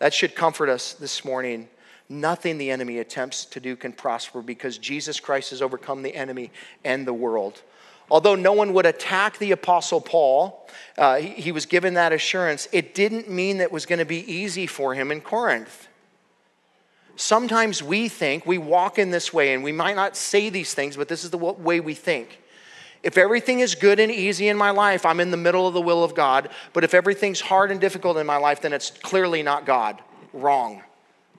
That 0.00 0.12
should 0.12 0.34
comfort 0.34 0.68
us 0.68 0.94
this 0.94 1.24
morning. 1.24 1.68
Nothing 2.08 2.58
the 2.58 2.72
enemy 2.72 2.98
attempts 2.98 3.44
to 3.44 3.60
do 3.60 3.76
can 3.76 3.92
prosper 3.92 4.42
because 4.42 4.76
Jesus 4.76 5.20
Christ 5.20 5.50
has 5.50 5.62
overcome 5.62 6.02
the 6.02 6.16
enemy 6.16 6.50
and 6.84 7.06
the 7.06 7.14
world. 7.14 7.62
Although 8.10 8.34
no 8.34 8.52
one 8.52 8.72
would 8.72 8.86
attack 8.86 9.38
the 9.38 9.52
Apostle 9.52 10.00
Paul, 10.00 10.68
uh, 10.98 11.18
he, 11.18 11.28
he 11.28 11.52
was 11.52 11.66
given 11.66 11.94
that 11.94 12.12
assurance. 12.12 12.66
It 12.72 12.96
didn't 12.96 13.30
mean 13.30 13.58
that 13.58 13.64
it 13.66 13.72
was 13.72 13.86
going 13.86 14.00
to 14.00 14.04
be 14.04 14.28
easy 14.28 14.66
for 14.66 14.96
him 14.96 15.12
in 15.12 15.20
Corinth. 15.20 15.86
Sometimes 17.20 17.82
we 17.82 18.08
think, 18.08 18.46
we 18.46 18.56
walk 18.56 18.98
in 18.98 19.10
this 19.10 19.30
way, 19.30 19.52
and 19.52 19.62
we 19.62 19.72
might 19.72 19.94
not 19.94 20.16
say 20.16 20.48
these 20.48 20.72
things, 20.72 20.96
but 20.96 21.06
this 21.06 21.22
is 21.22 21.28
the 21.28 21.36
way 21.36 21.78
we 21.78 21.92
think. 21.92 22.40
If 23.02 23.18
everything 23.18 23.60
is 23.60 23.74
good 23.74 24.00
and 24.00 24.10
easy 24.10 24.48
in 24.48 24.56
my 24.56 24.70
life, 24.70 25.04
I'm 25.04 25.20
in 25.20 25.30
the 25.30 25.36
middle 25.36 25.68
of 25.68 25.74
the 25.74 25.82
will 25.82 26.02
of 26.02 26.14
God. 26.14 26.48
But 26.72 26.82
if 26.82 26.94
everything's 26.94 27.42
hard 27.42 27.70
and 27.70 27.78
difficult 27.78 28.16
in 28.16 28.26
my 28.26 28.38
life, 28.38 28.62
then 28.62 28.72
it's 28.72 28.90
clearly 28.90 29.42
not 29.42 29.66
God. 29.66 30.00
Wrong. 30.32 30.82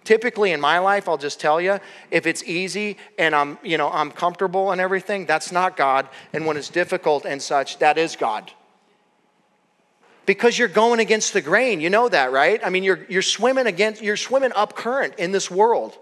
Typically 0.03 0.51
in 0.51 0.61
my 0.61 0.77
life, 0.77 1.09
I'll 1.09 1.17
just 1.17 1.39
tell 1.39 1.59
you, 1.59 1.79
if 2.11 2.27
it's 2.27 2.43
easy 2.43 2.97
and 3.17 3.33
I'm, 3.33 3.57
you 3.63 3.79
know, 3.79 3.89
I'm 3.89 4.11
comfortable 4.11 4.69
and 4.69 4.79
everything, 4.79 5.25
that's 5.25 5.51
not 5.51 5.75
God. 5.75 6.07
And 6.31 6.45
when 6.45 6.57
it's 6.57 6.69
difficult 6.69 7.25
and 7.25 7.41
such, 7.41 7.79
that 7.79 7.97
is 7.97 8.15
God. 8.15 8.51
Because 10.25 10.57
you're 10.57 10.67
going 10.67 10.99
against 10.99 11.33
the 11.33 11.41
grain. 11.41 11.81
You 11.81 11.89
know 11.89 12.09
that, 12.09 12.31
right? 12.31 12.61
I 12.63 12.69
mean, 12.69 12.83
you're, 12.83 13.05
you're 13.09 13.21
swimming 13.21 13.67
against, 13.67 14.01
you're 14.01 14.17
swimming 14.17 14.51
up 14.53 14.75
current 14.75 15.15
in 15.17 15.31
this 15.31 15.49
world. 15.49 15.97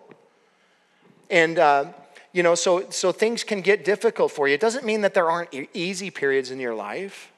And, 1.30 1.57
uh, 1.59 1.86
you 2.34 2.43
know, 2.43 2.55
so, 2.55 2.89
so 2.89 3.11
things 3.11 3.43
can 3.43 3.61
get 3.61 3.86
difficult 3.86 4.32
for 4.32 4.47
you. 4.47 4.53
It 4.53 4.61
doesn't 4.61 4.86
mean 4.86 5.01
that 5.01 5.13
there 5.13 5.30
aren't 5.30 5.53
easy 5.74 6.11
periods 6.11 6.51
in 6.51 6.59
your 6.59 6.76
life. 6.76 7.32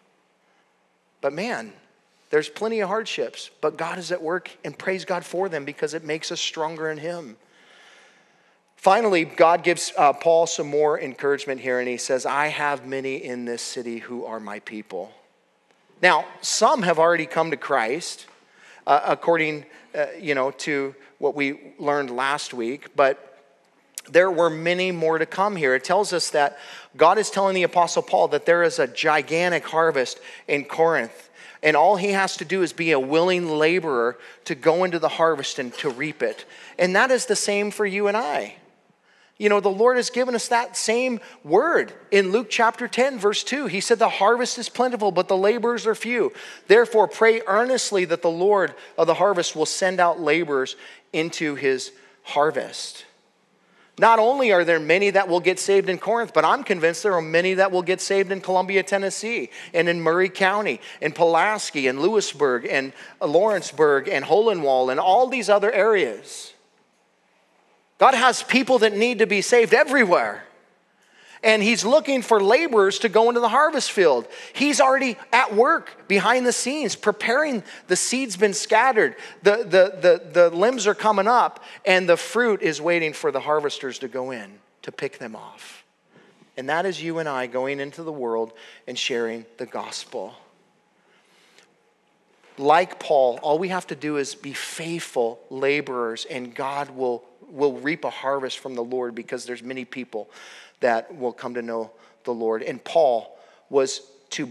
But 1.22 1.34
man, 1.34 1.74
there's 2.30 2.50
plenty 2.50 2.80
of 2.80 2.90
hardships, 2.90 3.52
but 3.62 3.78
God 3.78 3.98
is 3.98 4.12
at 4.12 4.22
work 4.22 4.50
and 4.64 4.78
praise 4.78 5.06
God 5.06 5.24
for 5.24 5.50
them 5.50 5.66
because 5.66 5.94
it 5.94 6.04
makes 6.04 6.32
us 6.32 6.40
stronger 6.40 6.90
in 6.90 6.98
Him. 6.98 7.38
Finally, 8.76 9.26
God 9.26 9.64
gives 9.64 9.94
uh, 9.96 10.12
Paul 10.12 10.48
some 10.48 10.68
more 10.68 11.00
encouragement 11.00 11.62
here, 11.62 11.80
and 11.80 11.88
he 11.88 11.98
says, 11.98 12.26
I 12.26 12.48
have 12.48 12.88
many 12.88 13.24
in 13.24 13.46
this 13.46 13.62
city 13.62 14.00
who 14.00 14.26
are 14.26 14.40
my 14.40 14.60
people. 14.62 15.12
Now, 16.02 16.26
some 16.42 16.82
have 16.82 17.00
already 17.00 17.26
come 17.26 17.52
to 17.52 17.58
Christ, 17.58 18.26
uh, 18.88 19.02
according 19.06 19.66
uh, 19.94 20.06
you 20.20 20.36
know, 20.36 20.52
to 20.52 20.96
what 21.20 21.36
we 21.36 21.60
learned 21.78 22.10
last 22.12 22.54
week, 22.54 22.96
but 22.96 23.28
there 24.10 24.32
were 24.32 24.50
many 24.50 24.92
more 24.92 25.18
to 25.18 25.26
come 25.26 25.56
here. 25.56 25.76
It 25.76 25.84
tells 25.84 26.12
us 26.14 26.32
that 26.32 26.58
God 26.98 27.18
is 27.18 27.30
telling 27.30 27.56
the 27.56 27.64
Apostle 27.64 28.02
Paul 28.02 28.30
that 28.30 28.46
there 28.46 28.64
is 28.64 28.80
a 28.80 28.88
gigantic 28.88 29.66
harvest 29.66 30.20
in 30.48 30.66
Corinth. 30.66 31.30
And 31.62 31.78
all 31.78 31.98
he 31.98 32.12
has 32.12 32.38
to 32.38 32.46
do 32.46 32.64
is 32.64 32.74
be 32.74 32.92
a 32.92 33.00
willing 33.00 33.48
laborer 33.48 34.18
to 34.46 34.56
go 34.56 34.84
into 34.84 34.98
the 34.98 35.10
harvest 35.10 35.60
and 35.60 35.72
to 35.76 35.90
reap 35.90 36.24
it. 36.24 36.46
And 36.80 36.96
that 36.96 37.12
is 37.12 37.28
the 37.28 37.36
same 37.36 37.70
for 37.70 37.86
you 37.86 38.08
and 38.08 38.18
I. 38.18 38.56
You 39.42 39.50
know, 39.50 39.60
the 39.60 39.70
Lord 39.70 39.98
has 39.98 40.12
given 40.12 40.36
us 40.36 40.50
that 40.50 40.78
same 40.78 41.20
word 41.44 41.94
in 42.12 42.32
Luke 42.32 42.46
chapter 42.48 42.88
10, 42.88 43.18
verse 43.18 43.44
2. 43.44 43.66
He 43.66 43.82
said, 43.82 43.98
The 43.98 44.08
harvest 44.08 44.60
is 44.60 44.70
plentiful, 44.70 45.12
but 45.12 45.28
the 45.28 45.36
laborers 45.36 45.88
are 45.88 45.96
few. 45.96 46.32
Therefore, 46.68 47.08
pray 47.08 47.42
earnestly 47.48 48.06
that 48.06 48.22
the 48.22 48.30
Lord 48.30 48.76
of 49.00 49.08
the 49.08 49.16
harvest 49.16 49.56
will 49.56 49.66
send 49.66 50.00
out 50.00 50.20
laborers 50.20 50.76
into 51.12 51.56
his 51.56 51.92
harvest. 52.22 53.06
Not 53.98 54.20
only 54.20 54.52
are 54.52 54.64
there 54.64 54.80
many 54.80 55.10
that 55.10 55.28
will 55.28 55.40
get 55.40 55.58
saved 55.58 55.90
in 55.90 55.98
Corinth, 55.98 56.36
but 56.36 56.46
I'm 56.46 56.64
convinced 56.64 57.02
there 57.02 57.16
are 57.16 57.20
many 57.20 57.56
that 57.56 57.72
will 57.72 57.82
get 57.82 58.00
saved 58.00 58.32
in 58.32 58.42
Columbia, 58.42 58.84
Tennessee, 58.84 59.50
and 59.74 59.90
in 59.90 60.02
Maury 60.02 60.30
County, 60.30 60.80
in 61.02 61.14
Pulaski, 61.14 61.88
and 61.88 62.00
Lewisburg, 62.00 62.68
and 62.70 62.94
Lawrenceburg, 63.20 64.08
and 64.08 64.24
Hohenwald, 64.24 64.92
and 64.92 65.00
all 65.00 65.30
these 65.30 65.50
other 65.50 65.72
areas. 65.72 66.51
God 68.02 68.16
has 68.16 68.42
people 68.42 68.80
that 68.80 68.98
need 68.98 69.20
to 69.20 69.28
be 69.28 69.44
saved 69.44 69.76
everywhere. 69.76 70.44
And 71.44 71.62
he's 71.62 71.86
looking 71.86 72.24
for 72.24 72.42
laborers 72.42 72.98
to 73.00 73.10
go 73.10 73.30
into 73.30 73.42
the 73.42 73.48
harvest 73.48 73.92
field. 73.92 74.28
He's 74.54 74.82
already 74.82 75.18
at 75.32 75.54
work 75.54 76.08
behind 76.08 76.48
the 76.48 76.52
scenes, 76.52 76.96
preparing. 76.96 77.62
The 77.90 77.96
seed's 77.96 78.36
been 78.36 78.56
scattered, 78.56 79.18
the, 79.44 79.58
the, 79.58 80.00
the, 80.02 80.32
the 80.32 80.50
limbs 80.50 80.88
are 80.88 80.96
coming 80.96 81.28
up, 81.28 81.64
and 81.86 82.10
the 82.10 82.18
fruit 82.18 82.64
is 82.64 82.82
waiting 82.82 83.14
for 83.14 83.32
the 83.32 83.40
harvesters 83.40 84.00
to 84.00 84.08
go 84.08 84.32
in 84.32 84.52
to 84.82 84.92
pick 84.92 85.20
them 85.20 85.36
off. 85.36 85.84
And 86.58 86.70
that 86.70 86.88
is 86.88 87.04
you 87.04 87.20
and 87.20 87.30
I 87.30 87.46
going 87.46 87.80
into 87.80 88.02
the 88.02 88.12
world 88.12 88.52
and 88.88 88.98
sharing 88.98 89.46
the 89.58 89.68
gospel. 89.68 90.34
Like 92.58 93.00
Paul, 93.00 93.38
all 93.44 93.60
we 93.60 93.68
have 93.68 93.86
to 93.88 93.96
do 93.96 94.18
is 94.18 94.34
be 94.34 94.54
faithful 94.54 95.40
laborers, 95.52 96.26
and 96.26 96.56
God 96.56 96.90
will 96.90 97.24
will 97.52 97.78
reap 97.78 98.04
a 98.04 98.10
harvest 98.10 98.60
from 98.60 98.76
the 98.76 98.84
Lord 98.84 99.16
because 99.16 99.46
there's 99.46 99.64
many 99.64 99.86
people 99.86 100.30
that 100.80 101.16
will 101.16 101.34
come 101.34 101.54
to 101.54 101.62
know 101.62 101.92
the 102.24 102.34
Lord. 102.34 102.64
And 102.64 102.84
Paul 102.84 103.38
was 103.70 104.02
to 104.32 104.48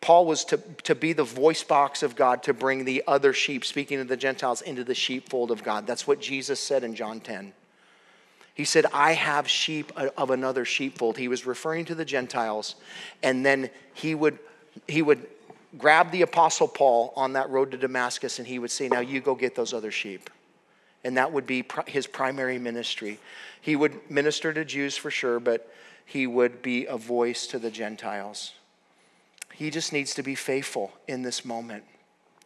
Paul 0.00 0.26
was 0.26 0.44
to, 0.46 0.58
to 0.82 0.94
be 0.94 1.12
the 1.12 1.24
voice 1.24 1.62
box 1.62 2.02
of 2.02 2.16
God 2.16 2.42
to 2.44 2.52
bring 2.52 2.84
the 2.84 3.04
other 3.06 3.32
sheep, 3.32 3.64
speaking 3.64 4.00
of 4.00 4.08
the 4.08 4.16
Gentiles, 4.16 4.60
into 4.60 4.82
the 4.82 4.94
sheepfold 4.94 5.50
of 5.50 5.62
God. 5.62 5.86
That's 5.86 6.06
what 6.06 6.20
Jesus 6.20 6.58
said 6.58 6.82
in 6.82 6.94
John 6.94 7.20
10. 7.20 7.52
He 8.54 8.64
said, 8.64 8.86
I 8.92 9.12
have 9.12 9.48
sheep 9.48 9.92
of 9.96 10.30
another 10.30 10.64
sheepfold. 10.64 11.16
He 11.16 11.28
was 11.28 11.46
referring 11.46 11.84
to 11.86 11.94
the 11.94 12.04
Gentiles, 12.04 12.74
and 13.22 13.46
then 13.46 13.70
he 13.94 14.14
would 14.14 14.38
he 14.88 15.02
would 15.02 15.26
grab 15.78 16.10
the 16.10 16.22
apostle 16.22 16.68
Paul 16.68 17.12
on 17.16 17.32
that 17.34 17.50
road 17.50 17.70
to 17.72 17.76
Damascus 17.76 18.38
and 18.38 18.46
he 18.46 18.58
would 18.58 18.70
say, 18.70 18.88
Now 18.88 19.00
you 19.00 19.20
go 19.20 19.34
get 19.34 19.54
those 19.54 19.72
other 19.72 19.90
sheep 19.90 20.30
and 21.04 21.16
that 21.16 21.32
would 21.32 21.46
be 21.46 21.64
his 21.86 22.06
primary 22.06 22.58
ministry. 22.58 23.18
He 23.60 23.76
would 23.76 24.10
minister 24.10 24.52
to 24.52 24.64
Jews 24.64 24.96
for 24.96 25.10
sure, 25.10 25.38
but 25.38 25.70
he 26.04 26.26
would 26.26 26.62
be 26.62 26.86
a 26.86 26.96
voice 26.96 27.46
to 27.48 27.58
the 27.58 27.70
Gentiles. 27.70 28.52
He 29.52 29.70
just 29.70 29.92
needs 29.92 30.14
to 30.14 30.22
be 30.22 30.34
faithful 30.34 30.92
in 31.06 31.22
this 31.22 31.44
moment, 31.44 31.84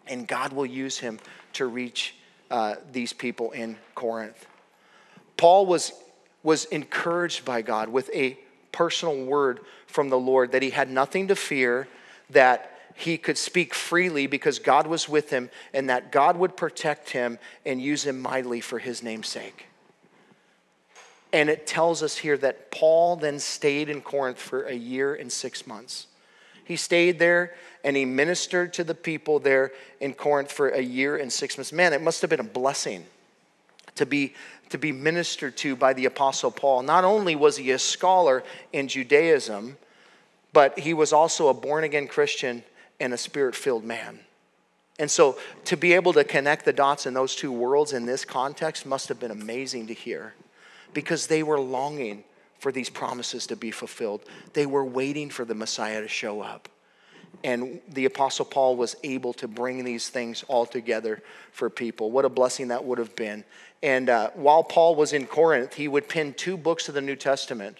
and 0.06 0.28
God 0.28 0.52
will 0.52 0.66
use 0.66 0.98
him 0.98 1.18
to 1.54 1.66
reach 1.66 2.14
uh, 2.50 2.76
these 2.92 3.12
people 3.12 3.50
in 3.52 3.76
Corinth. 3.94 4.46
Paul 5.36 5.66
was, 5.66 5.92
was 6.42 6.64
encouraged 6.66 7.44
by 7.44 7.62
God 7.62 7.88
with 7.88 8.10
a 8.12 8.38
personal 8.72 9.24
word 9.24 9.60
from 9.86 10.08
the 10.08 10.18
Lord 10.18 10.52
that 10.52 10.62
he 10.62 10.70
had 10.70 10.90
nothing 10.90 11.28
to 11.28 11.36
fear, 11.36 11.88
that 12.30 12.77
he 12.98 13.16
could 13.16 13.38
speak 13.38 13.74
freely 13.74 14.26
because 14.26 14.58
God 14.58 14.88
was 14.88 15.08
with 15.08 15.30
him 15.30 15.50
and 15.72 15.88
that 15.88 16.10
God 16.10 16.36
would 16.36 16.56
protect 16.56 17.10
him 17.10 17.38
and 17.64 17.80
use 17.80 18.04
him 18.04 18.20
mightily 18.20 18.60
for 18.60 18.80
his 18.80 19.04
name's 19.04 19.28
sake. 19.28 19.66
And 21.32 21.48
it 21.48 21.64
tells 21.64 22.02
us 22.02 22.16
here 22.16 22.36
that 22.38 22.72
Paul 22.72 23.14
then 23.14 23.38
stayed 23.38 23.88
in 23.88 24.00
Corinth 24.00 24.40
for 24.40 24.64
a 24.64 24.74
year 24.74 25.14
and 25.14 25.30
six 25.30 25.64
months. 25.64 26.08
He 26.64 26.74
stayed 26.74 27.20
there 27.20 27.54
and 27.84 27.96
he 27.96 28.04
ministered 28.04 28.72
to 28.74 28.82
the 28.82 28.96
people 28.96 29.38
there 29.38 29.70
in 30.00 30.12
Corinth 30.12 30.50
for 30.50 30.70
a 30.70 30.80
year 30.82 31.16
and 31.16 31.32
six 31.32 31.56
months. 31.56 31.72
Man, 31.72 31.92
it 31.92 32.02
must 32.02 32.20
have 32.22 32.30
been 32.30 32.40
a 32.40 32.42
blessing 32.42 33.06
to 33.94 34.06
be, 34.06 34.34
to 34.70 34.78
be 34.78 34.90
ministered 34.90 35.56
to 35.58 35.76
by 35.76 35.92
the 35.92 36.06
Apostle 36.06 36.50
Paul. 36.50 36.82
Not 36.82 37.04
only 37.04 37.36
was 37.36 37.58
he 37.58 37.70
a 37.70 37.78
scholar 37.78 38.42
in 38.72 38.88
Judaism, 38.88 39.76
but 40.52 40.80
he 40.80 40.94
was 40.94 41.12
also 41.12 41.46
a 41.46 41.54
born 41.54 41.84
again 41.84 42.08
Christian 42.08 42.64
and 43.00 43.12
a 43.12 43.18
spirit 43.18 43.54
filled 43.54 43.84
man. 43.84 44.20
And 44.98 45.10
so 45.10 45.38
to 45.66 45.76
be 45.76 45.92
able 45.92 46.12
to 46.14 46.24
connect 46.24 46.64
the 46.64 46.72
dots 46.72 47.06
in 47.06 47.14
those 47.14 47.36
two 47.36 47.52
worlds 47.52 47.92
in 47.92 48.06
this 48.06 48.24
context 48.24 48.84
must 48.84 49.08
have 49.08 49.20
been 49.20 49.30
amazing 49.30 49.86
to 49.86 49.94
hear 49.94 50.34
because 50.92 51.28
they 51.28 51.42
were 51.42 51.60
longing 51.60 52.24
for 52.58 52.72
these 52.72 52.90
promises 52.90 53.46
to 53.46 53.56
be 53.56 53.70
fulfilled. 53.70 54.22
They 54.52 54.66
were 54.66 54.84
waiting 54.84 55.30
for 55.30 55.44
the 55.44 55.54
Messiah 55.54 56.00
to 56.00 56.08
show 56.08 56.40
up. 56.40 56.68
And 57.44 57.80
the 57.88 58.06
Apostle 58.06 58.46
Paul 58.46 58.76
was 58.76 58.96
able 59.04 59.32
to 59.34 59.46
bring 59.46 59.84
these 59.84 60.08
things 60.08 60.44
all 60.48 60.66
together 60.66 61.22
for 61.52 61.70
people. 61.70 62.10
What 62.10 62.24
a 62.24 62.28
blessing 62.28 62.68
that 62.68 62.84
would 62.84 62.98
have 62.98 63.14
been. 63.14 63.44
And 63.82 64.10
uh, 64.10 64.30
while 64.34 64.64
Paul 64.64 64.96
was 64.96 65.12
in 65.12 65.26
Corinth, 65.26 65.74
he 65.74 65.86
would 65.86 66.08
pen 66.08 66.34
two 66.34 66.56
books 66.56 66.88
of 66.88 66.94
the 66.94 67.00
New 67.00 67.14
Testament 67.14 67.78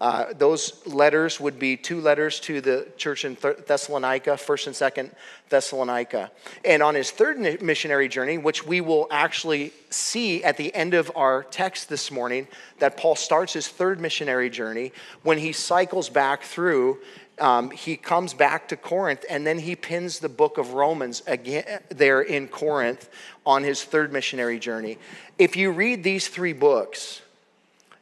uh, 0.00 0.32
those 0.32 0.86
letters 0.86 1.38
would 1.38 1.58
be 1.58 1.76
two 1.76 2.00
letters 2.00 2.40
to 2.40 2.60
the 2.62 2.88
church 2.96 3.26
in 3.26 3.36
Thessalonica, 3.66 4.30
1st 4.30 4.66
and 4.66 4.76
2nd 4.76 5.14
Thessalonica. 5.50 6.30
And 6.64 6.82
on 6.82 6.94
his 6.94 7.10
third 7.10 7.38
missionary 7.60 8.08
journey, 8.08 8.38
which 8.38 8.66
we 8.66 8.80
will 8.80 9.06
actually 9.10 9.72
see 9.90 10.42
at 10.42 10.56
the 10.56 10.74
end 10.74 10.94
of 10.94 11.12
our 11.16 11.42
text 11.42 11.90
this 11.90 12.10
morning, 12.10 12.48
that 12.78 12.96
Paul 12.96 13.14
starts 13.14 13.52
his 13.52 13.68
third 13.68 14.00
missionary 14.00 14.48
journey, 14.48 14.92
when 15.22 15.36
he 15.36 15.52
cycles 15.52 16.08
back 16.08 16.44
through, 16.44 16.98
um, 17.38 17.70
he 17.70 17.96
comes 17.96 18.32
back 18.32 18.68
to 18.68 18.76
Corinth 18.76 19.24
and 19.28 19.46
then 19.46 19.58
he 19.58 19.74
pins 19.74 20.18
the 20.18 20.28
book 20.28 20.58
of 20.58 20.74
Romans 20.74 21.22
again 21.26 21.80
there 21.88 22.20
in 22.20 22.48
Corinth 22.48 23.08
on 23.44 23.64
his 23.64 23.82
third 23.82 24.12
missionary 24.12 24.58
journey. 24.58 24.98
If 25.38 25.56
you 25.56 25.72
read 25.72 26.04
these 26.04 26.28
three 26.28 26.52
books, 26.52 27.22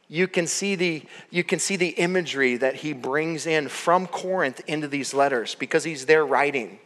you 0.09 0.27
can 0.27 0.47
see 0.47 0.75
the 0.75 1.03
you 1.29 1.43
can 1.43 1.59
see 1.59 1.75
the 1.75 1.89
imagery 1.89 2.57
that 2.57 2.75
he 2.75 2.93
brings 2.93 3.45
in 3.45 3.69
from 3.69 4.07
Corinth 4.07 4.61
into 4.67 4.87
these 4.87 5.13
letters 5.13 5.55
because 5.55 5.83
he's 5.83 6.07
there 6.07 6.25
writing. 6.25 6.79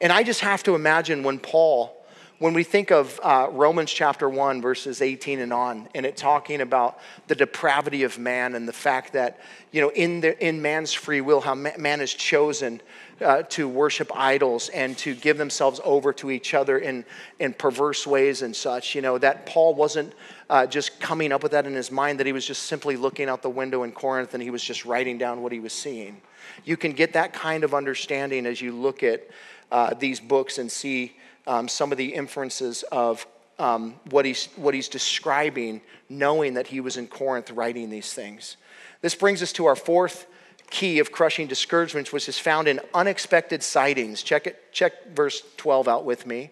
And 0.00 0.10
I 0.10 0.24
just 0.24 0.40
have 0.40 0.64
to 0.64 0.74
imagine 0.74 1.22
when 1.22 1.38
Paul, 1.38 1.96
when 2.40 2.54
we 2.54 2.64
think 2.64 2.90
of 2.90 3.20
uh, 3.22 3.46
Romans 3.52 3.92
chapter 3.92 4.28
1, 4.28 4.60
verses 4.60 5.00
18 5.00 5.38
and 5.38 5.52
on, 5.52 5.88
and 5.94 6.04
it 6.04 6.16
talking 6.16 6.60
about 6.60 6.98
the 7.28 7.36
depravity 7.36 8.02
of 8.02 8.18
man 8.18 8.56
and 8.56 8.66
the 8.66 8.72
fact 8.72 9.12
that, 9.12 9.38
you 9.70 9.80
know, 9.80 9.90
in, 9.90 10.20
the, 10.20 10.44
in 10.44 10.60
man's 10.60 10.92
free 10.92 11.20
will, 11.20 11.40
how 11.40 11.54
man 11.54 12.00
is 12.00 12.12
chosen 12.12 12.80
uh, 13.20 13.42
to 13.44 13.68
worship 13.68 14.10
idols 14.12 14.70
and 14.70 14.98
to 14.98 15.14
give 15.14 15.38
themselves 15.38 15.80
over 15.84 16.12
to 16.14 16.32
each 16.32 16.52
other 16.52 16.78
in, 16.78 17.04
in 17.38 17.52
perverse 17.52 18.04
ways 18.04 18.42
and 18.42 18.56
such, 18.56 18.96
you 18.96 19.02
know, 19.02 19.18
that 19.18 19.46
Paul 19.46 19.74
wasn't 19.74 20.12
uh, 20.52 20.66
just 20.66 21.00
coming 21.00 21.32
up 21.32 21.42
with 21.42 21.52
that 21.52 21.66
in 21.66 21.72
his 21.72 21.90
mind, 21.90 22.20
that 22.20 22.26
he 22.26 22.32
was 22.34 22.44
just 22.44 22.64
simply 22.64 22.94
looking 22.94 23.26
out 23.26 23.40
the 23.40 23.48
window 23.48 23.84
in 23.84 23.90
Corinth 23.90 24.34
and 24.34 24.42
he 24.42 24.50
was 24.50 24.62
just 24.62 24.84
writing 24.84 25.16
down 25.16 25.40
what 25.40 25.50
he 25.50 25.60
was 25.60 25.72
seeing. 25.72 26.20
You 26.66 26.76
can 26.76 26.92
get 26.92 27.14
that 27.14 27.32
kind 27.32 27.64
of 27.64 27.72
understanding 27.72 28.44
as 28.44 28.60
you 28.60 28.72
look 28.72 29.02
at 29.02 29.26
uh, 29.70 29.94
these 29.94 30.20
books 30.20 30.58
and 30.58 30.70
see 30.70 31.16
um, 31.46 31.68
some 31.68 31.90
of 31.90 31.96
the 31.96 32.12
inferences 32.12 32.82
of 32.92 33.26
um, 33.58 33.94
what, 34.10 34.26
he's, 34.26 34.48
what 34.56 34.74
he's 34.74 34.88
describing, 34.88 35.80
knowing 36.10 36.52
that 36.52 36.66
he 36.66 36.80
was 36.80 36.98
in 36.98 37.06
Corinth 37.06 37.50
writing 37.50 37.88
these 37.88 38.12
things. 38.12 38.58
This 39.00 39.14
brings 39.14 39.42
us 39.42 39.52
to 39.54 39.64
our 39.64 39.76
fourth 39.76 40.26
key 40.68 40.98
of 40.98 41.12
crushing 41.12 41.46
discouragements, 41.46 42.12
which 42.12 42.28
is 42.28 42.38
found 42.38 42.68
in 42.68 42.78
unexpected 42.92 43.62
sightings. 43.62 44.22
Check 44.22 44.46
it, 44.46 44.70
check 44.70 45.14
verse 45.14 45.42
12 45.56 45.88
out 45.88 46.04
with 46.04 46.26
me. 46.26 46.50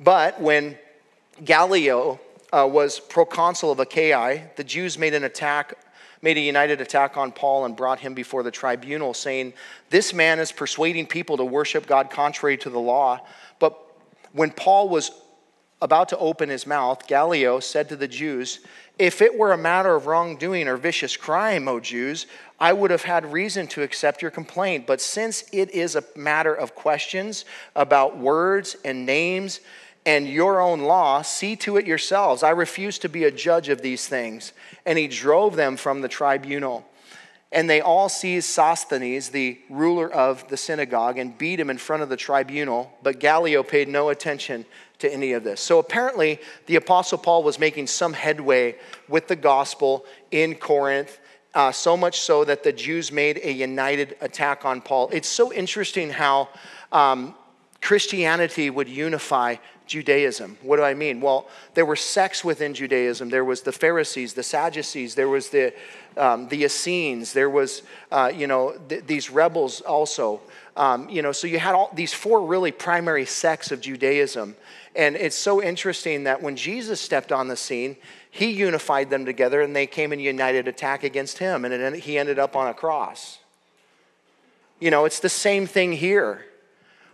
But 0.00 0.40
when 0.40 0.76
Gallio 1.44 2.18
uh, 2.52 2.68
was 2.70 3.00
proconsul 3.00 3.70
of 3.70 3.80
Achaia, 3.80 4.48
the 4.56 4.64
Jews 4.64 4.98
made 4.98 5.14
an 5.14 5.24
attack, 5.24 5.74
made 6.22 6.36
a 6.36 6.40
united 6.40 6.80
attack 6.80 7.16
on 7.16 7.32
Paul 7.32 7.64
and 7.64 7.76
brought 7.76 8.00
him 8.00 8.14
before 8.14 8.42
the 8.42 8.50
tribunal, 8.50 9.14
saying, 9.14 9.52
This 9.90 10.12
man 10.12 10.38
is 10.38 10.52
persuading 10.52 11.06
people 11.06 11.36
to 11.36 11.44
worship 11.44 11.86
God 11.86 12.10
contrary 12.10 12.56
to 12.58 12.70
the 12.70 12.80
law. 12.80 13.20
But 13.58 13.78
when 14.32 14.50
Paul 14.50 14.88
was 14.88 15.10
about 15.80 16.08
to 16.08 16.18
open 16.18 16.48
his 16.48 16.66
mouth, 16.66 17.06
Gallio 17.06 17.60
said 17.60 17.88
to 17.90 17.96
the 17.96 18.08
Jews, 18.08 18.60
If 18.98 19.22
it 19.22 19.36
were 19.36 19.52
a 19.52 19.58
matter 19.58 19.94
of 19.94 20.06
wrongdoing 20.06 20.66
or 20.66 20.76
vicious 20.76 21.16
crime, 21.16 21.68
O 21.68 21.78
Jews, 21.78 22.26
I 22.58 22.72
would 22.72 22.90
have 22.90 23.04
had 23.04 23.32
reason 23.32 23.68
to 23.68 23.82
accept 23.82 24.20
your 24.20 24.32
complaint. 24.32 24.86
But 24.86 25.00
since 25.00 25.44
it 25.52 25.70
is 25.70 25.94
a 25.94 26.04
matter 26.16 26.52
of 26.52 26.74
questions 26.74 27.44
about 27.76 28.18
words 28.18 28.76
and 28.84 29.06
names 29.06 29.60
and 30.08 30.26
your 30.26 30.58
own 30.58 30.80
law, 30.80 31.20
see 31.20 31.54
to 31.54 31.76
it 31.76 31.86
yourselves. 31.86 32.42
I 32.42 32.48
refuse 32.48 32.98
to 33.00 33.10
be 33.10 33.24
a 33.24 33.30
judge 33.30 33.68
of 33.68 33.82
these 33.82 34.08
things. 34.08 34.54
And 34.86 34.96
he 34.96 35.06
drove 35.06 35.54
them 35.54 35.76
from 35.76 36.00
the 36.00 36.08
tribunal. 36.08 36.88
And 37.52 37.68
they 37.68 37.82
all 37.82 38.08
seized 38.08 38.48
Sosthenes, 38.48 39.28
the 39.28 39.60
ruler 39.68 40.10
of 40.10 40.48
the 40.48 40.56
synagogue, 40.56 41.18
and 41.18 41.36
beat 41.36 41.60
him 41.60 41.68
in 41.68 41.76
front 41.76 42.02
of 42.02 42.08
the 42.08 42.16
tribunal. 42.16 42.90
But 43.02 43.20
Gallio 43.20 43.62
paid 43.62 43.86
no 43.86 44.08
attention 44.08 44.64
to 45.00 45.12
any 45.12 45.34
of 45.34 45.44
this. 45.44 45.60
So 45.60 45.78
apparently, 45.78 46.40
the 46.64 46.76
Apostle 46.76 47.18
Paul 47.18 47.42
was 47.42 47.58
making 47.58 47.86
some 47.88 48.14
headway 48.14 48.76
with 49.08 49.28
the 49.28 49.36
gospel 49.36 50.06
in 50.30 50.54
Corinth. 50.54 51.18
Uh, 51.52 51.70
so 51.70 51.98
much 51.98 52.20
so 52.20 52.44
that 52.44 52.64
the 52.64 52.72
Jews 52.72 53.12
made 53.12 53.40
a 53.42 53.52
united 53.52 54.16
attack 54.22 54.64
on 54.64 54.80
Paul. 54.80 55.10
It's 55.12 55.28
so 55.28 55.52
interesting 55.52 56.08
how 56.08 56.48
um, 56.92 57.34
Christianity 57.82 58.70
would 58.70 58.88
unify 58.88 59.56
Judaism. 59.88 60.56
What 60.62 60.76
do 60.76 60.84
I 60.84 60.94
mean? 60.94 61.20
Well, 61.20 61.48
there 61.74 61.84
were 61.84 61.96
sects 61.96 62.44
within 62.44 62.74
Judaism. 62.74 63.30
There 63.30 63.44
was 63.44 63.62
the 63.62 63.72
Pharisees, 63.72 64.34
the 64.34 64.42
Sadducees, 64.42 65.14
there 65.14 65.28
was 65.28 65.48
the, 65.48 65.72
um, 66.16 66.48
the 66.48 66.64
Essenes, 66.64 67.32
there 67.32 67.50
was, 67.50 67.82
uh, 68.12 68.30
you 68.32 68.46
know, 68.46 68.74
th- 68.88 69.04
these 69.06 69.30
rebels 69.30 69.80
also. 69.80 70.40
Um, 70.76 71.08
you 71.08 71.22
know, 71.22 71.32
so 71.32 71.48
you 71.48 71.58
had 71.58 71.74
all 71.74 71.90
these 71.94 72.14
four 72.14 72.46
really 72.46 72.70
primary 72.70 73.26
sects 73.26 73.72
of 73.72 73.80
Judaism. 73.80 74.54
And 74.94 75.16
it's 75.16 75.36
so 75.36 75.60
interesting 75.62 76.24
that 76.24 76.40
when 76.40 76.54
Jesus 76.54 77.00
stepped 77.00 77.32
on 77.32 77.48
the 77.48 77.56
scene, 77.56 77.96
he 78.30 78.50
unified 78.50 79.10
them 79.10 79.24
together 79.24 79.60
and 79.60 79.74
they 79.74 79.86
came 79.86 80.12
in 80.12 80.20
united 80.20 80.68
attack 80.68 81.02
against 81.02 81.38
him. 81.38 81.64
And 81.64 81.96
he 81.96 82.18
ended 82.18 82.38
up 82.38 82.54
on 82.54 82.68
a 82.68 82.74
cross. 82.74 83.38
You 84.78 84.90
know, 84.92 85.04
it's 85.04 85.20
the 85.20 85.28
same 85.28 85.66
thing 85.66 85.92
here, 85.92 86.44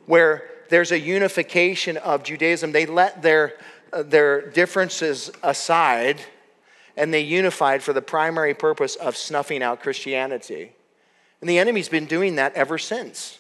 where 0.04 0.50
there's 0.68 0.92
a 0.92 0.98
unification 0.98 1.96
of 1.96 2.22
Judaism. 2.22 2.72
They 2.72 2.86
let 2.86 3.22
their, 3.22 3.54
uh, 3.92 4.02
their 4.02 4.50
differences 4.50 5.30
aside 5.42 6.20
and 6.96 7.12
they 7.12 7.20
unified 7.20 7.82
for 7.82 7.92
the 7.92 8.02
primary 8.02 8.54
purpose 8.54 8.96
of 8.96 9.16
snuffing 9.16 9.62
out 9.62 9.82
Christianity. 9.82 10.72
And 11.40 11.50
the 11.50 11.58
enemy's 11.58 11.88
been 11.88 12.06
doing 12.06 12.36
that 12.36 12.54
ever 12.54 12.78
since. 12.78 13.38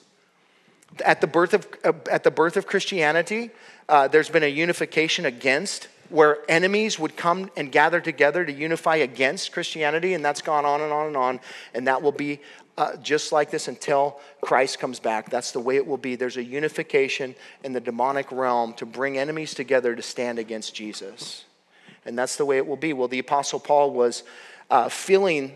At 1.04 1.20
the 1.20 1.26
birth 1.26 1.54
of, 1.54 1.66
uh, 1.84 1.92
at 2.10 2.24
the 2.24 2.30
birth 2.30 2.56
of 2.56 2.66
Christianity, 2.66 3.50
uh, 3.88 4.08
there's 4.08 4.28
been 4.28 4.42
a 4.42 4.48
unification 4.48 5.26
against 5.26 5.88
where 6.10 6.38
enemies 6.48 6.98
would 6.98 7.16
come 7.16 7.50
and 7.56 7.72
gather 7.72 8.00
together 8.00 8.44
to 8.44 8.52
unify 8.52 8.96
against 8.96 9.52
Christianity, 9.52 10.14
and 10.14 10.24
that's 10.24 10.42
gone 10.42 10.64
on 10.64 10.80
and 10.80 10.92
on 10.92 11.06
and 11.06 11.16
on, 11.16 11.40
and 11.72 11.86
that 11.86 12.02
will 12.02 12.12
be 12.12 12.40
uh, 12.76 12.96
just 12.96 13.32
like 13.32 13.50
this 13.50 13.68
until 13.68 14.18
Christ 14.40 14.78
comes 14.78 14.98
back. 14.98 15.30
That's 15.30 15.52
the 15.52 15.60
way 15.60 15.76
it 15.76 15.86
will 15.86 15.96
be. 15.96 16.16
There's 16.16 16.36
a 16.36 16.44
unification 16.44 17.34
in 17.62 17.72
the 17.72 17.80
demonic 17.80 18.30
realm 18.32 18.74
to 18.74 18.86
bring 18.86 19.16
enemies 19.16 19.54
together 19.54 19.94
to 19.94 20.02
stand 20.02 20.38
against 20.38 20.74
Jesus. 20.74 21.44
And 22.04 22.18
that's 22.18 22.36
the 22.36 22.44
way 22.44 22.56
it 22.56 22.66
will 22.66 22.76
be. 22.76 22.92
Well, 22.92 23.08
the 23.08 23.18
Apostle 23.18 23.60
Paul 23.60 23.92
was 23.92 24.24
uh, 24.70 24.88
feeling 24.88 25.52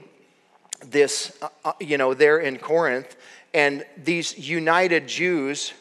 this, 0.87 1.37
uh, 1.43 1.49
uh 1.65 1.73
you 1.81 1.99
know, 1.99 2.15
there 2.15 2.39
in 2.39 2.59
Corinth, 2.59 3.17
and 3.53 3.85
these 3.97 4.39
united 4.39 5.09
Jews, 5.09 5.73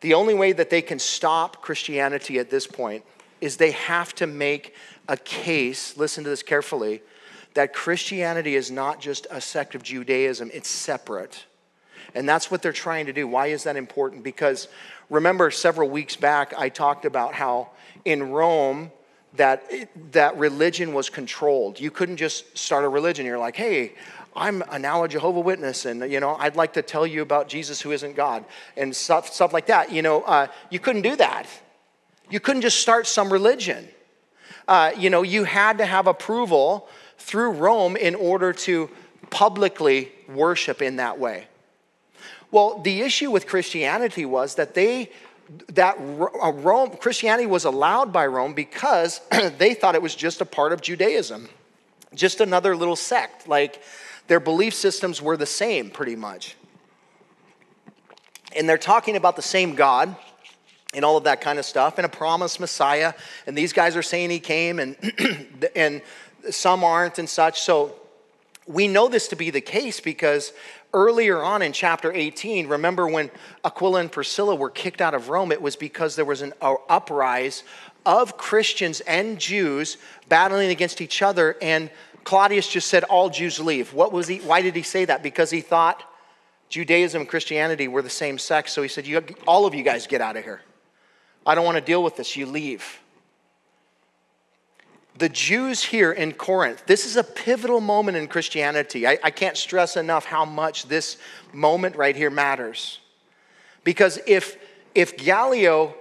the 0.00 0.14
only 0.14 0.34
way 0.34 0.52
that 0.52 0.70
they 0.70 0.82
can 0.82 0.98
stop 0.98 1.60
Christianity 1.62 2.38
at 2.38 2.50
this 2.50 2.66
point 2.66 3.04
is 3.40 3.56
they 3.56 3.72
have 3.72 4.14
to 4.16 4.26
make 4.26 4.74
a 5.08 5.16
case, 5.16 5.96
listen 5.96 6.24
to 6.24 6.30
this 6.30 6.42
carefully, 6.42 7.02
that 7.54 7.72
Christianity 7.72 8.54
is 8.54 8.70
not 8.70 9.00
just 9.00 9.26
a 9.30 9.40
sect 9.40 9.74
of 9.74 9.82
Judaism, 9.82 10.50
it's 10.52 10.68
separate. 10.68 11.44
And 12.14 12.28
that's 12.28 12.50
what 12.50 12.62
they're 12.62 12.72
trying 12.72 13.06
to 13.06 13.12
do. 13.12 13.28
Why 13.28 13.48
is 13.48 13.64
that 13.64 13.76
important? 13.76 14.24
Because 14.24 14.68
remember, 15.10 15.50
several 15.50 15.88
weeks 15.88 16.16
back, 16.16 16.54
I 16.56 16.68
talked 16.68 17.04
about 17.04 17.34
how 17.34 17.70
in 18.04 18.30
Rome, 18.30 18.90
that, 19.34 19.70
that 20.12 20.36
religion 20.38 20.94
was 20.94 21.10
controlled. 21.10 21.78
You 21.78 21.90
couldn't 21.90 22.16
just 22.16 22.56
start 22.56 22.84
a 22.84 22.88
religion. 22.88 23.26
You're 23.26 23.38
like, 23.38 23.56
hey, 23.56 23.92
I'm 24.34 24.62
now 24.80 25.04
a 25.04 25.08
Jehovah 25.08 25.40
Witness, 25.40 25.84
and 25.84 26.10
you 26.10 26.20
know, 26.20 26.36
I'd 26.36 26.56
like 26.56 26.74
to 26.74 26.82
tell 26.82 27.06
you 27.06 27.22
about 27.22 27.48
Jesus 27.48 27.80
who 27.80 27.90
isn't 27.90 28.14
God, 28.14 28.44
and 28.76 28.94
stuff, 28.94 29.32
stuff 29.32 29.52
like 29.52 29.66
that. 29.66 29.92
You 29.92 30.02
know, 30.02 30.22
uh, 30.22 30.46
you 30.70 30.78
couldn't 30.78 31.02
do 31.02 31.16
that. 31.16 31.46
You 32.30 32.40
couldn't 32.40 32.62
just 32.62 32.78
start 32.78 33.06
some 33.06 33.32
religion. 33.32 33.88
Uh, 34.66 34.92
you 34.96 35.10
know, 35.10 35.22
you 35.22 35.44
had 35.44 35.78
to 35.78 35.86
have 35.86 36.06
approval 36.06 36.88
through 37.18 37.50
Rome 37.50 37.96
in 37.96 38.14
order 38.14 38.52
to 38.52 38.90
publicly 39.30 40.10
worship 40.28 40.80
in 40.80 40.96
that 40.96 41.18
way. 41.18 41.46
Well, 42.50 42.80
the 42.80 43.02
issue 43.02 43.30
with 43.30 43.46
Christianity 43.46 44.24
was 44.24 44.54
that 44.54 44.74
they 44.74 45.10
that 45.68 45.96
uh, 45.98 46.52
Rome 46.52 46.96
Christianity 46.98 47.46
was 47.46 47.64
allowed 47.64 48.12
by 48.12 48.26
Rome 48.26 48.54
because 48.54 49.20
they 49.58 49.74
thought 49.74 49.94
it 49.94 50.02
was 50.02 50.14
just 50.14 50.40
a 50.40 50.44
part 50.44 50.72
of 50.72 50.82
Judaism. 50.82 51.48
Just 52.14 52.40
another 52.40 52.76
little 52.76 52.96
sect. 52.96 53.48
Like 53.48 53.82
their 54.26 54.40
belief 54.40 54.74
systems 54.74 55.22
were 55.22 55.36
the 55.36 55.46
same 55.46 55.90
pretty 55.90 56.16
much. 56.16 56.56
And 58.56 58.68
they're 58.68 58.78
talking 58.78 59.16
about 59.16 59.36
the 59.36 59.42
same 59.42 59.74
God 59.74 60.16
and 60.94 61.04
all 61.04 61.16
of 61.16 61.24
that 61.24 61.40
kind 61.40 61.58
of 61.58 61.64
stuff 61.64 61.98
and 61.98 62.06
a 62.06 62.08
promised 62.08 62.60
Messiah 62.60 63.12
and 63.46 63.56
these 63.56 63.74
guys 63.74 63.94
are 63.94 64.02
saying 64.02 64.30
he 64.30 64.40
came 64.40 64.78
and 64.78 64.96
and 65.76 66.00
some 66.50 66.84
aren't 66.84 67.18
and 67.18 67.28
such. 67.28 67.60
So 67.60 67.94
we 68.66 68.86
know 68.86 69.08
this 69.08 69.28
to 69.28 69.36
be 69.36 69.50
the 69.50 69.60
case 69.60 70.00
because 70.00 70.52
earlier 70.92 71.42
on 71.42 71.62
in 71.62 71.72
chapter 71.72 72.12
18, 72.12 72.66
remember 72.66 73.06
when 73.08 73.30
Aquila 73.64 74.00
and 74.00 74.12
Priscilla 74.12 74.54
were 74.54 74.70
kicked 74.70 75.00
out 75.00 75.14
of 75.14 75.28
Rome, 75.28 75.52
it 75.52 75.62
was 75.62 75.76
because 75.76 76.16
there 76.16 76.24
was 76.24 76.42
an 76.42 76.52
uprise 76.62 77.64
of 78.06 78.36
Christians 78.36 79.00
and 79.00 79.38
Jews 79.38 79.96
battling 80.28 80.70
against 80.70 81.00
each 81.00 81.22
other, 81.22 81.56
and 81.60 81.90
Claudius 82.24 82.68
just 82.68 82.88
said, 82.88 83.04
All 83.04 83.30
Jews 83.30 83.60
leave. 83.60 83.92
What 83.92 84.12
was 84.12 84.28
he, 84.28 84.38
why 84.38 84.62
did 84.62 84.76
he 84.76 84.82
say 84.82 85.04
that? 85.06 85.22
Because 85.22 85.50
he 85.50 85.60
thought 85.60 86.02
Judaism 86.68 87.22
and 87.22 87.28
Christianity 87.28 87.88
were 87.88 88.02
the 88.02 88.10
same 88.10 88.38
sex, 88.38 88.72
so 88.72 88.82
he 88.82 88.88
said, 88.88 89.06
All 89.46 89.66
of 89.66 89.74
you 89.74 89.82
guys 89.82 90.06
get 90.06 90.20
out 90.20 90.36
of 90.36 90.44
here. 90.44 90.60
I 91.46 91.54
don't 91.54 91.64
want 91.64 91.76
to 91.76 91.84
deal 91.84 92.02
with 92.02 92.16
this. 92.16 92.36
You 92.36 92.46
leave 92.46 93.00
the 95.18 95.28
Jews 95.28 95.82
here 95.82 96.12
in 96.12 96.32
Corinth, 96.32 96.84
this 96.86 97.04
is 97.04 97.16
a 97.16 97.24
pivotal 97.24 97.80
moment 97.80 98.16
in 98.16 98.28
Christianity. 98.28 99.06
I, 99.06 99.18
I, 99.22 99.30
can't 99.30 99.56
stress 99.56 99.96
enough 99.96 100.24
how 100.24 100.44
much 100.44 100.86
this 100.86 101.16
moment 101.52 101.96
right 101.96 102.14
here 102.14 102.30
matters. 102.30 103.00
Because 103.82 104.20
if, 104.26 104.56
if 104.94 105.16
Gallio, 105.16 105.94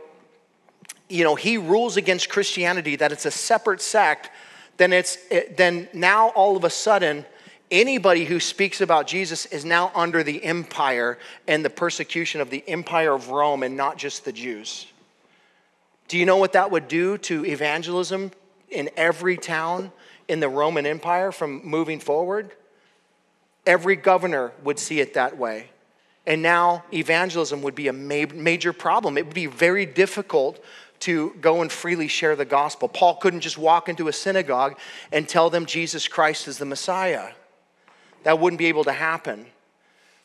you 1.10 1.24
know, 1.24 1.36
he 1.36 1.58
rules 1.58 1.98
against 1.98 2.30
Christianity, 2.30 2.96
that 2.98 3.12
it's 3.12 3.26
a 3.26 3.32
separate 3.32 3.82
sect, 3.82 4.30
then 4.78 4.94
it's, 4.94 5.18
then 5.56 5.90
now 5.94 6.30
all 6.30 6.56
of 6.56 6.64
a 6.64 6.70
sudden, 6.70 7.26
anybody 7.72 8.26
who 8.26 8.40
speaks 8.40 8.82
about 8.82 9.08
Jesus 9.08 9.48
is 9.48 9.66
now 9.66 9.92
under 9.96 10.22
the 10.22 10.44
empire 10.44 11.18
and 11.48 11.66
the 11.66 11.70
persecution 11.72 12.40
of 12.40 12.52
the 12.52 12.64
empire 12.68 13.14
of 13.14 13.30
Rome 13.30 13.64
and 13.64 13.76
not 13.76 13.98
just 13.98 14.26
the 14.26 14.32
Jews. 14.32 14.86
Do 16.08 16.20
you 16.20 16.26
know 16.26 16.38
what 16.38 16.54
that 16.54 16.70
would 16.70 16.88
do 16.88 17.18
to 17.20 17.46
evangelism 17.46 18.32
in 18.70 18.90
every 18.98 19.38
town 19.38 19.92
in 20.28 20.40
the 20.40 20.50
Roman 20.50 20.86
Empire 20.86 21.32
from 21.32 21.66
moving 21.66 22.00
forward, 22.00 22.52
every 23.66 23.96
governor 23.96 24.52
would 24.64 24.80
see 24.80 25.00
it 25.00 25.14
that 25.14 25.38
way. 25.38 25.70
And 26.26 26.42
now 26.42 26.84
evangelism 26.94 27.62
would 27.62 27.76
be 27.76 27.88
a 27.88 27.94
major 27.94 28.74
problem. 28.74 29.18
It 29.18 29.26
would 29.26 29.34
be 29.34 29.46
very 29.46 29.86
difficult 29.86 30.64
to 31.00 31.34
go 31.40 31.62
and 31.62 31.72
freely 31.72 32.08
share 32.08 32.36
the 32.36 32.44
gospel. 32.44 32.90
Paul 32.90 33.16
couldn't 33.16 33.42
just 33.42 33.58
walk 33.58 33.88
into 33.88 34.08
a 34.08 34.14
synagogue 34.14 34.78
and 35.12 35.28
tell 35.30 35.50
them 35.50 35.66
Jesus 35.66 36.08
Christ 36.08 36.48
is 36.48 36.58
the 36.58 36.66
Messiah. 36.66 37.30
That 38.24 38.40
wouldn't 38.40 38.58
be 38.58 38.66
able 38.66 38.84
to 38.86 38.92
happen. 38.92 39.46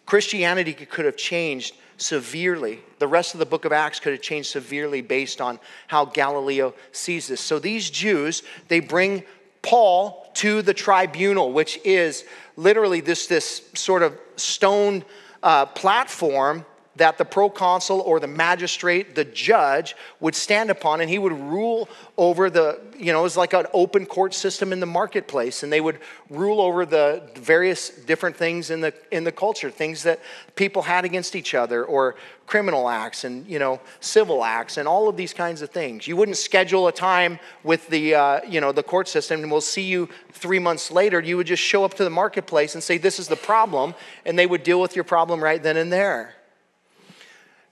Christianity 0.06 0.72
could 0.72 1.04
have 1.04 1.16
changed 1.16 1.76
severely. 1.96 2.80
The 2.98 3.06
rest 3.06 3.34
of 3.34 3.38
the 3.38 3.46
book 3.46 3.64
of 3.64 3.72
Acts 3.72 4.00
could 4.00 4.12
have 4.12 4.22
changed 4.22 4.50
severely 4.50 5.00
based 5.00 5.40
on 5.40 5.58
how 5.86 6.04
Gallio 6.06 6.74
sees 6.92 7.28
this. 7.28 7.40
So 7.40 7.58
these 7.58 7.90
Jews, 7.90 8.42
they 8.68 8.80
bring 8.80 9.24
Paul 9.62 10.30
to 10.34 10.62
the 10.62 10.74
tribunal, 10.74 11.52
which 11.52 11.78
is 11.84 12.24
literally 12.56 13.00
this, 13.00 13.26
this 13.26 13.62
sort 13.74 14.02
of 14.02 14.18
stone 14.36 15.04
uh, 15.42 15.66
platform 15.66 16.64
that 16.96 17.16
the 17.16 17.24
proconsul 17.24 18.00
or 18.00 18.20
the 18.20 18.26
magistrate, 18.26 19.14
the 19.14 19.24
judge, 19.24 19.96
would 20.20 20.34
stand 20.34 20.70
upon, 20.70 21.00
and 21.00 21.08
he 21.08 21.18
would 21.18 21.32
rule 21.32 21.88
over 22.18 22.50
the, 22.50 22.78
you 22.98 23.12
know, 23.12 23.20
it 23.20 23.22
was 23.22 23.36
like 23.36 23.54
an 23.54 23.66
open 23.72 24.04
court 24.04 24.34
system 24.34 24.72
in 24.72 24.80
the 24.80 24.86
marketplace, 24.86 25.62
and 25.62 25.72
they 25.72 25.80
would 25.80 25.98
rule 26.28 26.60
over 26.60 26.84
the 26.84 27.22
various 27.36 27.88
different 27.88 28.36
things 28.36 28.68
in 28.68 28.82
the 28.82 28.92
in 29.10 29.24
the 29.24 29.32
culture, 29.32 29.70
things 29.70 30.02
that 30.02 30.20
people 30.54 30.82
had 30.82 31.04
against 31.06 31.34
each 31.34 31.54
other, 31.54 31.82
or 31.84 32.14
criminal 32.46 32.90
acts 32.90 33.24
and 33.24 33.46
you 33.46 33.58
know 33.58 33.80
civil 34.00 34.44
acts, 34.44 34.76
and 34.76 34.86
all 34.86 35.08
of 35.08 35.16
these 35.16 35.32
kinds 35.32 35.62
of 35.62 35.70
things. 35.70 36.06
You 36.06 36.16
wouldn't 36.16 36.36
schedule 36.36 36.88
a 36.88 36.92
time 36.92 37.38
with 37.64 37.88
the 37.88 38.14
uh, 38.14 38.40
you 38.46 38.60
know 38.60 38.70
the 38.72 38.82
court 38.82 39.08
system, 39.08 39.40
and 39.42 39.50
we'll 39.50 39.62
see 39.62 39.82
you 39.82 40.10
three 40.32 40.58
months 40.58 40.90
later. 40.90 41.20
You 41.20 41.38
would 41.38 41.46
just 41.46 41.62
show 41.62 41.84
up 41.84 41.94
to 41.94 42.04
the 42.04 42.10
marketplace 42.10 42.74
and 42.74 42.82
say, 42.82 42.98
"This 42.98 43.18
is 43.18 43.28
the 43.28 43.36
problem," 43.36 43.94
and 44.26 44.38
they 44.38 44.46
would 44.46 44.62
deal 44.62 44.80
with 44.80 44.94
your 44.94 45.04
problem 45.04 45.42
right 45.42 45.62
then 45.62 45.78
and 45.78 45.90
there. 45.90 46.34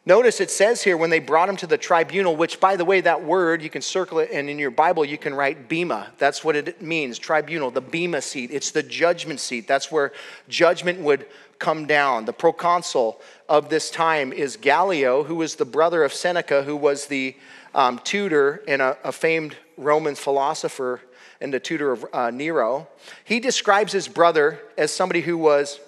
Notice 0.06 0.40
it 0.40 0.50
says 0.50 0.82
here 0.82 0.96
when 0.96 1.10
they 1.10 1.18
brought 1.18 1.48
him 1.48 1.56
to 1.56 1.66
the 1.66 1.76
tribunal, 1.76 2.34
which, 2.34 2.58
by 2.58 2.76
the 2.76 2.86
way, 2.86 3.02
that 3.02 3.22
word, 3.22 3.62
you 3.62 3.68
can 3.68 3.82
circle 3.82 4.18
it, 4.18 4.30
and 4.32 4.48
in 4.48 4.58
your 4.58 4.70
Bible, 4.70 5.04
you 5.04 5.18
can 5.18 5.34
write 5.34 5.68
bema. 5.68 6.10
That's 6.16 6.42
what 6.42 6.56
it 6.56 6.80
means, 6.80 7.18
tribunal, 7.18 7.70
the 7.70 7.82
bema 7.82 8.22
seat. 8.22 8.50
It's 8.50 8.70
the 8.70 8.82
judgment 8.82 9.40
seat. 9.40 9.68
That's 9.68 9.92
where 9.92 10.12
judgment 10.48 11.00
would 11.00 11.26
come 11.58 11.86
down. 11.86 12.24
The 12.24 12.32
proconsul 12.32 13.20
of 13.46 13.68
this 13.68 13.90
time 13.90 14.32
is 14.32 14.56
Gallio, 14.56 15.22
who 15.22 15.36
was 15.36 15.56
the 15.56 15.66
brother 15.66 16.02
of 16.02 16.14
Seneca, 16.14 16.62
who 16.62 16.76
was 16.76 17.06
the 17.06 17.36
um, 17.74 18.00
tutor 18.02 18.64
and 18.66 18.80
a, 18.80 18.96
a, 19.04 19.12
famed 19.12 19.56
Roman 19.76 20.14
philosopher 20.14 21.02
and 21.42 21.52
the 21.52 21.60
tutor 21.60 21.92
of 21.92 22.06
uh, 22.12 22.30
Nero. 22.30 22.88
He 23.22 23.38
describes 23.38 23.92
his 23.92 24.08
brother 24.08 24.60
as 24.76 24.90
somebody 24.90 25.20
who 25.20 25.36
was 25.36 25.78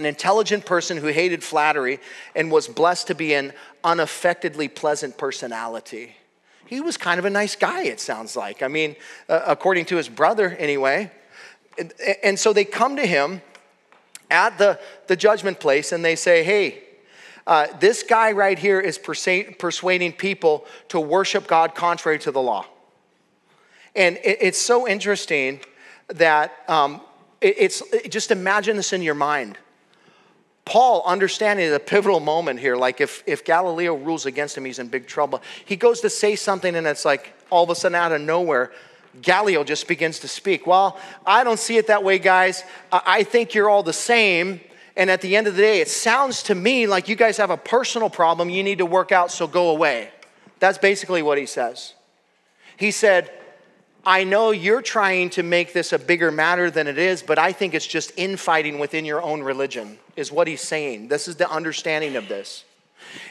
an 0.00 0.06
intelligent 0.06 0.66
person 0.66 0.96
who 0.96 1.08
hated 1.08 1.44
flattery 1.44 2.00
and 2.34 2.50
was 2.50 2.66
blessed 2.66 3.06
to 3.08 3.14
be 3.14 3.34
an 3.34 3.52
unaffectedly 3.84 4.66
pleasant 4.66 5.16
personality. 5.16 6.16
He 6.66 6.80
was 6.80 6.96
kind 6.96 7.18
of 7.18 7.24
a 7.24 7.30
nice 7.30 7.54
guy, 7.54 7.82
it 7.82 8.00
sounds 8.00 8.34
like. 8.34 8.62
I 8.62 8.68
mean, 8.68 8.96
uh, 9.28 9.42
according 9.46 9.84
to 9.86 9.96
his 9.96 10.08
brother, 10.08 10.56
anyway. 10.58 11.10
And, 11.78 11.92
and, 12.22 12.38
so 12.38 12.52
they 12.52 12.64
come 12.64 12.96
to 12.96 13.06
him 13.06 13.42
at 14.30 14.56
the, 14.58 14.78
the 15.06 15.16
judgment 15.16 15.60
place 15.60 15.92
and 15.92 16.04
they 16.04 16.16
say, 16.16 16.42
Hey, 16.42 16.82
uh, 17.46 17.66
this 17.78 18.02
guy 18.02 18.32
right 18.32 18.58
here 18.58 18.80
is 18.80 18.98
persuading 18.98 20.12
people 20.12 20.64
to 20.88 21.00
worship 21.00 21.46
God 21.46 21.74
contrary 21.74 22.18
to 22.20 22.30
the 22.30 22.40
law. 22.40 22.66
And 23.96 24.16
it, 24.18 24.38
it's 24.40 24.60
so 24.60 24.86
interesting 24.86 25.60
that 26.08 26.52
um, 26.68 27.00
it, 27.40 27.56
it's 27.58 27.82
just 28.08 28.30
imagine 28.30 28.76
this 28.76 28.92
in 28.92 29.02
your 29.02 29.14
mind 29.14 29.58
Paul, 30.70 31.02
understanding 31.04 31.68
the 31.68 31.80
pivotal 31.80 32.20
moment 32.20 32.60
here, 32.60 32.76
like 32.76 33.00
if, 33.00 33.24
if 33.26 33.44
Gallio 33.44 33.96
rules 33.96 34.24
against 34.24 34.56
him, 34.56 34.64
he's 34.64 34.78
in 34.78 34.86
big 34.86 35.08
trouble. 35.08 35.42
He 35.64 35.74
goes 35.74 36.00
to 36.02 36.08
say 36.08 36.36
something, 36.36 36.76
and 36.76 36.86
it's 36.86 37.04
like 37.04 37.32
all 37.50 37.64
of 37.64 37.70
a 37.70 37.74
sudden, 37.74 37.96
out 37.96 38.12
of 38.12 38.20
nowhere, 38.20 38.70
Gallio 39.20 39.64
just 39.64 39.88
begins 39.88 40.20
to 40.20 40.28
speak. 40.28 40.68
Well, 40.68 40.96
I 41.26 41.42
don't 41.42 41.58
see 41.58 41.76
it 41.76 41.88
that 41.88 42.04
way, 42.04 42.20
guys. 42.20 42.62
I 42.92 43.24
think 43.24 43.52
you're 43.52 43.68
all 43.68 43.82
the 43.82 43.92
same. 43.92 44.60
And 44.96 45.10
at 45.10 45.22
the 45.22 45.34
end 45.34 45.48
of 45.48 45.56
the 45.56 45.62
day, 45.62 45.80
it 45.80 45.88
sounds 45.88 46.44
to 46.44 46.54
me 46.54 46.86
like 46.86 47.08
you 47.08 47.16
guys 47.16 47.38
have 47.38 47.50
a 47.50 47.56
personal 47.56 48.08
problem 48.08 48.48
you 48.48 48.62
need 48.62 48.78
to 48.78 48.86
work 48.86 49.10
out, 49.10 49.32
so 49.32 49.48
go 49.48 49.70
away. 49.70 50.10
That's 50.60 50.78
basically 50.78 51.22
what 51.22 51.36
he 51.36 51.46
says. 51.46 51.94
He 52.76 52.92
said, 52.92 53.28
I 54.04 54.24
know 54.24 54.50
you're 54.50 54.80
trying 54.80 55.30
to 55.30 55.42
make 55.42 55.72
this 55.72 55.92
a 55.92 55.98
bigger 55.98 56.30
matter 56.30 56.70
than 56.70 56.86
it 56.86 56.96
is, 56.96 57.22
but 57.22 57.38
I 57.38 57.52
think 57.52 57.74
it's 57.74 57.86
just 57.86 58.12
infighting 58.16 58.78
within 58.78 59.04
your 59.04 59.20
own 59.20 59.42
religion, 59.42 59.98
is 60.16 60.32
what 60.32 60.48
he's 60.48 60.62
saying. 60.62 61.08
This 61.08 61.28
is 61.28 61.36
the 61.36 61.50
understanding 61.50 62.16
of 62.16 62.26
this. 62.26 62.64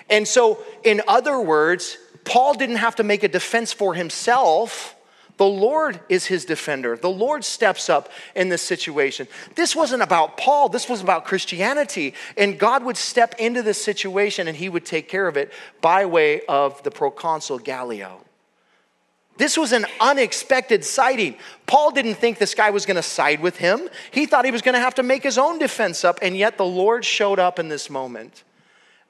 And 0.10 0.28
so, 0.28 0.60
in 0.84 1.02
other 1.08 1.40
words, 1.40 1.98
Paul 2.24 2.54
didn't 2.54 2.78
have 2.78 2.98
to 2.98 3.04
make 3.04 3.24
a 3.24 3.28
defense 3.28 3.74
for 3.74 3.96
himself. 3.96 4.96
The 5.38 5.46
Lord 5.46 6.02
is 6.10 6.26
his 6.26 6.46
defender. 6.46 6.98
The 6.98 7.10
Lord 7.10 7.44
steps 7.46 7.90
up 7.90 8.10
in 8.36 8.50
this 8.50 8.62
situation. 8.62 9.28
This 9.56 9.76
wasn't 9.76 10.04
about 10.04 10.38
Paul, 10.38 10.70
this 10.70 10.90
was 10.90 11.02
about 11.02 11.26
Christianity. 11.26 12.14
And 12.38 12.60
God 12.60 12.84
would 12.84 12.98
step 12.98 13.36
into 13.40 13.64
this 13.64 13.84
situation 13.84 14.48
and 14.48 14.58
he 14.58 14.70
would 14.70 14.86
take 14.86 15.08
care 15.08 15.28
of 15.28 15.38
it 15.38 15.52
by 15.82 16.06
way 16.06 16.42
of 16.48 16.84
the 16.84 16.92
proconsul 16.92 17.58
Gallio. 17.58 18.22
This 19.40 19.58
was 19.58 19.72
an 19.72 19.86
unexpected 20.02 20.84
sighting. 20.84 21.38
Paul 21.66 21.92
didn't 21.92 22.16
think 22.16 22.40
this 22.40 22.54
guy 22.54 22.72
was 22.72 22.86
going 22.86 22.98
to 22.98 23.02
side 23.02 23.40
with 23.40 23.56
him. 23.56 23.88
He 24.12 24.26
thought 24.26 24.44
he 24.44 24.52
was 24.52 24.62
going 24.62 24.74
to 24.74 24.82
have 24.82 24.96
to 24.96 25.04
make 25.04 25.24
his 25.24 25.38
own 25.38 25.60
defense 25.60 26.04
up, 26.04 26.20
and 26.22 26.36
yet 26.36 26.58
the 26.58 26.66
Lord 26.66 27.06
showed 27.06 27.40
up 27.40 27.58
in 27.58 27.70
this 27.70 27.90
moment. 27.90 28.44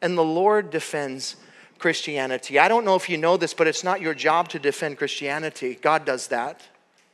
And 0.03 0.15
the 0.15 0.23
Lord 0.23 0.69
defends 0.69 1.35
Christianity. 1.79 2.59
I 2.59 2.67
don't 2.67 2.85
know 2.85 2.95
if 2.95 3.09
you 3.09 3.17
know 3.17 3.37
this, 3.37 3.55
but 3.55 3.65
it's 3.65 3.83
not 3.83 4.01
your 4.01 4.13
job 4.13 4.49
to 4.49 4.59
defend 4.59 4.99
Christianity. 4.99 5.79
God 5.81 6.05
does 6.05 6.27
that. 6.27 6.61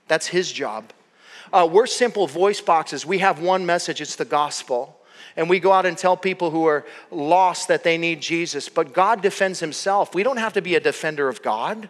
That's 0.09 0.27
His 0.27 0.51
job. 0.51 0.91
Uh, 1.53 1.69
we're 1.71 1.87
simple 1.87 2.27
voice 2.27 2.59
boxes. 2.59 3.05
We 3.05 3.19
have 3.19 3.39
one 3.39 3.65
message 3.65 4.01
it's 4.01 4.17
the 4.17 4.25
gospel. 4.25 4.99
And 5.37 5.49
we 5.49 5.61
go 5.61 5.71
out 5.71 5.85
and 5.85 5.97
tell 5.97 6.17
people 6.17 6.51
who 6.51 6.65
are 6.65 6.85
lost 7.11 7.69
that 7.69 7.85
they 7.85 7.97
need 7.97 8.21
Jesus. 8.21 8.67
But 8.67 8.91
God 8.91 9.21
defends 9.21 9.61
Himself. 9.61 10.13
We 10.13 10.23
don't 10.23 10.37
have 10.37 10.51
to 10.53 10.61
be 10.61 10.75
a 10.75 10.81
defender 10.81 11.29
of 11.29 11.41
God. 11.41 11.87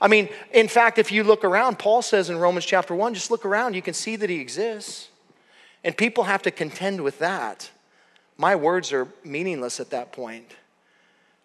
I 0.00 0.08
mean, 0.08 0.28
in 0.52 0.68
fact, 0.68 0.98
if 0.98 1.10
you 1.10 1.24
look 1.24 1.44
around, 1.44 1.78
Paul 1.78 2.02
says 2.02 2.30
in 2.30 2.38
Romans 2.38 2.64
chapter 2.64 2.94
1, 2.94 3.14
just 3.14 3.30
look 3.30 3.44
around, 3.44 3.74
you 3.74 3.82
can 3.82 3.94
see 3.94 4.16
that 4.16 4.30
he 4.30 4.40
exists. 4.40 5.08
And 5.82 5.96
people 5.96 6.24
have 6.24 6.42
to 6.42 6.50
contend 6.50 7.02
with 7.02 7.18
that. 7.20 7.70
My 8.36 8.54
words 8.54 8.92
are 8.92 9.08
meaningless 9.24 9.80
at 9.80 9.90
that 9.90 10.12
point. 10.12 10.52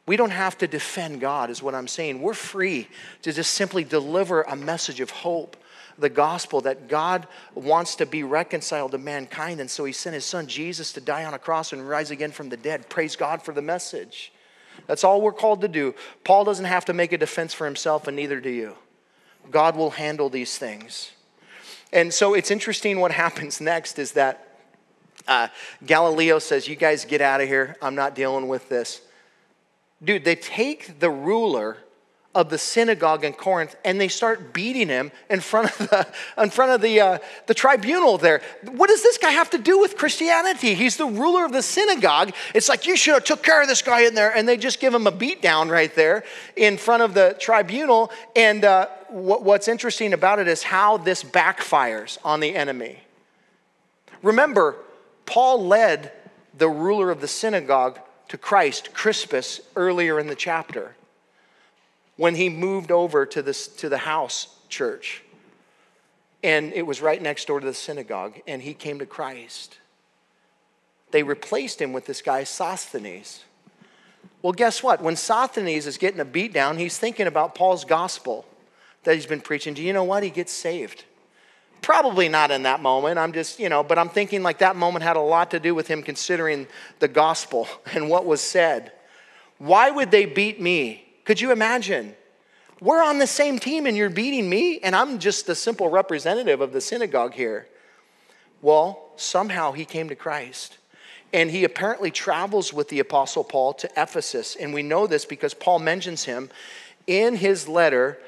We 0.05 0.17
don't 0.17 0.31
have 0.31 0.57
to 0.57 0.67
defend 0.67 1.21
God, 1.21 1.49
is 1.49 1.63
what 1.63 1.73
I'm 1.73 1.87
saying. 1.87 2.21
We're 2.21 2.33
free 2.33 2.89
to 3.21 3.31
just 3.31 3.53
simply 3.53 3.83
deliver 3.83 4.41
a 4.41 4.55
message 4.55 4.99
of 4.99 5.09
hope, 5.09 5.55
the 5.97 6.09
gospel 6.09 6.59
that 6.61 6.89
God 6.89 7.25
wants 7.55 7.95
to 7.95 8.05
be 8.05 8.23
reconciled 8.23 8.91
to 8.91 8.97
mankind. 8.97 9.61
And 9.61 9.71
so 9.71 9.85
he 9.85 9.93
sent 9.93 10.13
his 10.13 10.25
son 10.25 10.47
Jesus 10.47 10.91
to 10.93 11.01
die 11.01 11.23
on 11.23 11.33
a 11.33 11.39
cross 11.39 11.71
and 11.71 11.87
rise 11.87 12.11
again 12.11 12.31
from 12.31 12.49
the 12.49 12.57
dead. 12.57 12.89
Praise 12.89 13.15
God 13.15 13.41
for 13.41 13.53
the 13.53 13.61
message. 13.61 14.32
That's 14.87 15.03
all 15.03 15.21
we're 15.21 15.33
called 15.33 15.61
to 15.61 15.67
do. 15.67 15.95
Paul 16.23 16.43
doesn't 16.43 16.65
have 16.65 16.85
to 16.85 16.93
make 16.93 17.11
a 17.11 17.17
defense 17.17 17.53
for 17.53 17.65
himself, 17.65 18.07
and 18.07 18.15
neither 18.15 18.39
do 18.39 18.49
you. 18.49 18.75
God 19.51 19.75
will 19.75 19.91
handle 19.91 20.29
these 20.29 20.57
things. 20.57 21.11
And 21.91 22.13
so 22.13 22.33
it's 22.33 22.51
interesting 22.51 22.99
what 22.99 23.11
happens 23.23 23.61
next 23.61 23.99
is 23.99 24.13
that 24.13 24.57
uh, 25.27 25.47
Gallio 25.85 26.39
says, 26.39 26.67
You 26.67 26.75
guys 26.75 27.05
get 27.05 27.21
out 27.21 27.41
of 27.41 27.47
here. 27.47 27.77
I'm 27.81 27.95
not 27.95 28.15
dealing 28.15 28.47
with 28.47 28.69
this. 28.69 29.01
Dude, 30.03 30.25
they 30.25 30.35
take 30.35 30.99
the 30.99 31.09
ruler 31.09 31.77
of 32.35 32.49
the 32.49 32.57
synagogue 32.57 33.23
in 33.23 33.33
Corinth 33.33 33.75
and 33.85 34.01
they 34.01 34.07
start 34.07 34.53
beating 34.53 34.87
him 34.87 35.11
in 35.29 35.39
front 35.39 35.69
of 35.79 35.89
the, 35.89 36.07
in 36.37 36.49
front 36.49 36.71
of 36.71 36.81
the, 36.81 36.99
uh, 36.99 37.17
the 37.45 37.53
tribunal 37.53 38.17
there. 38.17 38.41
What 38.71 38.89
does 38.89 39.03
this 39.03 39.17
guy 39.17 39.31
have 39.31 39.51
to 39.51 39.57
do 39.57 39.79
with 39.79 39.97
Christianity? 39.97 40.73
He's 40.73 40.97
the 40.97 41.05
ruler 41.05 41.45
of 41.45 41.51
the 41.51 41.61
synagogue. 41.61 42.33
It's 42.55 42.69
like, 42.69 42.87
you 42.87 42.95
should 42.95 43.13
have 43.13 43.23
took 43.23 43.43
care 43.43 43.61
of 43.61 43.67
this 43.67 43.81
guy 43.81 44.01
in 44.01 44.15
there. 44.15 44.35
And 44.35 44.47
they 44.47 44.57
just 44.57 44.79
give 44.79 44.93
him 44.93 45.05
a 45.05 45.11
beat 45.11 45.41
down 45.41 45.69
right 45.69 45.93
there 45.93 46.23
in 46.55 46.77
front 46.77 47.03
of 47.03 47.13
the 47.13 47.35
tribunal. 47.39 48.11
And 48.35 48.65
uh, 48.65 48.87
what, 49.09 49.43
what's 49.43 49.67
interesting 49.67 50.13
about 50.13 50.39
it 50.39 50.47
is 50.47 50.63
how 50.63 50.97
this 50.97 51.23
backfires 51.23 52.17
on 52.25 52.39
the 52.39 52.55
enemy. 52.55 52.99
Remember, 54.23 54.75
Paul 55.25 55.67
led 55.67 56.11
the 56.57 56.69
ruler 56.69 57.11
of 57.11 57.21
the 57.21 57.27
synagogue 57.27 57.99
to 58.29 58.37
Christ, 58.37 58.93
Crispus, 58.93 59.61
earlier 59.75 60.19
in 60.19 60.27
the 60.27 60.35
chapter 60.35 60.95
when 62.17 62.35
he 62.35 62.49
moved 62.49 62.91
over 62.91 63.25
to, 63.25 63.41
this, 63.41 63.67
to 63.67 63.89
the 63.89 63.97
house 63.97 64.55
church. 64.69 65.23
And 66.43 66.73
it 66.73 66.85
was 66.85 67.01
right 67.01 67.21
next 67.21 67.45
door 67.47 67.59
to 67.59 67.65
the 67.65 67.73
synagogue, 67.73 68.39
and 68.47 68.61
he 68.61 68.73
came 68.73 68.99
to 68.99 69.05
Christ. 69.05 69.79
They 71.11 71.23
replaced 71.23 71.81
him 71.81 71.93
with 71.93 72.05
this 72.05 72.21
guy, 72.21 72.43
Sosthenes. 72.43 73.43
Well, 74.41 74.53
guess 74.53 74.83
what? 74.83 75.01
When 75.01 75.15
Sosthenes 75.15 75.87
is 75.87 75.97
getting 75.97 76.19
a 76.19 76.25
beat 76.25 76.53
down, 76.53 76.77
he's 76.77 76.97
thinking 76.97 77.27
about 77.27 77.55
Paul's 77.55 77.85
gospel 77.85 78.45
that 79.03 79.15
he's 79.15 79.25
been 79.25 79.41
preaching. 79.41 79.73
Do 79.73 79.81
you 79.81 79.93
know 79.93 80.03
what? 80.03 80.23
He 80.23 80.29
gets 80.29 80.51
saved. 80.51 81.05
Probably 81.81 82.29
not 82.29 82.51
in 82.51 82.63
that 82.63 82.81
moment. 82.81 83.19
I'm 83.19 83.33
just, 83.33 83.59
you 83.59 83.69
know, 83.69 83.83
but 83.83 83.99
I'm 83.99 84.09
thinking 84.09 84.41
like 84.41 84.59
that 84.59 84.75
moment 84.75 85.03
had 85.03 85.17
a 85.17 85.21
lot 85.21 85.51
to 85.51 85.59
do 85.59 85.75
with 85.75 85.87
him 85.87 86.01
considering 86.01 86.67
the 86.99 87.07
gospel 87.07 87.67
and 87.93 88.09
what 88.09 88.25
was 88.25 88.41
said. 88.41 88.91
Why 89.57 89.91
would 89.91 90.11
they 90.11 90.25
beat 90.25 90.59
me? 90.59 91.05
Could 91.25 91.41
you 91.41 91.51
imagine? 91.51 92.15
We're 92.81 93.03
on 93.03 93.19
the 93.19 93.27
same 93.27 93.59
team 93.59 93.85
and 93.85 93.95
you're 93.95 94.09
beating 94.09 94.49
me, 94.49 94.79
and 94.79 94.95
I'm 94.95 95.19
just 95.19 95.47
the 95.47 95.55
simple 95.55 95.89
representative 95.89 96.59
of 96.59 96.73
the 96.73 96.81
synagogue 96.81 97.33
here. 97.33 97.67
Well, 98.61 99.11
somehow 99.15 99.71
he 99.71 99.85
came 99.85 100.09
to 100.09 100.15
Christ. 100.15 100.77
And 101.31 101.49
he 101.49 101.63
apparently 101.63 102.11
travels 102.11 102.73
with 102.73 102.89
the 102.89 102.99
Apostle 102.99 103.43
Paul 103.43 103.73
to 103.75 103.89
Ephesus. 103.97 104.55
And 104.55 104.73
we 104.73 104.83
know 104.83 105.07
this 105.07 105.25
because 105.25 105.53
Paul 105.53 105.79
mentions 105.79 106.25
him 106.25 106.49
in 107.07 107.35
his 107.35 107.67
letter 107.67 108.19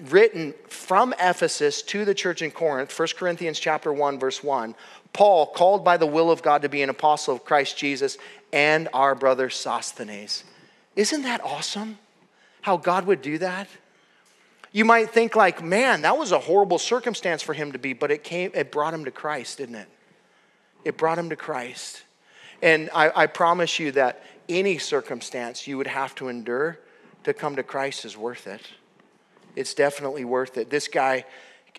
written 0.00 0.54
from 0.68 1.12
Ephesus 1.18 1.82
to 1.82 2.04
the 2.04 2.14
church 2.14 2.40
in 2.40 2.50
Corinth, 2.50 2.96
1 2.96 3.08
Corinthians 3.16 3.58
chapter 3.58 3.92
1 3.92 4.18
verse 4.18 4.42
1. 4.42 4.74
Paul, 5.12 5.46
called 5.46 5.84
by 5.84 5.96
the 5.96 6.06
will 6.06 6.30
of 6.30 6.42
God 6.42 6.62
to 6.62 6.68
be 6.68 6.82
an 6.82 6.88
apostle 6.88 7.34
of 7.34 7.44
Christ 7.44 7.76
Jesus, 7.76 8.16
and 8.52 8.88
our 8.94 9.14
brother 9.14 9.50
Sosthenes. 9.50 10.44
Isn't 10.96 11.22
that 11.22 11.42
awesome? 11.42 11.98
How 12.62 12.76
God 12.76 13.06
would 13.06 13.22
do 13.22 13.38
that? 13.38 13.68
You 14.72 14.86
might 14.86 15.10
think 15.10 15.36
like, 15.36 15.62
man, 15.62 16.02
that 16.02 16.16
was 16.16 16.32
a 16.32 16.38
horrible 16.38 16.78
circumstance 16.78 17.42
for 17.42 17.52
him 17.52 17.72
to 17.72 17.78
be, 17.78 17.92
but 17.92 18.10
it 18.10 18.24
came, 18.24 18.50
it 18.54 18.72
brought 18.72 18.94
him 18.94 19.04
to 19.04 19.10
Christ, 19.10 19.58
didn't 19.58 19.74
it? 19.74 19.88
It 20.84 20.96
brought 20.96 21.18
him 21.18 21.28
to 21.28 21.36
Christ. 21.36 22.02
And 22.62 22.88
I, 22.94 23.12
I 23.14 23.26
promise 23.26 23.78
you 23.78 23.92
that 23.92 24.22
any 24.48 24.78
circumstance 24.78 25.66
you 25.66 25.76
would 25.76 25.86
have 25.88 26.14
to 26.16 26.28
endure 26.28 26.78
to 27.24 27.34
come 27.34 27.56
to 27.56 27.62
Christ 27.62 28.04
is 28.04 28.16
worth 28.16 28.46
it. 28.46 28.62
It's 29.56 29.74
definitely 29.74 30.24
worth 30.24 30.56
it. 30.56 30.70
This 30.70 30.88
guy 30.88 31.24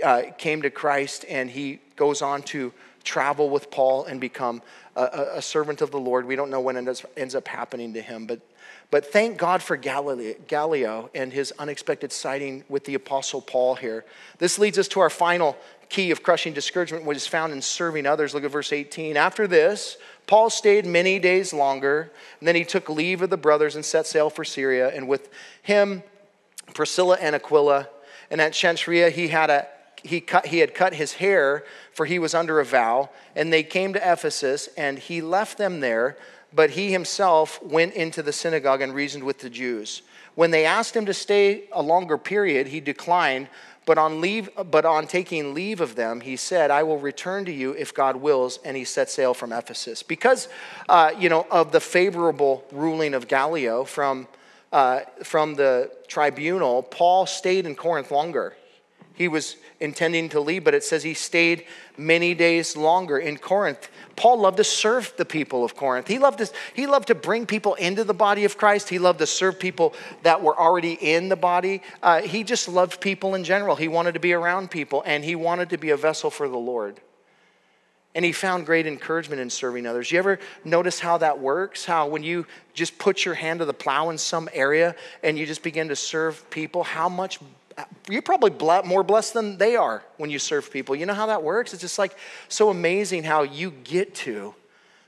uh, 0.04 0.24
came 0.38 0.62
to 0.62 0.70
Christ 0.70 1.26
and 1.28 1.50
he 1.50 1.80
goes 1.96 2.22
on 2.22 2.44
to 2.44 2.74
travel 3.04 3.50
with 3.50 3.72
Paul 3.72 4.06
and 4.06 4.22
become 4.22 4.62
a, 4.96 5.28
a 5.36 5.42
servant 5.42 5.82
of 5.82 5.92
the 5.92 6.00
Lord. 6.00 6.26
We 6.26 6.36
don't 6.36 6.50
know 6.50 6.62
when 6.62 6.76
it 6.76 7.06
ends 7.18 7.36
up 7.36 7.48
happening 7.48 7.94
to 7.94 8.02
him, 8.02 8.28
but, 8.28 8.40
but 8.92 9.12
thank 9.12 9.38
God 9.38 9.64
for 9.64 9.76
Gallio 9.76 11.10
and 11.16 11.34
his 11.34 11.52
unexpected 11.58 12.12
sighting 12.12 12.64
with 12.70 12.86
the 12.86 12.94
Apostle 12.94 13.42
Paul 13.42 13.76
here. 13.76 14.06
This 14.38 14.60
leads 14.60 14.78
us 14.78 14.88
to 14.90 15.00
our 15.00 15.10
final 15.10 15.58
key 15.90 16.12
of 16.12 16.24
crushing 16.24 16.54
discouragement, 16.54 17.06
which 17.06 17.18
is 17.18 17.28
found 17.28 17.54
in 17.54 17.62
serving 17.62 18.06
others. 18.06 18.34
Look 18.34 18.44
at 18.44 18.52
verse 18.52 18.72
18. 18.72 19.18
After 19.18 19.48
this, 19.48 19.98
Paul 20.28 20.50
stayed 20.50 20.86
many 20.86 21.20
days 21.20 21.54
longer, 21.54 22.12
and 22.40 22.48
then 22.48 22.56
he 22.56 22.66
took 22.66 22.90
leave 22.90 23.22
of 23.22 23.30
the 23.30 23.38
brothers 23.38 23.76
and 23.76 23.84
set 23.84 24.08
sail 24.08 24.30
for 24.30 24.44
Syria, 24.44 24.90
and 24.90 25.08
with 25.08 25.30
him, 25.62 26.04
Priscilla 26.74 27.18
and 27.20 27.36
Aquila. 27.36 27.90
And 28.30 28.42
at 28.42 28.54
Cenchrea, 28.54 29.12
he 29.12 29.28
had 29.28 29.50
a 29.50 29.68
he, 30.04 30.20
cut, 30.20 30.48
he 30.48 30.60
had 30.60 30.76
cut 30.76 30.94
his 30.94 31.14
hair, 31.14 31.64
for 31.94 32.06
he 32.06 32.20
was 32.20 32.34
under 32.34 32.60
a 32.60 32.66
vow. 32.66 33.10
And 33.36 33.52
they 33.52 33.64
came 33.64 33.94
to 33.94 34.12
Ephesus, 34.12 34.70
and 34.78 35.00
he 35.00 35.22
left 35.22 35.58
them 35.58 35.80
there, 35.80 36.18
but 36.56 36.72
he 36.72 36.92
himself 36.92 37.62
went 37.64 37.94
into 37.94 38.22
the 38.22 38.34
synagogue 38.34 38.82
and 38.82 38.94
reasoned 38.94 39.24
with 39.24 39.40
the 39.40 39.50
Jews. 39.50 40.02
When 40.36 40.52
they 40.52 40.66
asked 40.66 40.96
him 40.96 41.06
to 41.06 41.14
stay 41.14 41.66
a 41.72 41.82
longer 41.82 42.18
period, 42.18 42.68
he 42.68 42.80
declined. 42.80 43.50
But 43.86 43.98
on, 43.98 44.22
leave, 44.22 44.50
but 44.72 44.86
on 44.86 45.08
taking 45.08 45.54
leave 45.54 45.82
of 45.82 45.96
them, 45.96 46.22
he 46.22 46.38
said, 46.38 46.72
I 46.72 46.84
will 46.84 47.00
return 47.00 47.44
to 47.46 47.52
you 47.52 47.74
if 47.74 47.94
God 47.94 48.16
wills. 48.16 48.60
And 48.64 48.78
he 48.78 48.86
set 48.86 49.10
sail 49.10 49.34
from 49.34 49.52
Ephesus. 49.52 50.02
Because, 50.04 50.48
uh, 50.88 51.12
you 51.20 51.28
know, 51.28 51.46
of 51.52 51.72
the 51.74 51.82
favorable 51.82 52.64
ruling 52.72 53.14
of 53.14 53.28
Gallio 53.28 53.84
from, 53.84 54.28
uh, 54.72 55.02
from 55.24 55.56
the 55.56 55.92
tribunal, 56.08 56.82
Paul 56.82 57.26
stayed 57.26 57.66
in 57.66 57.76
Corinth 57.76 58.10
longer. 58.10 58.56
He 59.14 59.28
was 59.28 59.58
intending 59.84 60.30
to 60.30 60.40
leave, 60.40 60.64
but 60.64 60.74
it 60.74 60.84
says 60.84 61.04
he 61.04 61.14
stayed 61.14 61.66
many 61.98 62.34
days 62.34 62.78
longer 62.78 63.18
in 63.18 63.38
Corinth. 63.38 63.90
Paul 64.16 64.40
loved 64.40 64.58
to 64.58 64.64
serve 64.64 65.14
the 65.18 65.26
people 65.26 65.64
of 65.64 65.76
Corinth. 65.76 66.08
He 66.08 66.18
loved 66.18 66.40
to, 66.40 66.50
he 66.74 66.88
loved 66.88 67.10
to 67.10 67.16
bring 67.16 67.46
people 67.46 67.74
into 67.76 68.04
the 68.04 68.14
body 68.14 68.46
of 68.46 68.58
Christ. 68.58 68.90
He 68.90 68.98
loved 68.98 69.20
to 69.20 69.28
serve 69.28 69.60
people 69.60 69.94
that 70.24 70.42
were 70.42 70.58
already 70.58 70.94
in 70.94 71.28
the 71.28 71.36
body. 71.36 71.82
Uh, 72.02 72.22
he 72.22 72.44
just 72.44 72.70
loved 72.70 73.02
people 73.02 73.36
in 73.36 73.44
general. 73.44 73.76
He 73.76 73.90
wanted 73.90 74.14
to 74.14 74.20
be 74.20 74.34
around 74.34 74.72
people, 74.72 75.04
and 75.06 75.24
he 75.24 75.36
wanted 75.36 75.70
to 75.72 75.78
be 75.78 75.90
a 75.90 75.98
vessel 75.98 76.32
for 76.32 76.48
the 76.48 76.58
Lord. 76.58 77.02
And 78.16 78.24
he 78.24 78.32
found 78.32 78.66
great 78.66 78.86
encouragement 78.86 79.42
in 79.42 79.50
serving 79.50 79.88
others. 79.88 80.12
You 80.12 80.20
ever 80.20 80.40
notice 80.64 81.00
how 81.00 81.18
that 81.18 81.40
works? 81.40 81.84
How 81.84 82.08
when 82.08 82.24
you 82.24 82.46
just 82.74 83.00
put 83.00 83.26
your 83.26 83.34
hand 83.34 83.60
to 83.60 83.66
the 83.66 83.74
plow 83.74 84.12
in 84.12 84.20
some 84.20 84.48
area 84.54 84.96
and 85.24 85.38
you 85.38 85.48
just 85.48 85.64
begin 85.64 85.88
to 85.88 85.96
serve 85.96 86.48
people, 86.52 86.84
how 86.84 87.10
much 87.10 87.40
you're 88.10 88.22
probably 88.22 88.52
more 88.86 89.04
blessed 89.04 89.34
than 89.34 89.58
they 89.58 89.76
are 89.76 90.04
when 90.18 90.30
you 90.30 90.40
serve 90.40 90.72
people. 90.72 90.96
You 90.96 91.06
know 91.06 91.14
how 91.14 91.28
that 91.28 91.44
works? 91.44 91.74
It's 91.74 91.82
just 91.82 92.00
like 92.00 92.16
so 92.48 92.70
amazing 92.70 93.24
how 93.24 93.44
you 93.44 93.72
get 93.72 94.14
to 94.16 94.54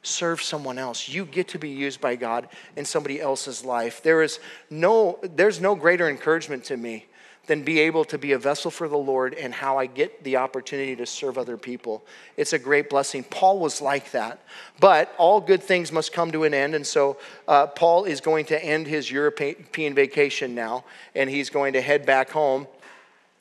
serve 0.03 0.41
someone 0.41 0.77
else. 0.77 1.09
You 1.09 1.25
get 1.25 1.47
to 1.49 1.59
be 1.59 1.69
used 1.69 1.99
by 1.99 2.15
God 2.15 2.47
in 2.75 2.85
somebody 2.85 3.19
else's 3.19 3.65
life. 3.65 4.01
There 4.03 4.21
is 4.21 4.39
no 4.69 5.19
there's 5.23 5.59
no 5.59 5.75
greater 5.75 6.09
encouragement 6.09 6.63
to 6.65 6.77
me 6.77 7.05
than 7.47 7.63
be 7.63 7.79
able 7.79 8.03
to 8.05 8.17
be 8.17 8.31
a 8.31 8.39
vessel 8.39 8.71
for 8.71 8.87
the 8.87 8.97
Lord 8.97 9.33
and 9.33 9.53
how 9.53 9.77
I 9.77 9.85
get 9.85 10.23
the 10.23 10.37
opportunity 10.37 10.95
to 10.95 11.05
serve 11.05 11.37
other 11.37 11.57
people. 11.57 12.03
It's 12.37 12.53
a 12.53 12.59
great 12.59 12.89
blessing. 12.89 13.23
Paul 13.23 13.59
was 13.59 13.81
like 13.81 14.11
that. 14.11 14.39
But 14.79 15.13
all 15.17 15.39
good 15.39 15.61
things 15.61 15.91
must 15.91 16.11
come 16.11 16.31
to 16.31 16.43
an 16.43 16.53
end. 16.53 16.75
And 16.75 16.85
so 16.85 17.17
uh, 17.47 17.67
Paul 17.67 18.05
is 18.05 18.21
going 18.21 18.45
to 18.45 18.63
end 18.63 18.87
his 18.87 19.09
European 19.11 19.93
vacation 19.93 20.55
now, 20.55 20.85
and 21.13 21.29
he's 21.29 21.49
going 21.49 21.73
to 21.73 21.81
head 21.81 22.05
back 22.05 22.31
home. 22.31 22.67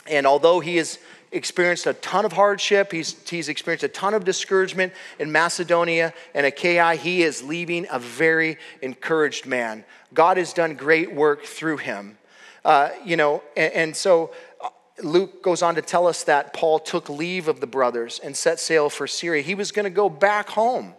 And 0.06 0.26
although 0.26 0.60
he 0.60 0.76
has 0.76 0.98
experienced 1.32 1.86
a 1.86 1.94
ton 1.94 2.24
of 2.24 2.32
hardship, 2.32 2.92
he's, 2.92 3.16
he's 3.28 3.48
experienced 3.48 3.84
a 3.84 3.88
ton 3.88 4.14
of 4.14 4.24
discouragement 4.24 4.92
in 5.18 5.32
Macedonia 5.32 6.14
and 6.34 6.46
Achaia, 6.46 6.94
he 6.94 7.22
is 7.22 7.42
leaving 7.42 7.86
a 7.90 7.98
very 7.98 8.58
encouraged 8.82 9.46
man. 9.46 9.84
God 10.12 10.36
has 10.36 10.52
done 10.52 10.74
great 10.74 11.12
work 11.12 11.44
through 11.44 11.78
him. 11.78 12.18
Uh, 12.64 12.90
you 13.04 13.16
know, 13.16 13.42
and, 13.56 13.72
and 13.72 13.96
so 13.96 14.32
uh, 14.62 14.68
Luke 15.02 15.42
goes 15.42 15.62
on 15.62 15.74
to 15.74 15.82
tell 15.82 16.06
us 16.06 16.24
that 16.24 16.54
Paul 16.54 16.78
took 16.78 17.08
leave 17.08 17.48
of 17.48 17.60
the 17.60 17.66
brothers 17.66 18.20
and 18.22 18.36
set 18.36 18.58
sail 18.58 18.88
for 18.88 19.06
Syria. 19.06 19.42
He 19.42 19.54
was 19.54 19.70
going 19.72 19.84
to 19.84 19.90
go 19.90 20.08
back 20.08 20.48
home. 20.50 20.94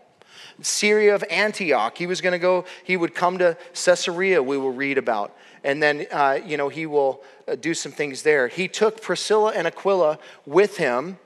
Syria 0.62 1.16
of 1.16 1.24
Antioch. 1.30 1.98
He 1.98 2.08
was 2.08 2.22
going 2.22 2.34
to 2.34 2.40
go, 2.40 2.66
he 2.84 2.98
would 2.98 3.14
come 3.14 3.38
to 3.40 3.58
Caesarea, 3.74 4.42
we 4.42 4.58
will 4.58 4.72
read 4.72 4.98
about. 4.98 5.36
And 5.64 5.82
then, 5.82 6.06
uh, 6.12 6.40
you 6.46 6.58
know, 6.58 6.70
he 6.70 6.86
will 6.86 7.24
uh, 7.48 7.56
do 7.56 7.74
some 7.74 7.92
things 7.92 8.24
there. 8.24 8.48
He 8.48 8.68
took 8.68 9.02
Priscilla 9.02 9.52
and 9.56 9.68
Aquila 9.68 10.20
with 10.46 10.78
him, 10.78 11.18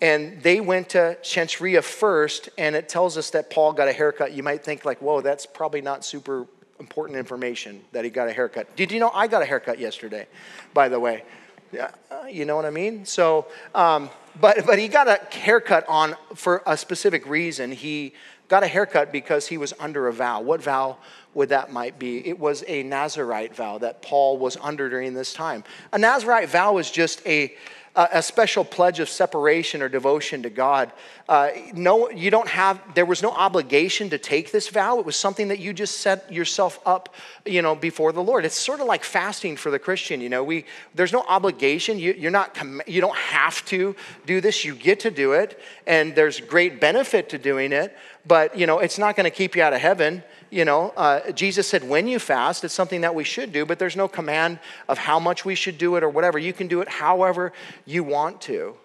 and 0.00 0.42
they 0.42 0.60
went 0.60 0.90
to 0.90 1.16
Cenchrea 1.22 1.82
first. 1.82 2.48
And 2.58 2.74
it 2.74 2.88
tells 2.88 3.16
us 3.16 3.30
that 3.30 3.50
Paul 3.50 3.72
got 3.72 3.88
a 3.88 3.92
haircut. 3.92 4.32
You 4.32 4.42
might 4.42 4.64
think, 4.64 4.84
like, 4.84 5.00
whoa, 5.00 5.20
that's 5.20 5.46
probably 5.46 5.80
not 5.80 6.04
super 6.04 6.46
important 6.80 7.18
information 7.18 7.82
that 7.92 8.04
he 8.04 8.10
got 8.10 8.28
a 8.28 8.32
haircut. 8.32 8.76
Did 8.76 8.92
you 8.92 9.00
know 9.00 9.10
I 9.14 9.26
got 9.26 9.42
a 9.42 9.46
haircut 9.46 9.78
yesterday, 9.78 10.26
by 10.72 10.88
the 10.88 10.98
way? 10.98 11.24
Yeah, 11.72 11.90
uh, 12.10 12.26
you 12.26 12.44
know 12.44 12.56
what 12.56 12.64
I 12.64 12.70
mean? 12.70 13.04
So, 13.04 13.46
um, 13.74 14.10
but, 14.40 14.64
but 14.64 14.78
he 14.78 14.86
got 14.88 15.08
a 15.08 15.20
haircut 15.36 15.84
on 15.88 16.14
for 16.34 16.62
a 16.66 16.76
specific 16.76 17.26
reason. 17.26 17.72
He 17.72 18.14
got 18.48 18.62
a 18.62 18.68
haircut 18.68 19.10
because 19.10 19.48
he 19.48 19.58
was 19.58 19.72
under 19.80 20.06
a 20.06 20.12
vow. 20.12 20.40
What 20.40 20.62
vow 20.62 20.98
would 21.34 21.48
that 21.48 21.72
might 21.72 21.98
be? 21.98 22.26
It 22.26 22.38
was 22.38 22.62
a 22.68 22.82
Nazarite 22.84 23.56
vow 23.56 23.78
that 23.78 24.02
Paul 24.02 24.38
was 24.38 24.56
under 24.60 24.88
during 24.88 25.14
this 25.14 25.32
time. 25.32 25.64
A 25.92 25.98
Nazarite 25.98 26.48
vow 26.48 26.78
is 26.78 26.90
just 26.90 27.26
a 27.26 27.54
a 27.96 28.22
special 28.22 28.64
pledge 28.64 28.98
of 28.98 29.08
separation 29.08 29.80
or 29.80 29.88
devotion 29.88 30.42
to 30.42 30.50
God. 30.50 30.90
Uh, 31.28 31.50
no, 31.74 32.10
you 32.10 32.28
don't 32.28 32.48
have, 32.48 32.80
there 32.94 33.06
was 33.06 33.22
no 33.22 33.30
obligation 33.30 34.10
to 34.10 34.18
take 34.18 34.50
this 34.50 34.68
vow. 34.68 34.98
It 34.98 35.06
was 35.06 35.14
something 35.14 35.48
that 35.48 35.60
you 35.60 35.72
just 35.72 35.98
set 35.98 36.30
yourself 36.32 36.80
up, 36.84 37.14
you 37.46 37.62
know, 37.62 37.76
before 37.76 38.10
the 38.12 38.22
Lord. 38.22 38.44
It's 38.44 38.56
sort 38.56 38.80
of 38.80 38.88
like 38.88 39.04
fasting 39.04 39.56
for 39.56 39.70
the 39.70 39.78
Christian, 39.78 40.20
you 40.20 40.28
know. 40.28 40.42
We, 40.42 40.64
there's 40.96 41.12
no 41.12 41.24
obligation. 41.28 42.00
You, 42.00 42.14
you're 42.18 42.32
not, 42.32 42.58
you 42.88 43.00
don't 43.00 43.16
have 43.16 43.64
to 43.66 43.94
do 44.26 44.40
this. 44.40 44.64
You 44.64 44.74
get 44.74 44.98
to 45.00 45.10
do 45.12 45.32
it. 45.32 45.60
And 45.86 46.16
there's 46.16 46.40
great 46.40 46.80
benefit 46.80 47.28
to 47.28 47.38
doing 47.38 47.72
it. 47.72 47.96
But, 48.26 48.58
you 48.58 48.66
know, 48.66 48.80
it's 48.80 48.98
not 48.98 49.14
going 49.14 49.24
to 49.24 49.36
keep 49.36 49.54
you 49.54 49.62
out 49.62 49.72
of 49.72 49.80
heaven 49.80 50.24
you 50.54 50.64
know, 50.64 50.92
uh, 50.96 51.32
Jesus 51.32 51.66
said 51.66 51.82
when 51.82 52.06
you 52.06 52.20
fast, 52.20 52.62
it's 52.62 52.72
something 52.72 53.00
that 53.00 53.12
we 53.12 53.24
should 53.24 53.52
do, 53.52 53.66
but 53.66 53.80
there's 53.80 53.96
no 53.96 54.06
command 54.06 54.60
of 54.88 54.98
how 54.98 55.18
much 55.18 55.44
we 55.44 55.56
should 55.56 55.78
do 55.78 55.96
it 55.96 56.04
or 56.04 56.08
whatever. 56.08 56.38
You 56.38 56.52
can 56.52 56.68
do 56.68 56.80
it 56.80 56.88
however 56.88 57.52
you 57.84 58.04
want 58.04 58.40
to. 58.42 58.76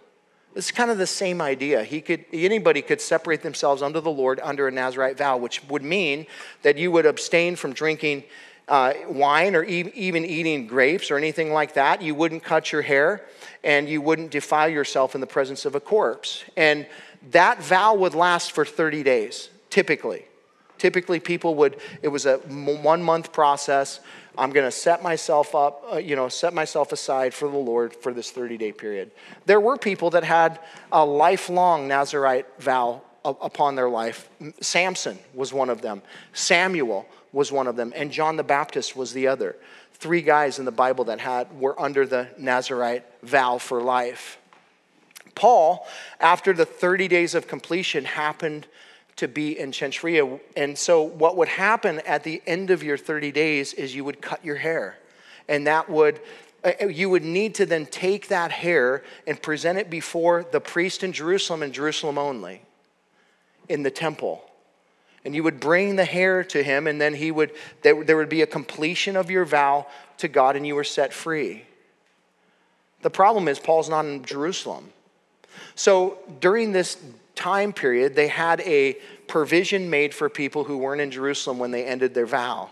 It's 0.56 0.72
kind 0.72 0.90
of 0.90 0.98
the 0.98 1.06
same 1.06 1.42
idea. 1.42 1.84
He 1.84 2.02
could, 2.02 2.26
anybody 2.34 2.82
could 2.82 3.00
separate 3.00 3.44
themselves 3.44 3.84
under 3.84 4.02
the 4.02 4.10
Lord 4.10 4.40
under 4.42 4.68
a 4.68 4.72
Nazarite 4.72 5.16
vow, 5.20 5.38
which 5.38 5.64
would 5.66 5.84
mean 5.84 6.26
that 6.64 6.76
you 6.80 6.90
would 6.90 7.06
abstain 7.06 7.56
from 7.56 7.74
drinking 7.74 8.24
uh, 8.68 8.94
wine 9.08 9.56
or 9.56 9.64
e- 9.64 9.92
even 9.94 10.26
eating 10.26 10.66
grapes 10.66 11.12
or 11.12 11.18
anything 11.18 11.54
like 11.54 11.76
that. 11.76 12.02
You 12.02 12.16
wouldn't 12.16 12.44
cut 12.44 12.72
your 12.72 12.82
hair 12.82 13.28
and 13.64 13.88
you 13.88 14.02
wouldn't 14.02 14.32
defile 14.32 14.70
yourself 14.70 15.14
in 15.14 15.22
the 15.22 15.28
presence 15.28 15.66
of 15.66 15.76
a 15.76 15.80
corpse. 15.80 16.44
And 16.58 16.88
that 17.30 17.62
vow 17.62 17.94
would 17.94 18.16
last 18.16 18.54
for 18.54 18.66
30 18.66 19.04
days, 19.04 19.50
typically. 19.70 20.26
Typically, 20.80 21.20
people 21.20 21.56
would, 21.56 21.78
it 22.02 22.08
was 22.08 22.26
a 22.26 22.38
one 22.38 23.04
month 23.04 23.32
process. 23.32 24.00
I'm 24.38 24.52
going 24.52 24.66
to 24.66 24.72
set 24.72 25.04
myself 25.04 25.54
up, 25.54 25.84
uh, 25.92 25.98
you 25.98 26.16
know, 26.16 26.30
set 26.30 26.54
myself 26.54 26.94
aside 26.94 27.34
for 27.34 27.50
the 27.50 27.58
Lord 27.58 27.94
for 27.94 28.14
this 28.14 28.32
30 28.32 28.58
day 28.58 28.72
period. 28.72 29.12
There 29.46 29.60
were 29.60 29.78
people 29.78 30.10
that 30.12 30.24
had 30.24 30.60
a 30.92 31.06
lifelong 31.06 31.88
Nazarite 31.88 32.48
vow 32.60 33.02
upon 33.26 33.76
their 33.76 33.90
life. 33.90 34.30
Samson 34.62 35.20
was 35.34 35.52
one 35.54 35.70
of 35.70 35.82
them, 35.82 36.02
Samuel 36.34 37.06
was 37.34 37.52
one 37.52 37.68
of 37.68 37.76
them, 37.76 37.94
and 37.96 38.12
John 38.12 38.38
the 38.38 38.44
Baptist 38.44 38.96
was 38.96 39.14
the 39.14 39.28
other. 39.28 39.58
Three 39.96 40.22
guys 40.22 40.60
in 40.60 40.66
the 40.66 40.72
Bible 40.72 41.04
that 41.06 41.20
had 41.20 41.60
were 41.60 41.80
under 41.80 42.06
the 42.06 42.30
Nazarite 42.38 43.06
vow 43.22 43.58
for 43.58 43.82
life. 43.82 44.38
Paul, 45.36 45.86
after 46.22 46.54
the 46.54 46.66
30 46.66 47.10
days 47.10 47.36
of 47.36 47.48
completion, 47.48 48.06
happened 48.06 48.66
to 49.20 49.28
be 49.28 49.58
in 49.58 49.72
Cenchrea. 49.72 50.40
And 50.56 50.78
so, 50.78 51.02
what 51.02 51.38
would 51.38 51.48
happen 51.48 52.00
at 52.00 52.24
the 52.24 52.42
end 52.46 52.70
of 52.72 52.84
your 52.84 52.98
30 52.98 53.32
days 53.32 53.74
is 53.74 53.96
you 53.96 54.04
would 54.04 54.22
cut 54.22 54.44
your 54.44 54.58
hair. 54.58 54.98
And 55.48 55.68
that 55.68 55.90
would 55.90 56.20
uh, 56.64 56.72
uh, 56.82 56.88
you 56.88 57.10
would 57.10 57.24
need 57.24 57.56
to 57.56 57.66
then 57.66 57.86
take 57.86 58.28
that 58.28 58.52
hair 58.52 59.04
and 59.26 59.42
present 59.42 59.78
it 59.78 59.90
before 59.90 60.46
the 60.52 60.60
priest 60.60 61.04
in 61.04 61.14
Jerusalem 61.14 61.64
and 61.64 61.74
Jerusalem 61.74 62.18
only 62.18 62.62
in 63.68 63.84
the 63.84 63.92
temple. 63.92 64.44
And 65.24 65.36
you 65.36 65.44
would 65.44 65.60
bring 65.60 65.96
the 65.96 66.06
hair 66.06 66.44
to 66.46 66.64
him, 66.64 66.88
and 66.88 67.00
then 67.00 67.14
he 67.14 67.30
would, 67.30 67.52
there 67.82 67.96
would 67.96 68.30
be 68.30 68.42
a 68.42 68.48
completion 68.48 69.16
of 69.16 69.30
your 69.30 69.46
vow 69.46 69.86
to 70.18 70.28
God, 70.28 70.56
and 70.56 70.66
you 70.66 70.76
were 70.76 70.84
set 70.84 71.14
free. 71.14 71.64
The 73.02 73.10
problem 73.10 73.48
is, 73.48 73.60
Paul's 73.60 73.90
not 73.90 74.06
in 74.06 74.24
Jerusalem. 74.24 74.92
So 75.76 76.20
during 76.40 76.72
this 76.72 76.98
time 77.40 77.72
period, 77.72 78.16
they 78.16 78.28
had 78.28 78.60
a 78.62 78.98
provision 79.28 79.90
made 79.90 80.14
for 80.14 80.30
people 80.30 80.66
who 80.66 80.78
weren't 80.78 81.00
in 81.00 81.10
Jerusalem 81.10 81.58
when 81.58 81.72
they 81.72 81.86
ended 81.86 82.14
their 82.14 82.26
vow. 82.26 82.70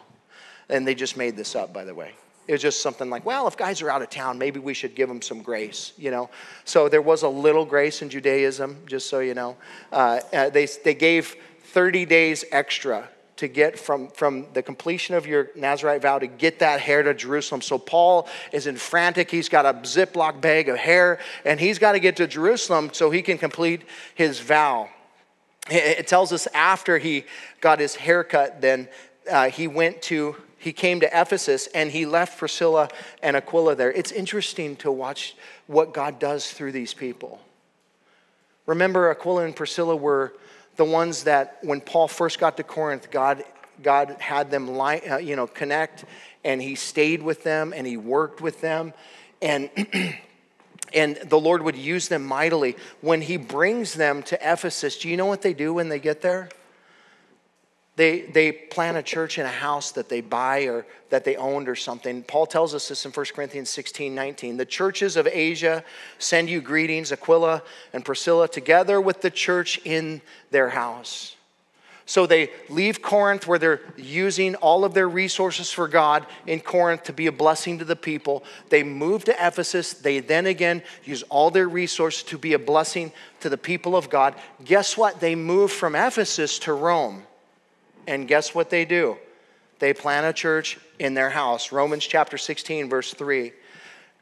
And 0.68 0.86
they 0.86 0.94
just 0.94 1.16
made 1.16 1.38
this 1.38 1.56
up, 1.56 1.74
by 1.74 1.86
the 1.86 1.96
way. 1.96 2.12
It 2.48 2.52
was 2.52 2.62
just 2.62 2.82
something 2.82 3.10
like, 3.10 3.26
well, 3.26 3.48
if 3.48 3.56
guys 3.56 3.82
are 3.82 3.90
out 3.90 4.02
of 4.02 4.10
town, 4.10 4.38
maybe 4.38 4.60
we 4.60 4.74
should 4.74 4.94
give 4.94 5.08
them 5.08 5.22
some 5.22 5.42
grace, 5.42 5.94
you 5.98 6.12
know. 6.12 6.30
So 6.66 6.90
there 6.90 7.02
was 7.02 7.24
a 7.24 7.30
little 7.30 7.66
grace 7.66 8.02
in 8.02 8.10
Judaism, 8.10 8.78
just 8.86 9.10
so 9.10 9.20
you 9.20 9.34
know. 9.34 9.56
Uh, 9.92 10.20
uh, 10.34 10.50
they, 10.50 10.66
they 10.66 10.94
gave 10.94 11.36
30 11.64 12.06
days 12.06 12.44
extra 12.52 13.08
to 13.38 13.48
get 13.48 13.80
from, 13.80 14.08
from 14.10 14.48
the 14.54 14.62
completion 14.62 15.16
of 15.16 15.26
your 15.26 15.50
Nazarite 15.56 16.02
vow 16.02 16.20
to 16.20 16.28
get 16.28 16.60
that 16.60 16.80
hair 16.80 17.04
to 17.04 17.14
Jerusalem. 17.14 17.62
So 17.62 17.78
Paul 17.78 18.28
is 18.52 18.68
in 18.68 18.78
frantic. 18.78 19.32
He's 19.32 19.50
got 19.50 19.66
a 19.66 19.74
Ziploc 19.74 20.42
bag 20.42 20.70
of 20.70 20.78
hair, 20.78 21.20
and 21.46 21.60
he's 21.60 21.80
got 21.80 21.94
to 21.94 22.00
get 22.00 22.18
to 22.18 22.28
Jerusalem 22.28 22.90
so 22.94 23.10
he 23.10 23.22
can 23.22 23.38
complete 23.38 23.84
his 24.16 24.40
vow. 24.40 24.90
It 25.70 26.08
tells 26.08 26.32
us 26.32 26.48
after 26.54 26.98
he 26.98 27.26
got 27.62 27.80
his 27.80 27.96
haircut, 27.96 28.62
then 28.62 28.88
uh, 29.30 29.50
he 29.50 29.68
went 29.68 30.02
to 30.04 30.36
he 30.60 30.74
came 30.74 31.00
to 31.02 31.08
Ephesus 31.08 31.68
and 31.68 31.92
he 31.92 32.06
left 32.06 32.40
Priscilla 32.40 32.90
and 33.22 33.38
Aquila 33.38 33.76
there. 33.76 33.92
It's 33.92 34.12
interesting 34.12 34.76
to 34.78 34.92
watch 34.92 35.36
what 35.68 35.94
God 35.94 36.20
does 36.20 36.52
through 36.52 36.72
these 36.72 36.96
people. 36.96 37.40
Remember, 38.66 39.10
Aquila 39.10 39.46
and 39.46 39.56
Priscilla 39.56 39.96
were 39.96 40.34
the 40.78 40.86
ones 40.86 41.24
that 41.24 41.58
when 41.62 41.82
Paul 41.82 42.08
first 42.08 42.40
got 42.40 42.58
to 42.58 42.64
Corinth, 42.64 43.12
God, 43.12 43.44
God 43.84 44.16
had 44.20 44.50
them 44.50 44.68
line, 44.68 45.02
uh, 45.10 45.18
you 45.18 45.36
know, 45.36 45.48
connect 45.48 46.06
and 46.44 46.62
he 46.62 46.76
stayed 46.76 47.22
with 47.22 47.44
them 47.44 47.74
and 47.76 47.86
he 47.86 47.98
worked 47.98 48.42
with 48.42 48.62
them. 48.62 48.94
And 49.42 49.70
and 50.94 51.18
the 51.18 51.40
Lord 51.40 51.62
would 51.64 51.76
use 51.76 52.08
them 52.08 52.24
mightily. 52.24 52.76
When 53.02 53.22
He 53.22 53.38
brings 53.38 53.94
them 53.94 54.24
to 54.24 54.36
Ephesus, 54.36 54.98
do 55.00 55.10
you 55.10 55.18
know 55.18 55.26
what 55.26 55.42
they 55.42 55.54
do 55.54 55.74
when 55.74 55.90
they 55.90 56.00
get 56.00 56.22
there? 56.22 56.50
They, 57.98 58.22
they 58.22 58.52
plant 58.52 58.96
a 58.96 59.02
church 59.02 59.40
in 59.40 59.48
a 59.48 59.52
house 59.52 59.92
that 59.94 60.08
they 60.08 60.22
buy 60.22 60.68
or 60.68 60.86
that 61.10 61.26
they 61.26 61.36
owned 61.36 61.68
or 61.68 61.76
something. 61.76 62.22
Paul 62.22 62.46
tells 62.46 62.76
us 62.76 62.90
this 62.90 63.04
in 63.08 63.12
1 63.12 63.26
Corinthians 63.34 63.72
16 63.72 64.14
19. 64.14 64.58
The 64.58 64.66
churches 64.66 65.18
of 65.18 65.26
Asia 65.26 65.84
send 66.20 66.48
you 66.48 66.62
greetings, 66.62 67.12
Aquila 67.12 67.64
and 67.94 68.06
Priscilla, 68.06 68.48
together 68.48 69.02
with 69.02 69.22
the 69.22 69.32
church 69.32 69.82
in 69.84 70.22
their 70.52 70.70
house. 70.70 71.36
So 72.06 72.28
they 72.28 72.52
leave 72.70 73.02
Corinth 73.02 73.48
where 73.48 73.58
they're 73.58 73.82
using 73.98 74.54
all 74.56 74.86
of 74.86 74.94
their 74.94 75.10
resources 75.10 75.72
for 75.72 75.88
God 75.88 76.28
in 76.46 76.60
Corinth 76.60 77.04
to 77.06 77.14
be 77.14 77.26
a 77.26 77.32
blessing 77.32 77.80
to 77.80 77.86
the 77.86 77.96
people. 77.96 78.44
They 78.70 78.84
move 78.84 79.26
to 79.26 79.34
Ephesus. 79.34 79.94
They 79.94 80.20
then 80.20 80.46
again 80.46 80.84
use 81.04 81.24
all 81.24 81.50
their 81.50 81.68
resources 81.68 82.22
to 82.26 82.38
be 82.38 82.54
a 82.54 82.60
blessing 82.60 83.12
to 83.40 83.50
the 83.50 83.58
people 83.58 83.96
of 83.96 84.12
God. 84.12 84.36
Guess 84.64 84.98
what? 84.98 85.20
They 85.20 85.34
move 85.34 85.72
from 85.72 85.96
Ephesus 85.96 86.60
to 86.60 86.74
Rome. 86.74 87.24
And 88.08 88.28
guess 88.28 88.56
what 88.56 88.70
they 88.70 88.86
do? 88.86 89.18
They 89.80 89.94
plant 89.94 90.26
a 90.26 90.34
church 90.34 90.80
in 90.98 91.14
their 91.14 91.30
house. 91.30 91.72
Romans 91.72 92.06
chapter 92.06 92.38
16, 92.38 92.90
verse 92.90 93.14
3. 93.14 93.52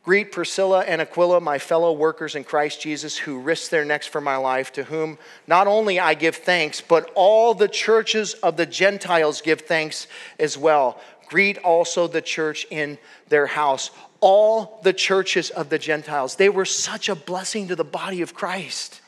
Greet 0.04 0.32
Priscilla 0.32 0.82
and 0.82 1.02
Aquila, 1.02 1.42
my 1.42 1.58
fellow 1.58 1.92
workers 1.92 2.36
in 2.36 2.44
Christ 2.44 2.82
Jesus, 2.82 3.18
who 3.18 3.40
risked 3.40 3.72
their 3.72 3.86
necks 3.86 4.06
for 4.06 4.22
my 4.22 4.38
life, 4.38 4.72
to 4.74 4.84
whom 4.84 5.18
not 5.48 5.66
only 5.66 6.00
I 6.00 6.14
give 6.14 6.36
thanks, 6.36 6.80
but 6.82 7.10
all 7.16 7.54
the 7.54 7.68
churches 7.68 8.34
of 8.36 8.58
the 8.58 8.68
Gentiles 8.68 9.42
give 9.42 9.62
thanks 9.62 10.08
as 10.38 10.58
well. 10.58 11.00
Greet 11.28 11.58
also 11.60 12.08
the 12.08 12.22
church 12.22 12.68
in 12.70 13.00
their 13.30 13.48
house. 13.48 13.90
All 14.20 14.80
the 14.84 14.94
churches 14.94 15.50
of 15.50 15.70
the 15.70 15.80
Gentiles. 15.80 16.36
They 16.36 16.50
were 16.50 16.66
such 16.66 17.10
a 17.10 17.16
blessing 17.16 17.68
to 17.70 17.76
the 17.76 17.84
body 17.84 18.22
of 18.22 18.36
Christ, 18.36 19.02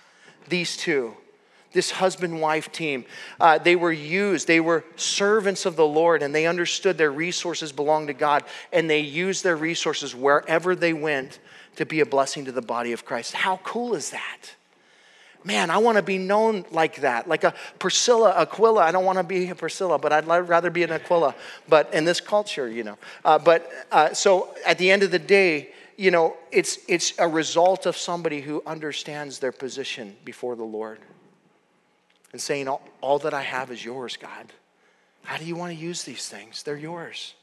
these 0.48 0.78
two 0.78 1.16
this 1.74 1.92
husband 1.92 2.40
wife 2.42 2.72
team. 2.72 3.06
Uh, 3.40 3.58
they 3.58 3.76
were 3.76 3.92
used, 3.92 4.48
they 4.48 4.60
were 4.60 4.84
servants 4.96 5.66
of 5.66 5.76
the 5.76 5.86
Lord, 5.86 6.24
and 6.24 6.34
they 6.34 6.48
understood 6.48 6.98
their 6.98 7.12
resources 7.12 7.72
belonged 7.72 8.08
to 8.08 8.14
God, 8.14 8.44
and 8.72 8.90
they 8.90 9.00
used 9.00 9.44
their 9.44 9.56
resources 9.56 10.16
wherever 10.16 10.76
they 10.76 10.94
went 10.94 11.40
to 11.76 11.86
be 11.86 12.00
a 12.00 12.06
blessing 12.06 12.46
to 12.46 12.52
the 12.52 12.62
body 12.62 12.92
of 12.92 13.06
Christ. 13.06 13.34
How 13.34 13.58
cool 13.58 13.94
is 13.96 14.10
that? 14.12 14.56
Man, 15.44 15.70
I 15.70 15.78
want 15.78 15.98
to 15.98 16.04
be 16.04 16.18
known 16.18 16.66
like 16.72 16.98
that, 17.02 17.30
like 17.30 17.44
a 17.44 17.54
Priscilla, 17.80 18.32
Aquila. 18.32 18.82
I 18.82 18.92
don't 18.92 19.06
want 19.06 19.18
to 19.18 19.24
be 19.24 19.48
a 19.50 19.56
Priscilla, 19.56 19.98
but 19.98 20.12
I'd 20.12 20.26
rather 20.26 20.70
be 20.70 20.84
an 20.84 20.92
Aquila. 20.92 21.36
But 21.70 21.94
in 21.94 22.04
this 22.04 22.20
culture, 22.20 22.68
you 22.68 22.84
know. 22.84 22.98
Uh, 23.24 23.40
but 23.40 23.72
uh, 23.92 24.14
so 24.14 24.54
at 24.66 24.78
the 24.78 24.92
end 24.92 25.04
of 25.04 25.12
the 25.12 25.20
day, 25.20 25.70
you 25.96 26.12
know, 26.12 26.36
it's 26.52 26.80
it's 26.88 27.14
a 27.18 27.28
result 27.28 27.86
of 27.86 27.96
somebody 27.96 28.42
who 28.42 28.62
understands 28.66 29.40
their 29.40 29.52
position 29.52 30.18
before 30.26 30.56
the 30.56 30.66
Lord 30.66 31.00
and 32.32 32.42
saying, 32.42 32.68
all, 32.68 32.82
all 33.02 33.20
that 33.20 33.34
I 33.34 33.42
have 33.42 33.72
is 33.72 33.84
yours, 33.84 34.18
God. 34.18 34.54
How 35.24 35.38
do 35.38 35.46
you 35.46 35.56
want 35.56 35.74
to 35.74 35.78
use 35.78 36.04
these 36.04 36.28
things? 36.30 36.64
They're 36.64 36.78
yours. 36.78 37.36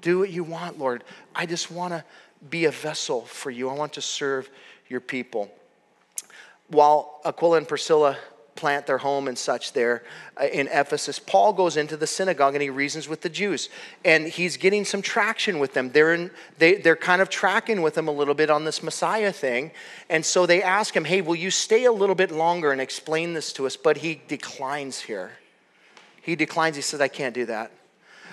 Do 0.00 0.18
what 0.20 0.30
you 0.30 0.44
want, 0.44 0.78
Lord. 0.78 1.04
I 1.34 1.46
just 1.46 1.70
want 1.70 1.92
to 1.92 2.04
be 2.48 2.64
a 2.64 2.70
vessel 2.70 3.22
for 3.22 3.50
you. 3.50 3.68
I 3.68 3.74
want 3.74 3.92
to 3.94 4.00
serve 4.00 4.48
your 4.88 5.00
people. 5.00 5.50
While 6.68 7.20
Aquila 7.24 7.58
and 7.58 7.68
Priscilla 7.68 8.16
plant 8.60 8.86
their 8.86 8.98
home 8.98 9.26
and 9.26 9.38
such 9.38 9.72
there 9.72 10.02
uh, 10.38 10.44
in 10.44 10.68
Ephesus, 10.68 11.18
Paul 11.18 11.54
goes 11.54 11.78
into 11.78 11.96
the 11.96 12.06
synagogue 12.06 12.54
and 12.54 12.62
he 12.62 12.68
reasons 12.68 13.08
with 13.08 13.22
the 13.22 13.30
Jews. 13.30 13.70
And 14.04 14.28
he's 14.28 14.58
getting 14.58 14.84
some 14.84 15.00
traction 15.00 15.58
with 15.58 15.72
them. 15.72 15.90
They're, 15.90 16.12
in, 16.12 16.30
they, 16.58 16.74
they're 16.74 16.94
kind 16.94 17.22
of 17.22 17.30
tracking 17.30 17.80
with 17.80 17.96
him 17.96 18.06
a 18.06 18.12
little 18.12 18.34
bit 18.34 18.50
on 18.50 18.64
this 18.64 18.82
Messiah 18.82 19.32
thing. 19.32 19.70
And 20.10 20.24
so 20.24 20.44
they 20.44 20.62
ask 20.62 20.94
him, 20.94 21.06
hey, 21.06 21.22
will 21.22 21.36
you 21.36 21.50
stay 21.50 21.86
a 21.86 21.92
little 21.92 22.14
bit 22.14 22.30
longer 22.30 22.70
and 22.70 22.82
explain 22.82 23.32
this 23.32 23.50
to 23.54 23.66
us? 23.66 23.76
But 23.76 23.96
he 23.96 24.20
declines 24.28 25.00
here. 25.00 25.32
He 26.20 26.36
declines. 26.36 26.76
He 26.76 26.82
says, 26.82 27.00
I 27.00 27.08
can't 27.08 27.34
do 27.34 27.46
that. 27.46 27.72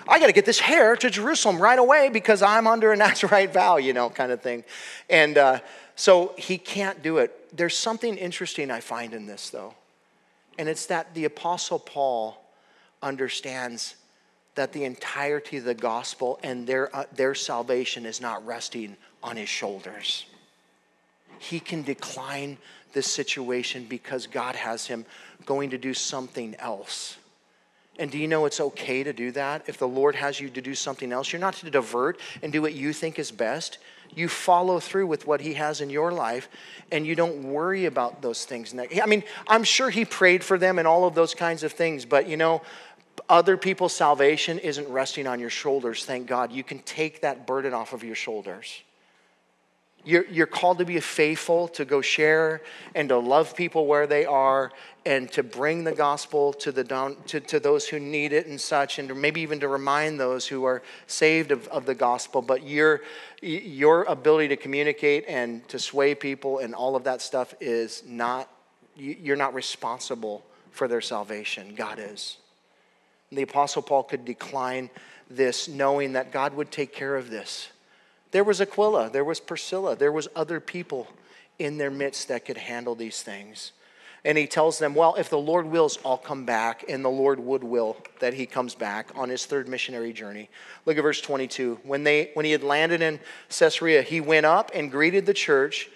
I 0.06 0.20
got 0.20 0.26
to 0.26 0.32
get 0.32 0.44
this 0.44 0.60
hair 0.60 0.94
to 0.96 1.08
Jerusalem 1.08 1.60
right 1.60 1.78
away 1.78 2.10
because 2.10 2.42
I'm 2.42 2.66
under 2.66 2.92
a 2.92 2.96
Nazarite 3.04 3.54
vow, 3.54 3.78
you 3.78 3.94
know, 3.94 4.10
kind 4.10 4.30
of 4.30 4.42
thing. 4.42 4.64
And 5.08 5.38
uh, 5.38 5.60
so 5.96 6.34
he 6.36 6.58
can't 6.58 7.02
do 7.02 7.16
it. 7.16 7.56
There's 7.56 7.76
something 7.76 8.16
interesting 8.18 8.70
I 8.70 8.80
find 8.80 9.14
in 9.14 9.26
this, 9.26 9.48
though. 9.48 9.74
And 10.58 10.68
it's 10.68 10.86
that 10.86 11.14
the 11.14 11.24
Apostle 11.24 11.78
Paul 11.78 12.44
understands 13.00 13.94
that 14.56 14.72
the 14.72 14.84
entirety 14.84 15.58
of 15.58 15.64
the 15.64 15.74
gospel 15.74 16.40
and 16.42 16.66
their, 16.66 16.94
uh, 16.94 17.04
their 17.14 17.34
salvation 17.34 18.04
is 18.04 18.20
not 18.20 18.44
resting 18.44 18.96
on 19.22 19.36
his 19.36 19.48
shoulders. 19.48 20.26
He 21.38 21.60
can 21.60 21.82
decline 21.82 22.58
this 22.92 23.06
situation 23.06 23.86
because 23.88 24.26
God 24.26 24.56
has 24.56 24.86
him 24.86 25.04
going 25.46 25.70
to 25.70 25.78
do 25.78 25.94
something 25.94 26.56
else. 26.58 27.16
And 27.98 28.10
do 28.10 28.18
you 28.18 28.28
know 28.28 28.46
it's 28.46 28.60
okay 28.60 29.02
to 29.02 29.12
do 29.12 29.32
that? 29.32 29.64
If 29.66 29.78
the 29.78 29.88
Lord 29.88 30.14
has 30.14 30.40
you 30.40 30.48
to 30.50 30.60
do 30.60 30.74
something 30.74 31.12
else, 31.12 31.32
you're 31.32 31.40
not 31.40 31.54
to 31.54 31.70
divert 31.70 32.20
and 32.42 32.52
do 32.52 32.62
what 32.62 32.74
you 32.74 32.92
think 32.92 33.18
is 33.18 33.30
best. 33.32 33.78
You 34.14 34.28
follow 34.28 34.78
through 34.80 35.08
with 35.08 35.26
what 35.26 35.40
He 35.40 35.54
has 35.54 35.80
in 35.80 35.90
your 35.90 36.12
life 36.12 36.48
and 36.92 37.06
you 37.06 37.14
don't 37.14 37.42
worry 37.42 37.86
about 37.86 38.22
those 38.22 38.44
things. 38.44 38.74
I 38.74 39.06
mean, 39.06 39.24
I'm 39.46 39.64
sure 39.64 39.90
He 39.90 40.04
prayed 40.04 40.44
for 40.44 40.58
them 40.58 40.78
and 40.78 40.86
all 40.86 41.06
of 41.06 41.14
those 41.14 41.34
kinds 41.34 41.62
of 41.62 41.72
things, 41.72 42.04
but 42.04 42.28
you 42.28 42.36
know, 42.36 42.62
other 43.28 43.56
people's 43.56 43.94
salvation 43.94 44.58
isn't 44.58 44.88
resting 44.88 45.26
on 45.26 45.40
your 45.40 45.50
shoulders, 45.50 46.04
thank 46.04 46.26
God. 46.26 46.52
You 46.52 46.62
can 46.62 46.78
take 46.80 47.22
that 47.22 47.46
burden 47.46 47.74
off 47.74 47.92
of 47.92 48.04
your 48.04 48.14
shoulders. 48.14 48.82
You're, 50.04 50.26
you're 50.26 50.46
called 50.46 50.78
to 50.78 50.84
be 50.84 50.98
faithful, 51.00 51.68
to 51.68 51.84
go 51.84 52.00
share, 52.00 52.62
and 52.94 53.08
to 53.10 53.18
love 53.18 53.54
people 53.54 53.86
where 53.86 54.06
they 54.06 54.24
are, 54.24 54.72
and 55.04 55.30
to 55.32 55.42
bring 55.42 55.84
the 55.84 55.92
gospel 55.92 56.52
to, 56.54 56.72
the 56.72 56.84
down, 56.84 57.16
to, 57.26 57.40
to 57.40 57.60
those 57.60 57.88
who 57.88 57.98
need 57.98 58.32
it 58.32 58.46
and 58.46 58.60
such, 58.60 58.98
and 58.98 59.14
maybe 59.20 59.40
even 59.40 59.60
to 59.60 59.68
remind 59.68 60.18
those 60.18 60.46
who 60.46 60.64
are 60.64 60.82
saved 61.06 61.50
of, 61.50 61.66
of 61.68 61.84
the 61.84 61.94
gospel. 61.94 62.40
But 62.40 62.62
your, 62.62 63.02
your 63.42 64.04
ability 64.04 64.48
to 64.48 64.56
communicate 64.56 65.24
and 65.28 65.66
to 65.68 65.78
sway 65.78 66.14
people 66.14 66.58
and 66.58 66.74
all 66.74 66.96
of 66.96 67.04
that 67.04 67.20
stuff 67.20 67.54
is 67.60 68.02
not, 68.06 68.48
you're 68.96 69.36
not 69.36 69.52
responsible 69.52 70.44
for 70.70 70.88
their 70.88 71.00
salvation. 71.00 71.74
God 71.74 71.98
is. 71.98 72.38
And 73.30 73.38
the 73.38 73.42
Apostle 73.42 73.82
Paul 73.82 74.04
could 74.04 74.24
decline 74.24 74.90
this 75.28 75.68
knowing 75.68 76.12
that 76.14 76.32
God 76.32 76.54
would 76.54 76.70
take 76.70 76.92
care 76.92 77.16
of 77.16 77.30
this. 77.30 77.68
There 78.30 78.44
was 78.44 78.60
Aquila, 78.60 79.10
there 79.10 79.24
was 79.24 79.40
Priscilla, 79.40 79.96
there 79.96 80.12
was 80.12 80.28
other 80.36 80.60
people 80.60 81.08
in 81.58 81.78
their 81.78 81.90
midst 81.90 82.28
that 82.28 82.44
could 82.44 82.56
handle 82.56 82.94
these 82.94 83.22
things. 83.22 83.72
And 84.24 84.36
he 84.36 84.46
tells 84.46 84.78
them, 84.78 84.94
Well, 84.94 85.14
if 85.14 85.30
the 85.30 85.38
Lord 85.38 85.66
wills, 85.66 85.98
I'll 86.04 86.18
come 86.18 86.44
back. 86.44 86.84
And 86.88 87.04
the 87.04 87.08
Lord 87.08 87.38
would 87.38 87.62
will 87.62 87.96
that 88.20 88.34
he 88.34 88.46
comes 88.46 88.74
back 88.74 89.10
on 89.14 89.28
his 89.28 89.46
third 89.46 89.68
missionary 89.68 90.12
journey. 90.12 90.50
Look 90.86 90.98
at 90.98 91.02
verse 91.02 91.20
22. 91.20 91.80
When, 91.84 92.04
they, 92.04 92.30
when 92.34 92.44
he 92.44 92.52
had 92.52 92.62
landed 92.62 93.00
in 93.00 93.20
Caesarea, 93.48 94.02
he 94.02 94.20
went 94.20 94.44
up 94.44 94.70
and 94.74 94.90
greeted 94.90 95.24
the 95.24 95.34
church. 95.34 95.88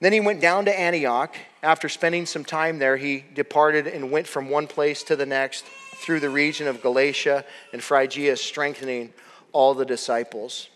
Then 0.00 0.12
he 0.12 0.20
went 0.20 0.40
down 0.40 0.66
to 0.66 0.78
Antioch. 0.78 1.36
After 1.62 1.88
spending 1.88 2.26
some 2.26 2.44
time 2.44 2.78
there, 2.78 2.96
he 2.96 3.24
departed 3.34 3.86
and 3.86 4.12
went 4.12 4.28
from 4.28 4.50
one 4.50 4.66
place 4.66 5.02
to 5.04 5.16
the 5.16 5.26
next 5.26 5.64
through 5.96 6.20
the 6.20 6.30
region 6.30 6.68
of 6.68 6.82
Galatia 6.82 7.44
and 7.72 7.82
Phrygia, 7.82 8.36
strengthening 8.36 9.12
all 9.52 9.74
the 9.74 9.84
disciples. 9.84 10.68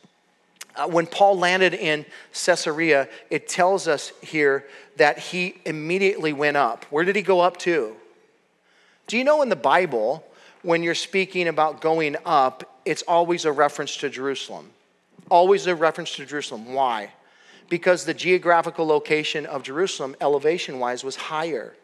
Uh, 0.74 0.88
when 0.88 1.06
Paul 1.06 1.38
landed 1.38 1.74
in 1.74 2.06
Caesarea, 2.32 3.08
it 3.30 3.48
tells 3.48 3.86
us 3.86 4.12
here 4.22 4.66
that 4.96 5.18
he 5.18 5.56
immediately 5.64 6.32
went 6.32 6.56
up. 6.56 6.84
Where 6.86 7.04
did 7.04 7.16
he 7.16 7.22
go 7.22 7.40
up 7.40 7.58
to? 7.58 7.94
Do 9.06 9.18
you 9.18 9.24
know 9.24 9.42
in 9.42 9.48
the 9.48 9.56
Bible, 9.56 10.24
when 10.62 10.82
you're 10.82 10.94
speaking 10.94 11.48
about 11.48 11.80
going 11.80 12.16
up, 12.24 12.80
it's 12.84 13.02
always 13.02 13.44
a 13.44 13.52
reference 13.52 13.96
to 13.98 14.08
Jerusalem? 14.08 14.70
Always 15.30 15.66
a 15.66 15.74
reference 15.74 16.16
to 16.16 16.24
Jerusalem. 16.24 16.72
Why? 16.72 17.12
Because 17.68 18.04
the 18.04 18.14
geographical 18.14 18.86
location 18.86 19.46
of 19.46 19.62
Jerusalem, 19.62 20.16
elevation 20.20 20.78
wise, 20.78 21.04
was 21.04 21.16
higher. 21.16 21.74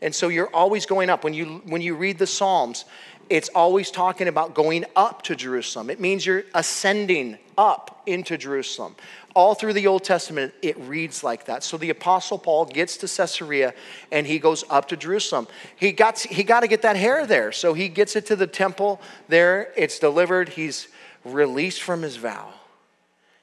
And 0.00 0.14
so 0.14 0.28
you're 0.28 0.54
always 0.54 0.86
going 0.86 1.10
up. 1.10 1.24
When 1.24 1.34
you, 1.34 1.62
when 1.66 1.80
you 1.80 1.96
read 1.96 2.18
the 2.18 2.26
Psalms, 2.26 2.84
it's 3.28 3.48
always 3.50 3.90
talking 3.90 4.28
about 4.28 4.54
going 4.54 4.84
up 4.94 5.22
to 5.22 5.36
Jerusalem. 5.36 5.90
It 5.90 6.00
means 6.00 6.24
you're 6.24 6.44
ascending 6.54 7.38
up 7.58 8.02
into 8.06 8.38
Jerusalem. 8.38 8.96
All 9.34 9.54
through 9.54 9.74
the 9.74 9.86
Old 9.86 10.04
Testament, 10.04 10.54
it 10.62 10.78
reads 10.78 11.22
like 11.22 11.44
that. 11.44 11.62
So 11.62 11.76
the 11.76 11.90
Apostle 11.90 12.38
Paul 12.38 12.64
gets 12.64 12.96
to 12.98 13.06
Caesarea 13.06 13.74
and 14.10 14.26
he 14.26 14.38
goes 14.38 14.64
up 14.70 14.88
to 14.88 14.96
Jerusalem. 14.96 15.46
He 15.76 15.92
got, 15.92 16.18
he 16.18 16.42
got 16.42 16.60
to 16.60 16.68
get 16.68 16.82
that 16.82 16.96
hair 16.96 17.26
there. 17.26 17.52
So 17.52 17.74
he 17.74 17.90
gets 17.90 18.16
it 18.16 18.24
to 18.26 18.36
the 18.36 18.46
temple 18.46 19.00
there. 19.28 19.72
It's 19.76 19.98
delivered. 19.98 20.48
He's 20.48 20.88
released 21.24 21.82
from 21.82 22.00
his 22.00 22.16
vow. 22.16 22.54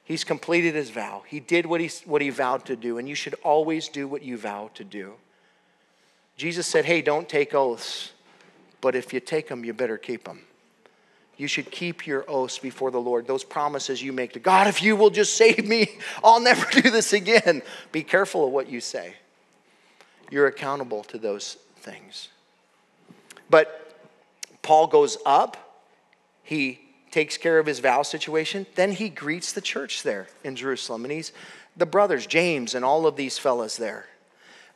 He's 0.02 0.24
completed 0.24 0.74
his 0.74 0.90
vow. 0.90 1.22
He 1.28 1.38
did 1.38 1.66
what 1.66 1.80
he, 1.80 1.90
what 2.04 2.22
he 2.22 2.30
vowed 2.30 2.64
to 2.66 2.74
do. 2.74 2.98
And 2.98 3.08
you 3.08 3.14
should 3.14 3.34
always 3.44 3.88
do 3.88 4.08
what 4.08 4.22
you 4.22 4.36
vow 4.36 4.70
to 4.74 4.82
do. 4.82 5.14
Jesus 6.36 6.66
said, 6.66 6.84
Hey, 6.84 7.02
don't 7.02 7.28
take 7.28 7.54
oaths 7.54 8.12
but 8.80 8.94
if 8.94 9.12
you 9.12 9.18
take 9.18 9.48
them, 9.48 9.64
you 9.64 9.72
better 9.72 9.98
keep 9.98 10.22
them. 10.22 10.42
You 11.36 11.46
should 11.46 11.70
keep 11.70 12.06
your 12.06 12.24
oaths 12.28 12.58
before 12.58 12.90
the 12.90 13.00
Lord, 13.00 13.26
those 13.26 13.44
promises 13.44 14.02
you 14.02 14.12
make 14.12 14.32
to 14.32 14.38
God. 14.38 14.66
If 14.66 14.82
you 14.82 14.96
will 14.96 15.10
just 15.10 15.36
save 15.36 15.66
me, 15.66 15.88
I'll 16.24 16.40
never 16.40 16.66
do 16.80 16.90
this 16.90 17.12
again. 17.12 17.62
Be 17.92 18.02
careful 18.02 18.46
of 18.46 18.52
what 18.52 18.70
you 18.70 18.80
say. 18.80 19.14
You're 20.30 20.46
accountable 20.46 21.04
to 21.04 21.18
those 21.18 21.58
things. 21.76 22.28
But 23.50 24.00
Paul 24.62 24.86
goes 24.86 25.18
up, 25.24 25.84
he 26.42 26.80
takes 27.10 27.36
care 27.36 27.58
of 27.58 27.66
his 27.66 27.78
vow 27.78 28.02
situation, 28.02 28.66
then 28.74 28.92
he 28.92 29.08
greets 29.08 29.52
the 29.52 29.60
church 29.60 30.02
there 30.02 30.28
in 30.42 30.56
Jerusalem. 30.56 31.04
And 31.04 31.12
he's 31.12 31.32
the 31.76 31.86
brothers, 31.86 32.26
James, 32.26 32.74
and 32.74 32.84
all 32.84 33.06
of 33.06 33.16
these 33.16 33.38
fellas 33.38 33.76
there. 33.76 34.06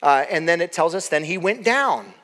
Uh, 0.03 0.25
and 0.31 0.49
then 0.49 0.61
it 0.61 0.73
tells 0.73 0.95
us, 0.95 1.09
then 1.09 1.25
he 1.25 1.37
went 1.39 1.65
down 1.65 2.15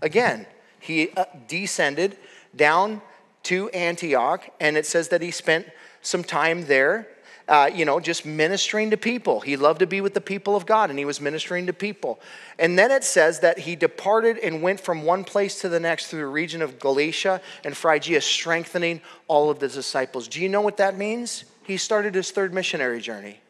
again 0.00 0.46
he 0.80 1.10
uh, 1.10 1.24
descended 1.46 2.16
down 2.54 3.02
to 3.48 3.70
Antioch, 3.70 4.46
and 4.60 4.76
it 4.76 4.84
says 4.84 5.08
that 5.08 5.22
he 5.22 5.30
spent 5.30 5.66
some 6.02 6.22
time 6.22 6.66
there, 6.66 7.08
uh, 7.48 7.70
you 7.72 7.86
know, 7.86 7.98
just 7.98 8.26
ministering 8.26 8.90
to 8.90 8.98
people. 8.98 9.40
He 9.40 9.56
loved 9.56 9.78
to 9.78 9.86
be 9.86 10.02
with 10.02 10.12
the 10.12 10.20
people 10.20 10.54
of 10.54 10.66
God, 10.66 10.90
and 10.90 10.98
he 10.98 11.06
was 11.06 11.18
ministering 11.18 11.64
to 11.66 11.72
people. 11.72 12.20
And 12.58 12.78
then 12.78 12.90
it 12.90 13.04
says 13.04 13.40
that 13.40 13.60
he 13.60 13.74
departed 13.74 14.36
and 14.36 14.60
went 14.60 14.80
from 14.80 15.02
one 15.02 15.24
place 15.24 15.62
to 15.62 15.70
the 15.70 15.80
next 15.80 16.08
through 16.08 16.20
the 16.20 16.26
region 16.26 16.60
of 16.60 16.78
Galatia 16.78 17.40
and 17.64 17.74
Phrygia, 17.74 18.20
strengthening 18.20 19.00
all 19.28 19.48
of 19.48 19.60
the 19.60 19.68
disciples. 19.68 20.28
Do 20.28 20.42
you 20.42 20.50
know 20.50 20.60
what 20.60 20.76
that 20.76 20.98
means? 20.98 21.44
He 21.64 21.78
started 21.78 22.14
his 22.14 22.30
third 22.30 22.52
missionary 22.52 23.00
journey. 23.00 23.40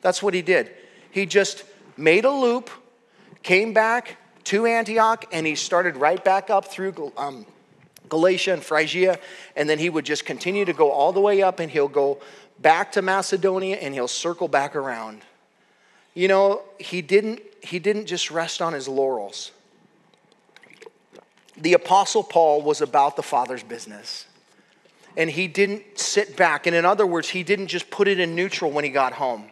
That's 0.00 0.20
what 0.24 0.34
he 0.34 0.42
did. 0.42 0.74
He 1.12 1.24
just 1.24 1.62
made 1.96 2.24
a 2.24 2.32
loop, 2.32 2.68
came 3.44 3.72
back, 3.72 4.16
to 4.42 4.66
Antioch, 4.66 5.24
and 5.32 5.44
he 5.46 5.56
started 5.56 5.96
right 5.96 6.24
back 6.24 6.50
up 6.50 6.66
through 6.66 7.12
um, 7.16 7.46
Galatia 8.08 8.52
and 8.52 8.62
Phrygia, 8.62 9.18
and 9.54 9.68
then 9.68 9.78
he 9.78 9.90
would 9.90 10.04
just 10.04 10.24
continue 10.24 10.64
to 10.64 10.72
go 10.72 10.90
all 10.90 11.12
the 11.12 11.20
way 11.20 11.42
up, 11.42 11.60
and 11.60 11.70
he'll 11.70 11.88
go 11.88 12.18
back 12.58 12.92
to 12.92 13.02
Macedonia, 13.02 13.76
and 13.76 13.94
he'll 13.94 14.08
circle 14.08 14.48
back 14.48 14.74
around. 14.76 15.22
You 16.14 16.28
know, 16.28 16.62
he 16.78 17.02
didn't, 17.02 17.42
he 17.62 17.78
didn't 17.78 18.06
just 18.06 18.30
rest 18.30 18.62
on 18.62 18.72
his 18.72 18.88
laurels. 18.88 19.52
The 21.58 21.74
Apostle 21.74 22.22
Paul 22.22 22.62
was 22.62 22.80
about 22.80 23.16
the 23.16 23.22
Father's 23.22 23.62
business. 23.62 24.26
And 25.16 25.30
he 25.30 25.48
didn't 25.48 25.98
sit 25.98 26.36
back. 26.36 26.66
And 26.66 26.76
in 26.76 26.84
other 26.84 27.06
words, 27.06 27.30
he 27.30 27.42
didn't 27.42 27.68
just 27.68 27.90
put 27.90 28.06
it 28.06 28.20
in 28.20 28.34
neutral 28.34 28.70
when 28.70 28.84
he 28.84 28.90
got 28.90 29.14
home. 29.14 29.50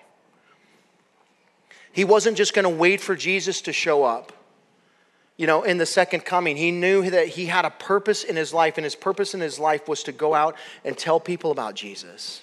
He 1.92 2.05
wasn't 2.05 2.36
just 2.36 2.52
going 2.55 2.64
to 2.64 2.68
wait 2.68 3.00
for 3.00 3.14
Jesus 3.14 3.62
to 3.62 3.72
show 3.72 4.05
up 4.05 4.32
you 5.37 5.47
know, 5.47 5.62
in 5.62 5.78
the 5.78 5.87
second 5.87 6.24
coming. 6.24 6.57
He 6.57 6.70
knew 6.70 7.11
that 7.11 7.28
he 7.28 7.47
had 7.47 7.64
a 7.64 7.70
purpose 7.70 8.24
in 8.24 8.37
his 8.37 8.53
life, 8.53 8.78
and 8.78 8.85
his 8.85 8.95
purpose 8.95 9.35
in 9.35 9.41
his 9.41 9.59
life 9.59 9.89
was 9.89 10.03
to 10.05 10.12
go 10.12 10.35
out 10.35 10.57
and 10.85 10.97
tell 10.97 11.18
people 11.18 11.51
about 11.51 11.74
Jesus. 11.74 12.43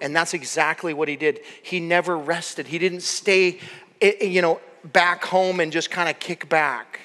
And 0.00 0.14
that's 0.14 0.32
exactly 0.32 0.94
what 0.94 1.08
he 1.08 1.16
did. 1.16 1.40
He 1.62 1.80
never 1.80 2.16
rested. 2.16 2.68
He 2.68 2.78
didn't 2.78 3.02
stay, 3.02 3.58
you 4.00 4.40
know, 4.40 4.60
back 4.84 5.24
home 5.24 5.60
and 5.60 5.72
just 5.72 5.90
kind 5.90 6.08
of 6.08 6.18
kick 6.18 6.48
back. 6.48 7.00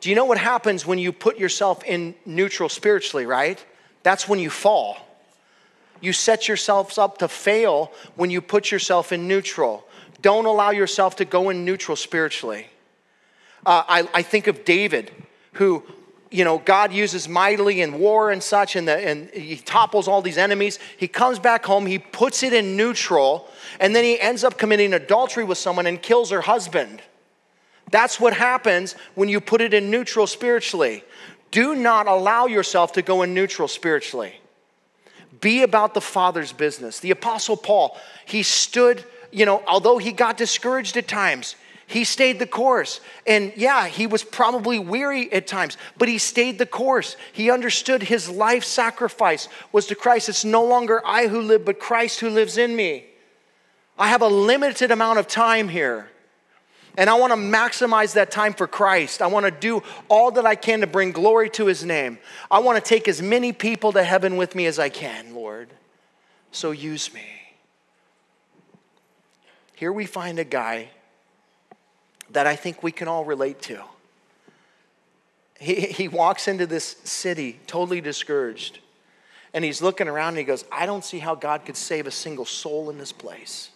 Do 0.00 0.10
you 0.10 0.16
know 0.16 0.24
what 0.24 0.38
happens 0.38 0.84
when 0.84 0.98
you 0.98 1.12
put 1.12 1.38
yourself 1.38 1.82
in 1.84 2.14
neutral 2.26 2.68
spiritually, 2.68 3.24
right? 3.24 3.64
That's 4.02 4.28
when 4.28 4.40
you 4.40 4.50
fall. 4.50 4.98
You 6.00 6.12
set 6.12 6.48
yourselves 6.48 6.98
up 6.98 7.18
to 7.18 7.28
fail 7.28 7.92
when 8.16 8.30
you 8.30 8.40
put 8.40 8.70
yourself 8.70 9.12
in 9.12 9.28
neutral. 9.28 9.86
Don't 10.20 10.44
allow 10.44 10.70
yourself 10.70 11.16
to 11.16 11.24
go 11.24 11.50
in 11.50 11.64
neutral 11.64 11.96
spiritually. 11.96 12.66
Uh, 13.64 13.82
I, 13.88 14.08
I 14.14 14.22
think 14.22 14.46
of 14.46 14.64
David, 14.64 15.10
who 15.54 15.84
you 16.32 16.44
know, 16.44 16.58
God 16.58 16.92
uses 16.92 17.28
mightily 17.28 17.82
in 17.82 17.98
war 17.98 18.30
and 18.30 18.42
such, 18.42 18.74
and, 18.74 18.88
the, 18.88 18.96
and 18.96 19.28
he 19.30 19.56
topples 19.56 20.08
all 20.08 20.22
these 20.22 20.38
enemies. 20.38 20.78
He 20.96 21.06
comes 21.06 21.38
back 21.38 21.64
home, 21.64 21.84
he 21.84 21.98
puts 21.98 22.42
it 22.42 22.54
in 22.54 22.76
neutral, 22.76 23.48
and 23.78 23.94
then 23.94 24.02
he 24.02 24.18
ends 24.18 24.42
up 24.42 24.56
committing 24.56 24.94
adultery 24.94 25.44
with 25.44 25.58
someone 25.58 25.86
and 25.86 26.00
kills 26.00 26.30
her 26.30 26.40
husband. 26.40 27.02
That's 27.90 28.18
what 28.18 28.32
happens 28.32 28.96
when 29.14 29.28
you 29.28 29.40
put 29.40 29.60
it 29.60 29.74
in 29.74 29.90
neutral 29.90 30.26
spiritually. 30.26 31.04
Do 31.50 31.74
not 31.74 32.06
allow 32.06 32.46
yourself 32.46 32.92
to 32.94 33.02
go 33.02 33.20
in 33.20 33.34
neutral 33.34 33.68
spiritually. 33.68 34.40
Be 35.42 35.62
about 35.62 35.92
the 35.92 36.00
Father's 36.00 36.52
business. 36.52 37.00
The 37.00 37.10
Apostle 37.10 37.58
Paul, 37.58 37.98
he 38.24 38.42
stood, 38.42 39.04
you 39.30 39.44
know, 39.44 39.62
although 39.66 39.98
he 39.98 40.12
got 40.12 40.38
discouraged 40.38 40.96
at 40.96 41.06
times, 41.06 41.56
he 41.86 42.04
stayed 42.04 42.38
the 42.38 42.46
course. 42.46 43.00
And 43.26 43.52
yeah, 43.56 43.86
he 43.86 44.06
was 44.06 44.24
probably 44.24 44.78
weary 44.78 45.32
at 45.32 45.46
times, 45.46 45.76
but 45.98 46.08
he 46.08 46.18
stayed 46.18 46.58
the 46.58 46.66
course. 46.66 47.16
He 47.32 47.50
understood 47.50 48.02
his 48.02 48.28
life 48.28 48.64
sacrifice 48.64 49.48
was 49.72 49.86
to 49.86 49.94
Christ. 49.94 50.28
It's 50.28 50.44
no 50.44 50.64
longer 50.64 51.02
I 51.04 51.26
who 51.26 51.40
live, 51.40 51.64
but 51.64 51.78
Christ 51.78 52.20
who 52.20 52.30
lives 52.30 52.56
in 52.56 52.74
me. 52.74 53.06
I 53.98 54.08
have 54.08 54.22
a 54.22 54.28
limited 54.28 54.90
amount 54.90 55.18
of 55.18 55.26
time 55.26 55.68
here. 55.68 56.08
And 56.96 57.08
I 57.08 57.14
want 57.14 57.32
to 57.32 57.38
maximize 57.38 58.14
that 58.14 58.30
time 58.30 58.52
for 58.52 58.66
Christ. 58.66 59.22
I 59.22 59.26
want 59.26 59.46
to 59.46 59.50
do 59.50 59.82
all 60.08 60.30
that 60.32 60.44
I 60.44 60.54
can 60.54 60.80
to 60.80 60.86
bring 60.86 61.12
glory 61.12 61.48
to 61.50 61.66
his 61.66 61.84
name. 61.84 62.18
I 62.50 62.58
want 62.58 62.82
to 62.82 62.86
take 62.86 63.08
as 63.08 63.22
many 63.22 63.52
people 63.52 63.92
to 63.92 64.02
heaven 64.02 64.36
with 64.36 64.54
me 64.54 64.66
as 64.66 64.78
I 64.78 64.90
can, 64.90 65.34
Lord. 65.34 65.70
So 66.50 66.70
use 66.70 67.12
me. 67.14 67.24
Here 69.74 69.92
we 69.92 70.04
find 70.04 70.38
a 70.38 70.44
guy 70.44 70.90
that 72.32 72.46
I 72.46 72.56
think 72.56 72.82
we 72.82 72.92
can 72.92 73.08
all 73.08 73.24
relate 73.24 73.60
to. 73.62 73.82
He, 75.58 75.74
he 75.74 76.08
walks 76.08 76.48
into 76.48 76.66
this 76.66 76.96
city 77.04 77.60
totally 77.66 78.00
discouraged. 78.00 78.80
And 79.54 79.64
he's 79.64 79.82
looking 79.82 80.08
around 80.08 80.30
and 80.30 80.38
he 80.38 80.44
goes, 80.44 80.64
I 80.72 80.86
don't 80.86 81.04
see 81.04 81.18
how 81.18 81.34
God 81.34 81.64
could 81.64 81.76
save 81.76 82.06
a 82.06 82.10
single 82.10 82.44
soul 82.44 82.90
in 82.90 82.98
this 82.98 83.12
place. 83.12 83.70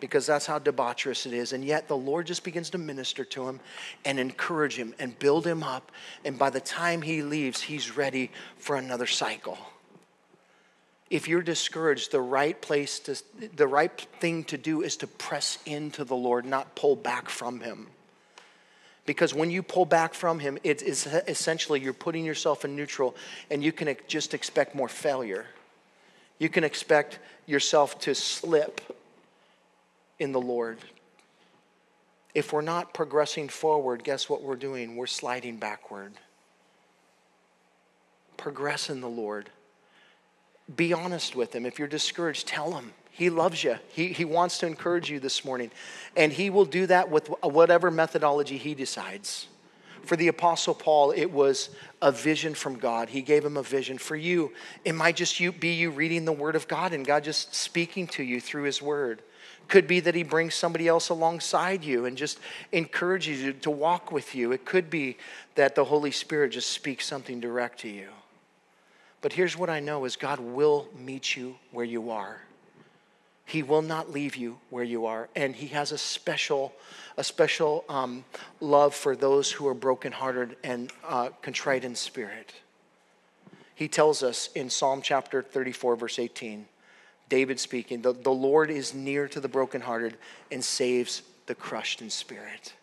Because 0.00 0.26
that's 0.26 0.46
how 0.46 0.58
debaucherous 0.58 1.26
it 1.26 1.32
is. 1.32 1.52
And 1.52 1.64
yet 1.64 1.86
the 1.86 1.96
Lord 1.96 2.26
just 2.26 2.42
begins 2.42 2.70
to 2.70 2.78
minister 2.78 3.24
to 3.26 3.48
him 3.48 3.60
and 4.04 4.18
encourage 4.18 4.76
him 4.76 4.94
and 4.98 5.16
build 5.18 5.46
him 5.46 5.62
up. 5.62 5.92
And 6.24 6.38
by 6.38 6.50
the 6.50 6.60
time 6.60 7.02
he 7.02 7.22
leaves, 7.22 7.60
he's 7.62 7.96
ready 7.96 8.30
for 8.56 8.76
another 8.76 9.06
cycle 9.06 9.58
if 11.14 11.28
you're 11.28 11.42
discouraged, 11.42 12.10
the 12.10 12.20
right 12.20 12.60
place 12.60 12.98
to, 12.98 13.16
the 13.54 13.68
right 13.68 14.00
thing 14.18 14.42
to 14.42 14.58
do 14.58 14.82
is 14.82 14.96
to 14.96 15.06
press 15.06 15.60
into 15.64 16.02
the 16.02 16.16
Lord, 16.16 16.44
not 16.44 16.74
pull 16.74 16.96
back 16.96 17.28
from 17.28 17.60
Him. 17.60 17.86
Because 19.06 19.32
when 19.32 19.48
you 19.48 19.62
pull 19.62 19.84
back 19.84 20.12
from 20.12 20.40
Him, 20.40 20.58
it 20.64 20.82
is 20.82 21.06
essentially 21.06 21.78
you're 21.80 21.92
putting 21.92 22.24
yourself 22.24 22.64
in 22.64 22.74
neutral 22.74 23.14
and 23.48 23.62
you 23.62 23.70
can 23.70 23.94
just 24.08 24.34
expect 24.34 24.74
more 24.74 24.88
failure. 24.88 25.46
You 26.40 26.48
can 26.48 26.64
expect 26.64 27.20
yourself 27.46 28.00
to 28.00 28.14
slip 28.16 28.80
in 30.18 30.32
the 30.32 30.40
Lord. 30.40 30.78
if 32.34 32.52
we're 32.52 32.60
not 32.60 32.92
progressing 32.92 33.48
forward, 33.48 34.02
guess 34.02 34.28
what 34.28 34.42
we're 34.42 34.56
doing? 34.56 34.96
We're 34.96 35.06
sliding 35.06 35.58
backward. 35.58 36.12
Progress 38.36 38.90
in 38.90 39.00
the 39.00 39.08
Lord. 39.08 39.48
Be 40.74 40.92
honest 40.92 41.36
with 41.36 41.54
Him. 41.54 41.66
If 41.66 41.78
you're 41.78 41.88
discouraged, 41.88 42.46
tell 42.46 42.72
Him. 42.72 42.92
He 43.10 43.30
loves 43.30 43.62
you. 43.62 43.76
He, 43.90 44.08
he 44.08 44.24
wants 44.24 44.58
to 44.58 44.66
encourage 44.66 45.10
you 45.10 45.20
this 45.20 45.44
morning. 45.44 45.70
And 46.16 46.32
He 46.32 46.50
will 46.50 46.64
do 46.64 46.86
that 46.86 47.10
with 47.10 47.28
whatever 47.42 47.90
methodology 47.90 48.58
He 48.58 48.74
decides. 48.74 49.46
For 50.04 50.16
the 50.16 50.28
Apostle 50.28 50.74
Paul, 50.74 51.12
it 51.12 51.30
was 51.30 51.70
a 52.02 52.12
vision 52.12 52.54
from 52.54 52.76
God. 52.78 53.08
He 53.08 53.22
gave 53.22 53.44
him 53.44 53.56
a 53.56 53.62
vision. 53.62 53.96
For 53.96 54.16
you, 54.16 54.52
it 54.84 54.94
might 54.94 55.16
just 55.16 55.40
you, 55.40 55.50
be 55.50 55.74
you 55.74 55.90
reading 55.90 56.26
the 56.26 56.32
Word 56.32 56.56
of 56.56 56.68
God 56.68 56.92
and 56.92 57.06
God 57.06 57.24
just 57.24 57.54
speaking 57.54 58.06
to 58.08 58.22
you 58.22 58.40
through 58.40 58.64
His 58.64 58.82
Word. 58.82 59.22
Could 59.68 59.86
be 59.86 60.00
that 60.00 60.14
He 60.14 60.22
brings 60.22 60.54
somebody 60.54 60.88
else 60.88 61.08
alongside 61.08 61.84
you 61.84 62.04
and 62.04 62.18
just 62.18 62.38
encourages 62.70 63.40
you 63.40 63.54
to 63.54 63.70
walk 63.70 64.12
with 64.12 64.34
you. 64.34 64.52
It 64.52 64.66
could 64.66 64.90
be 64.90 65.16
that 65.54 65.74
the 65.74 65.84
Holy 65.84 66.10
Spirit 66.10 66.50
just 66.52 66.70
speaks 66.70 67.06
something 67.06 67.40
direct 67.40 67.80
to 67.80 67.88
you. 67.88 68.08
But 69.24 69.32
here's 69.32 69.56
what 69.56 69.70
I 69.70 69.80
know 69.80 70.04
is 70.04 70.16
God 70.16 70.38
will 70.38 70.86
meet 70.94 71.34
you 71.34 71.56
where 71.72 71.86
you 71.86 72.10
are. 72.10 72.42
He 73.46 73.62
will 73.62 73.80
not 73.80 74.12
leave 74.12 74.36
you 74.36 74.58
where 74.68 74.84
you 74.84 75.06
are, 75.06 75.30
and 75.34 75.56
He 75.56 75.68
has 75.68 75.92
a 75.92 75.96
special, 75.96 76.74
a 77.16 77.24
special 77.24 77.86
um, 77.88 78.26
love 78.60 78.94
for 78.94 79.16
those 79.16 79.50
who 79.50 79.66
are 79.66 79.72
brokenhearted 79.72 80.56
and 80.62 80.92
uh, 81.08 81.30
contrite 81.40 81.86
in 81.86 81.94
spirit. 81.94 82.52
He 83.74 83.88
tells 83.88 84.22
us 84.22 84.50
in 84.54 84.68
Psalm 84.68 85.00
chapter 85.00 85.40
34, 85.40 85.96
verse 85.96 86.18
18, 86.18 86.66
David 87.30 87.58
speaking, 87.58 88.02
the, 88.02 88.12
the 88.12 88.30
Lord 88.30 88.70
is 88.70 88.92
near 88.92 89.26
to 89.28 89.40
the 89.40 89.48
brokenhearted 89.48 90.18
and 90.52 90.62
saves 90.62 91.22
the 91.46 91.54
crushed 91.54 92.02
in 92.02 92.10
spirit. 92.10 92.74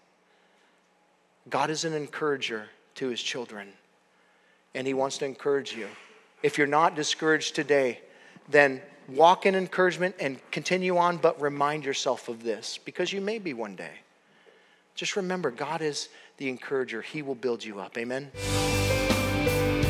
God 1.52 1.70
is 1.70 1.86
an 1.86 1.94
encourager 1.94 2.70
to 2.96 3.10
his 3.10 3.22
children, 3.22 3.68
and 4.74 4.88
he 4.88 4.96
wants 4.96 5.20
to 5.20 5.26
encourage 5.26 5.76
you. 5.76 5.88
If 6.44 6.58
you're 6.58 6.68
not 6.68 6.96
discouraged 6.96 7.56
today, 7.56 8.02
then 8.50 8.82
walk 9.08 9.46
in 9.46 9.56
encouragement 9.56 10.16
and 10.20 10.39
continue 10.52 10.98
on, 10.98 11.16
but 11.18 11.42
remind 11.42 11.86
yourself 11.86 12.30
of 12.30 12.44
this 12.44 12.80
because 12.84 13.14
you 13.14 13.22
may 13.22 13.39
be 13.39 13.54
one 13.54 13.76
day. 13.76 14.00
Just 14.96 15.16
remember, 15.16 15.52
God 15.52 15.82
is 15.82 16.10
the 16.38 16.50
encourager, 16.50 17.02
He 17.02 17.22
will 17.22 17.36
build 17.36 17.64
you 17.64 17.80
up. 17.80 17.98
Amen. 17.98 18.32